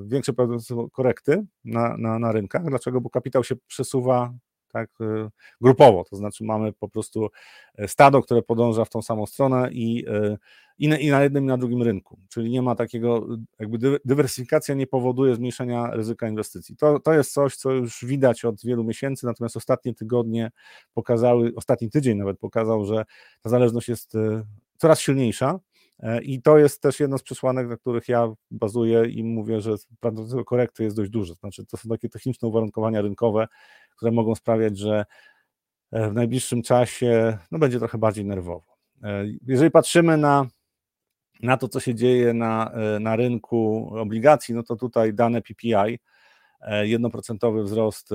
większe 0.06 0.34
prawdopodobieństwo 0.34 0.90
korekty 0.90 1.46
na, 1.66 1.98
na, 1.98 2.20
na 2.20 2.32
rynkach. 2.32 2.66
Dlaczego? 2.66 3.02
Bo 3.02 3.10
kapitał 3.10 3.44
się 3.44 3.56
przesuwa 3.68 4.34
tak, 4.76 4.90
y, 5.02 5.30
grupowo, 5.62 6.04
to 6.04 6.16
znaczy 6.16 6.44
mamy 6.44 6.74
po 6.74 6.90
prostu 6.90 7.30
e, 7.76 7.88
stado, 7.88 8.22
które 8.22 8.42
podąża 8.42 8.86
w 8.86 8.90
tą 8.90 9.02
samą 9.02 9.26
stronę 9.26 9.70
i, 9.72 10.06
e, 10.08 10.38
i, 10.78 10.88
na, 10.88 10.98
i 10.98 11.10
na 11.10 11.24
jednym 11.24 11.44
i 11.44 11.48
na 11.48 11.58
drugim 11.58 11.82
rynku, 11.82 12.20
czyli 12.30 12.52
nie 12.52 12.62
ma 12.62 12.76
takiego, 12.76 13.28
jakby 13.60 14.00
dywersyfikacja 14.06 14.76
nie 14.76 14.88
powoduje 14.88 15.36
zmniejszenia 15.36 15.92
ryzyka 15.92 16.28
inwestycji. 16.28 16.76
To, 16.76 17.00
to 17.00 17.14
jest 17.14 17.34
coś, 17.34 17.56
co 17.56 17.72
już 17.72 18.06
widać 18.06 18.46
od 18.46 18.62
wielu 18.66 18.84
miesięcy, 18.84 19.26
natomiast 19.26 19.58
ostatnie 19.58 19.94
tygodnie 19.94 20.52
pokazały, 20.94 21.52
ostatni 21.56 21.90
tydzień 21.90 22.18
nawet 22.18 22.40
pokazał, 22.40 22.86
że 22.86 23.06
ta 23.42 23.50
zależność 23.50 23.90
jest 23.90 24.16
e, 24.16 24.44
coraz 24.78 25.00
silniejsza, 25.00 25.60
i 26.24 26.42
to 26.42 26.58
jest 26.58 26.82
też 26.82 27.00
jedno 27.00 27.18
z 27.18 27.24
przesłanek, 27.24 27.68
na 27.68 27.78
których 27.78 28.10
ja 28.10 28.34
bazuję 28.52 29.06
i 29.06 29.24
mówię, 29.24 29.62
że 29.62 29.72
prawdopodobieństwo 30.00 30.46
korekty 30.46 30.84
jest 30.84 30.96
dość 30.96 31.12
duże. 31.12 31.34
Znaczy, 31.34 31.66
to 31.66 31.78
są 31.78 31.90
takie 31.90 32.10
techniczne 32.10 32.48
uwarunkowania 32.48 33.02
rynkowe, 33.02 33.48
które 33.96 34.12
mogą 34.12 34.36
sprawiać, 34.36 34.78
że 34.78 35.06
e, 35.92 36.10
w 36.10 36.14
najbliższym 36.14 36.62
czasie 36.62 37.38
no, 37.52 37.60
będzie 37.60 37.80
trochę 37.80 37.98
bardziej 37.98 38.26
nerwowo. 38.26 38.76
E, 39.04 39.26
jeżeli 39.48 39.72
patrzymy 39.72 40.18
na, 40.18 40.48
na 41.46 41.58
to, 41.58 41.68
co 41.68 41.80
się 41.80 41.96
dzieje 41.96 42.34
na, 42.34 42.72
e, 42.72 43.00
na 43.00 43.16
rynku 43.16 43.90
obligacji, 43.98 44.56
no 44.56 44.64
to 44.64 44.76
tutaj 44.76 45.14
dane 45.14 45.42
PPI, 45.42 46.00
jednoprocentowy 46.82 47.64
wzrost 47.64 48.10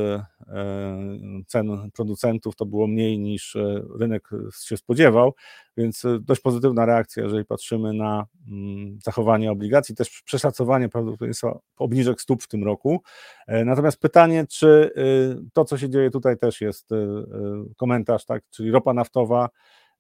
cen 1.47 1.91
producentów 1.95 2.57
to 2.57 2.67
było 2.67 2.87
mniej 2.87 3.19
niż 3.19 3.57
rynek 3.99 4.31
się 4.65 4.77
spodziewał, 4.77 5.35
więc 5.77 6.03
dość 6.21 6.41
pozytywna 6.41 6.87
reakcja, 6.87 7.23
jeżeli 7.23 7.45
patrzymy 7.45 7.93
na 7.93 8.27
mm, 8.49 8.99
zachowanie 9.05 9.53
obligacji, 9.53 9.95
też 9.95 10.23
przeszacowanie 10.23 10.89
prawdopodobieństwa 10.89 11.59
obniżek 11.77 12.21
stóp 12.21 12.43
w 12.43 12.49
tym 12.49 12.65
roku. 12.65 13.03
Natomiast 13.49 14.01
pytanie, 14.01 14.47
czy 14.47 14.91
to, 15.53 15.65
co 15.65 15.79
się 15.79 15.91
dzieje 15.91 16.11
tutaj 16.11 16.39
też 16.39 16.61
jest 16.61 16.91
komentarz, 17.77 18.25
tak, 18.25 18.43
czyli 18.51 18.71
ropa 18.71 18.95
naftowa 18.95 19.49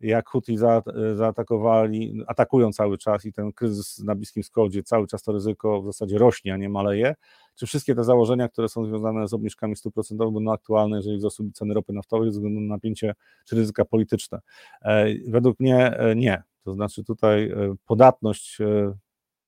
jak 0.00 0.28
Huti 0.28 0.56
za, 0.56 0.82
zaatakowali, 1.14 2.24
atakują 2.26 2.72
cały 2.72 2.98
czas 2.98 3.24
i 3.24 3.32
ten 3.32 3.52
kryzys 3.52 3.98
na 3.98 4.14
Bliskim 4.14 4.42
Wschodzie, 4.42 4.82
cały 4.82 5.06
czas 5.06 5.22
to 5.22 5.32
ryzyko 5.32 5.82
w 5.82 5.86
zasadzie 5.86 6.18
rośnie, 6.18 6.54
a 6.54 6.56
nie 6.56 6.68
maleje. 6.68 7.14
Czy 7.54 7.66
wszystkie 7.66 7.94
te 7.94 8.04
założenia, 8.04 8.48
które 8.48 8.68
są 8.68 8.86
związane 8.86 9.28
z 9.28 9.34
obniżkami 9.34 9.76
stóp 9.76 9.94
procentowych 9.94 10.34
będą 10.34 10.52
aktualne, 10.52 10.96
jeżeli 10.96 11.18
wzrosły 11.18 11.50
ceny 11.54 11.74
ropy 11.74 11.92
naftowej 11.92 12.28
ze 12.28 12.32
względu 12.32 12.60
na 12.60 12.74
napięcie 12.74 13.14
czy 13.44 13.56
ryzyka 13.56 13.84
polityczne? 13.84 14.40
E, 14.82 15.06
według 15.28 15.60
mnie 15.60 15.96
e, 15.96 16.16
nie. 16.16 16.42
To 16.64 16.74
znaczy 16.74 17.04
tutaj 17.04 17.50
e, 17.50 17.74
podatność 17.86 18.58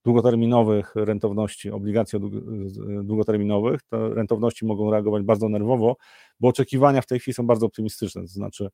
długoterminowych 0.04 0.94
rentowności, 0.94 1.70
obligacji 1.70 2.18
długoterminowych, 3.02 3.82
te 3.82 4.08
rentowności 4.08 4.66
mogą 4.66 4.90
reagować 4.90 5.22
bardzo 5.22 5.48
nerwowo, 5.48 5.96
bo 6.40 6.48
oczekiwania 6.48 7.00
w 7.00 7.06
tej 7.06 7.20
chwili 7.20 7.34
są 7.34 7.46
bardzo 7.46 7.66
optymistyczne, 7.66 8.22
to 8.22 8.28
znaczy 8.28 8.68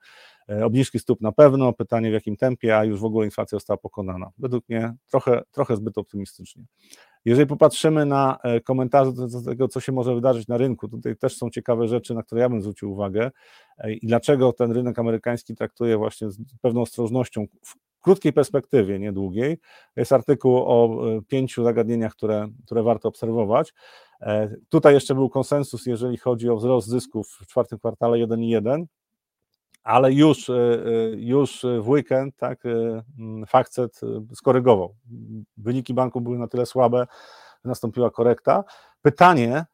e, 0.48 0.64
obniżki 0.64 0.98
stóp 0.98 1.20
na 1.20 1.32
pewno, 1.32 1.72
pytanie 1.72 2.10
w 2.10 2.12
jakim 2.12 2.36
tempie, 2.36 2.78
a 2.78 2.84
już 2.84 3.00
w 3.00 3.04
ogóle 3.04 3.26
inflacja 3.26 3.56
została 3.56 3.76
pokonana. 3.76 4.30
Według 4.38 4.68
mnie 4.68 4.94
trochę, 5.10 5.42
trochę 5.50 5.76
zbyt 5.76 5.98
optymistycznie. 5.98 6.64
Jeżeli 7.24 7.46
popatrzymy 7.46 8.06
na 8.06 8.38
e, 8.42 8.60
komentarze 8.60 9.12
do 9.12 9.42
tego, 9.42 9.68
co 9.68 9.80
się 9.80 9.92
może 9.92 10.14
wydarzyć 10.14 10.48
na 10.48 10.56
rynku, 10.56 10.88
tutaj 10.88 11.16
też 11.16 11.36
są 11.36 11.50
ciekawe 11.50 11.88
rzeczy, 11.88 12.14
na 12.14 12.22
które 12.22 12.40
ja 12.40 12.48
bym 12.48 12.60
zwrócił 12.60 12.92
uwagę 12.92 13.30
e, 13.78 13.92
i 13.92 14.06
dlaczego 14.06 14.52
ten 14.52 14.72
rynek 14.72 14.98
amerykański 14.98 15.54
traktuje 15.54 15.96
właśnie 15.96 16.30
z 16.30 16.38
pewną 16.60 16.80
ostrożnością 16.80 17.46
krótkiej 18.00 18.32
perspektywie, 18.32 18.98
niedługiej. 18.98 19.58
Jest 19.96 20.12
artykuł 20.12 20.56
o 20.56 21.08
e, 21.08 21.22
pięciu 21.22 21.64
zagadnieniach, 21.64 22.12
które, 22.12 22.48
które 22.64 22.82
warto 22.82 23.08
obserwować. 23.08 23.74
E, 24.20 24.54
tutaj 24.68 24.94
jeszcze 24.94 25.14
był 25.14 25.30
konsensus, 25.30 25.86
jeżeli 25.86 26.16
chodzi 26.16 26.50
o 26.50 26.56
wzrost 26.56 26.88
zysków 26.88 27.28
w 27.28 27.46
czwartym 27.46 27.78
kwartale 27.78 28.16
1,1, 28.16 28.84
ale 29.82 30.12
już, 30.12 30.50
e, 30.50 30.54
już 31.16 31.66
w 31.82 31.88
weekend 31.88 32.36
tak, 32.36 32.62
Fakcet 33.46 34.00
skorygował. 34.34 34.96
Wyniki 35.56 35.94
banku 35.94 36.20
były 36.20 36.38
na 36.38 36.48
tyle 36.48 36.66
słabe, 36.66 37.06
że 37.64 37.68
nastąpiła 37.68 38.10
korekta. 38.10 38.64
Pytanie, 39.02 39.64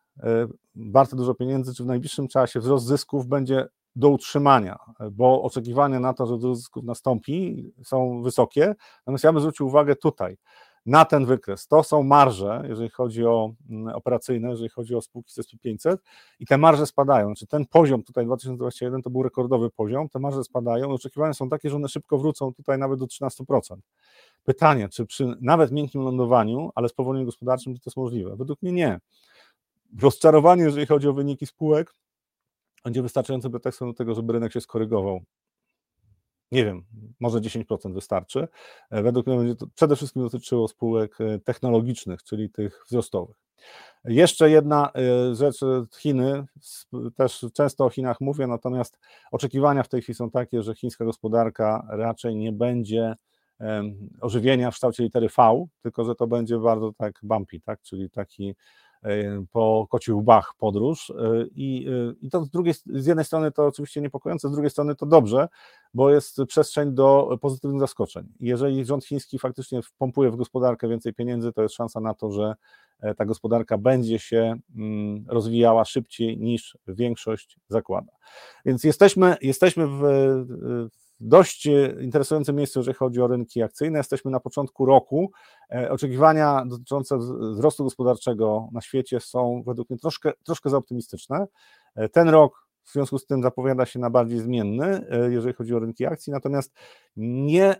bardzo 0.75 1.16
dużo 1.16 1.35
pieniędzy, 1.35 1.75
czy 1.75 1.85
w 1.85 1.87
najbliższym 1.87 2.29
czasie 2.29 2.61
wzrost 2.61 2.87
zysków 2.87 3.27
będzie 3.27 3.66
do 3.97 4.09
utrzymania, 4.09 4.79
bo 5.13 5.43
oczekiwania 5.43 6.01
na 6.01 6.15
to, 6.15 6.27
że 6.27 6.37
wzrost 6.37 6.61
zysków 6.61 6.85
nastąpi, 6.85 7.65
są 7.85 8.23
wysokie. 8.23 8.75
Natomiast 8.99 9.25
ja 9.25 9.33
bym 9.33 9.41
zwrócił 9.41 9.67
uwagę 9.67 9.97
tutaj, 9.97 10.37
na 10.87 11.05
ten 11.05 11.27
wykres. 11.27 11.67
To 11.67 11.83
są 11.83 12.03
marże, 12.03 12.65
jeżeli 12.69 12.89
chodzi 12.89 13.27
o 13.27 13.55
mm, 13.71 13.95
operacyjne, 13.95 14.51
jeżeli 14.51 14.69
chodzi 14.69 14.95
o 14.95 15.03
spółki 15.03 15.33
z 15.33 15.39
SP500 15.39 15.97
i 16.41 16.47
te 16.47 16.59
marże 16.59 16.87
spadają. 16.87 17.27
Znaczy 17.27 17.47
ten 17.47 17.67
poziom 17.67 18.03
tutaj 18.03 18.25
2021 18.25 19.03
to 19.03 19.11
był 19.11 19.23
rekordowy 19.23 19.71
poziom, 19.71 20.09
te 20.09 20.19
marże 20.19 20.45
spadają, 20.45 20.91
oczekiwania 20.91 21.35
są 21.35 21.49
takie, 21.49 21.71
że 21.71 21.77
one 21.77 21.89
szybko 21.89 22.19
wrócą 22.19 22.55
tutaj 22.55 22.79
nawet 22.79 23.01
do 23.01 23.07
13%. 23.07 23.77
Pytanie, 24.45 24.89
czy 24.89 25.07
przy 25.07 25.37
nawet 25.41 25.73
miękkim 25.73 26.03
lądowaniu, 26.03 26.71
ale 26.75 26.89
spowolnieniu 26.89 27.27
gospodarczym, 27.27 27.75
czy 27.75 27.81
to 27.81 27.91
jest 27.91 27.97
możliwe? 27.97 28.37
Według 28.37 28.63
mnie 28.63 28.73
nie. 28.73 29.01
Rozczarowanie, 30.03 30.63
jeżeli 30.63 30.87
chodzi 30.87 31.09
o 31.09 31.13
wyniki 31.13 31.47
spółek, 31.47 31.95
będzie 32.85 33.03
wystarczający 33.03 33.51
pretekstem 33.51 33.89
do 33.89 33.95
tego, 33.95 34.14
żeby 34.14 34.32
rynek 34.32 34.53
się 34.53 34.61
skorygował 34.61 35.20
nie 36.55 36.64
wiem, 36.64 36.85
może 37.20 37.39
10% 37.39 37.95
wystarczy. 37.95 38.49
E, 38.91 39.03
według 39.03 39.26
mnie 39.26 39.37
będzie 39.37 39.57
to 39.57 39.66
przede 39.74 39.97
wszystkim 39.97 40.22
dotyczyło 40.22 40.68
spółek 40.68 41.20
e, 41.20 41.39
technologicznych, 41.39 42.22
czyli 42.22 42.51
tych 42.51 42.85
wzrostowych. 42.87 43.37
Jeszcze 44.05 44.51
jedna 44.51 44.93
e, 44.95 45.35
rzecz, 45.35 45.61
Chiny, 45.99 46.45
też 47.16 47.47
często 47.55 47.85
o 47.85 47.91
Chinach 47.91 48.20
mówię, 48.20 48.47
natomiast 48.47 48.99
oczekiwania 49.32 49.82
w 49.82 49.89
tej 49.89 50.03
chwili 50.03 50.16
są 50.16 50.30
takie, 50.30 50.62
że 50.62 50.74
chińska 50.74 51.05
gospodarka 51.05 51.87
raczej 51.91 52.37
nie 52.37 52.53
będzie 52.53 53.14
ożywienia 54.20 54.70
w 54.70 54.74
kształcie 54.74 55.03
litery 55.03 55.28
V, 55.37 55.66
tylko 55.82 56.05
że 56.05 56.14
to 56.14 56.26
będzie 56.26 56.59
bardzo 56.59 56.93
tak 56.93 57.20
bumpy, 57.22 57.61
tak? 57.61 57.82
czyli 57.82 58.11
taki 58.11 58.55
po 59.53 59.87
kociu 59.91 60.19
łbach 60.19 60.55
podróż 60.59 61.11
e, 61.11 61.15
i, 61.55 61.87
e, 61.89 62.15
i 62.21 62.31
to 62.31 62.45
z, 62.45 62.51
drugiej, 62.51 62.75
z 62.87 63.07
jednej 63.07 63.25
strony 63.25 63.53
to 63.53 63.67
oczywiście 63.67 64.01
niepokojące, 64.01 64.49
z 64.49 64.53
drugiej 64.53 64.71
strony 64.71 64.95
to 64.95 65.07
dobrze, 65.07 65.49
bo 65.95 66.11
jest 66.11 66.41
przestrzeń 66.49 66.93
do 66.93 67.39
pozytywnych 67.41 67.81
zaskoczeń. 67.81 68.27
Jeżeli 68.41 68.85
rząd 68.85 69.05
chiński 69.05 69.39
faktycznie 69.39 69.81
pompuje 69.99 70.31
w 70.31 70.37
gospodarkę 70.37 70.89
więcej 70.89 71.15
pieniędzy, 71.15 71.53
to 71.53 71.63
jest 71.63 71.75
szansa 71.75 72.01
na 72.01 72.15
to, 72.15 72.31
że 72.31 72.55
ta 73.17 73.25
gospodarka 73.25 73.79
będzie 73.79 74.19
się 74.19 74.57
mm, 74.77 75.25
rozwijała 75.29 75.85
szybciej 75.85 76.39
niż 76.39 76.79
większość 76.89 77.59
zakłada. 77.69 78.13
Więc 78.65 78.85
jesteśmy, 78.85 79.37
jesteśmy 79.43 79.87
w, 79.87 80.01
w 80.91 81.04
dość 81.25 81.66
e, 81.66 81.95
interesującym 82.01 82.57
miejscu, 82.57 82.79
jeżeli 82.79 82.97
chodzi 82.97 83.20
o 83.20 83.27
rynki 83.27 83.62
akcyjne. 83.62 83.99
Jesteśmy 83.99 84.31
na 84.31 84.41
początku 84.41 84.87
roku. 84.87 85.33
E, 85.75 85.91
oczekiwania 85.91 86.64
dotyczące 86.66 87.18
wzrostu 87.53 87.85
gospodarczego 87.85 88.68
na 88.72 88.81
świecie 88.81 89.20
są 89.20 89.62
według 89.66 89.91
mnie 89.91 89.99
troszkę, 89.99 90.33
troszkę 90.45 90.70
za 90.70 90.77
optymistyczne. 90.77 91.47
E, 91.95 92.09
ten 92.09 92.29
rok 92.29 92.64
w 92.85 92.93
związku 92.93 93.18
z 93.18 93.27
tym 93.27 93.43
zapowiada 93.43 93.87
się 93.87 93.99
na 93.99 94.11
bardziej 94.11 94.39
zmienny, 94.39 95.07
jeżeli 95.31 95.55
chodzi 95.55 95.75
o 95.75 95.79
rynki 95.79 96.07
akcji, 96.07 96.33
natomiast 96.33 96.72
nie 97.16 97.75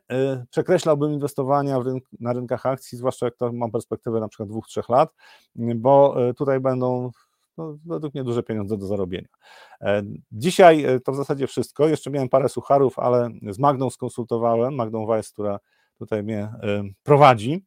przekreślałbym 0.51 1.13
inwestowania 1.13 1.79
rynk, 1.79 2.05
na 2.21 2.33
rynkach 2.33 2.67
akcji, 2.67 2.99
zwłaszcza 2.99 3.27
jak 3.27 3.37
to 3.37 3.53
mam 3.53 3.71
perspektywę 3.71 4.21
na 4.21 4.29
przykład 4.29 4.49
dwóch, 4.49 4.67
trzech 4.67 4.89
lat, 4.89 5.15
bo 5.57 6.17
tutaj 6.37 6.61
będą 6.61 7.11
no, 7.59 7.79
według 7.87 8.15
mnie 8.15 8.25
duże 8.25 8.43
pieniądze 8.43 8.77
do 8.77 8.87
zarobienia. 8.87 9.29
E, 9.81 10.03
dzisiaj 10.33 10.85
e, 10.85 11.01
to 11.01 11.13
w 11.13 11.17
zasadzie 11.17 11.47
wszystko. 11.47 11.89
Jeszcze 11.89 12.11
miałem 12.11 12.29
parę 12.29 12.49
sucharów, 12.49 12.99
ale 12.99 13.31
z 13.51 13.59
Magdą 13.59 13.91
skonsultowałem, 13.91 14.75
Magdą 14.75 15.07
Weiss, 15.07 15.33
która 15.33 15.59
tutaj 15.99 16.23
mnie 16.23 16.43
e, 16.43 16.83
prowadzi. 17.03 17.65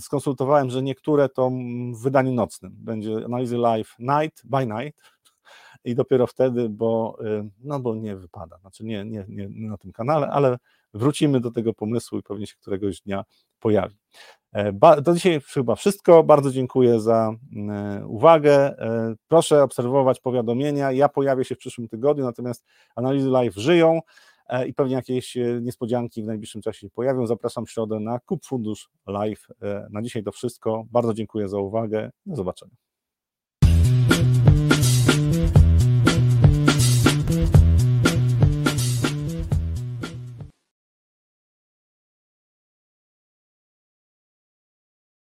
Skonsultowałem, 0.00 0.70
że 0.70 0.82
niektóre 0.82 1.28
to 1.28 1.50
w 1.94 2.02
wydaniu 2.02 2.32
nocnym. 2.32 2.72
Będzie 2.76 3.16
analizy 3.24 3.56
live 3.56 3.94
night 3.98 4.42
by 4.44 4.66
night 4.66 5.00
i 5.84 5.94
dopiero 5.94 6.26
wtedy, 6.26 6.68
bo, 6.68 7.18
no 7.58 7.80
bo 7.80 7.94
nie 7.94 8.16
wypada, 8.16 8.58
znaczy 8.58 8.84
nie, 8.84 9.04
nie, 9.04 9.24
nie 9.28 9.48
na 9.48 9.76
tym 9.76 9.92
kanale, 9.92 10.28
ale 10.28 10.56
wrócimy 10.94 11.40
do 11.40 11.50
tego 11.50 11.74
pomysłu 11.74 12.18
i 12.18 12.22
pewnie 12.22 12.46
się 12.46 12.54
któregoś 12.60 13.00
dnia 13.00 13.24
pojawi. 13.60 13.96
E, 14.52 15.02
to 15.02 15.14
dzisiaj 15.14 15.40
chyba 15.40 15.74
wszystko. 15.74 16.24
Bardzo 16.24 16.50
dziękuję 16.50 17.00
za 17.00 17.32
e, 17.70 18.06
uwagę. 18.06 18.54
E, 18.78 19.14
proszę 19.28 19.62
obserwować 19.62 20.20
powiadomienia. 20.20 20.92
Ja 20.92 21.08
pojawię 21.08 21.44
się 21.44 21.54
w 21.54 21.58
przyszłym 21.58 21.88
tygodniu, 21.88 22.24
natomiast 22.24 22.64
analizy 22.96 23.28
live 23.28 23.54
żyją 23.54 24.00
i 24.66 24.74
pewnie 24.74 24.94
jakieś 24.94 25.36
niespodzianki 25.60 26.22
w 26.22 26.26
najbliższym 26.26 26.62
czasie 26.62 26.78
się 26.78 26.90
pojawią. 26.90 27.26
Zapraszam 27.26 27.66
w 27.66 27.70
środę 27.70 28.00
na 28.00 28.18
Kup 28.18 28.46
Fundusz 28.46 28.90
Live. 29.06 29.46
Na 29.90 30.02
dzisiaj 30.02 30.22
to 30.22 30.32
wszystko. 30.32 30.84
Bardzo 30.90 31.14
dziękuję 31.14 31.48
za 31.48 31.58
uwagę. 31.58 32.10
Do 32.26 32.36
zobaczenia. 32.36 32.89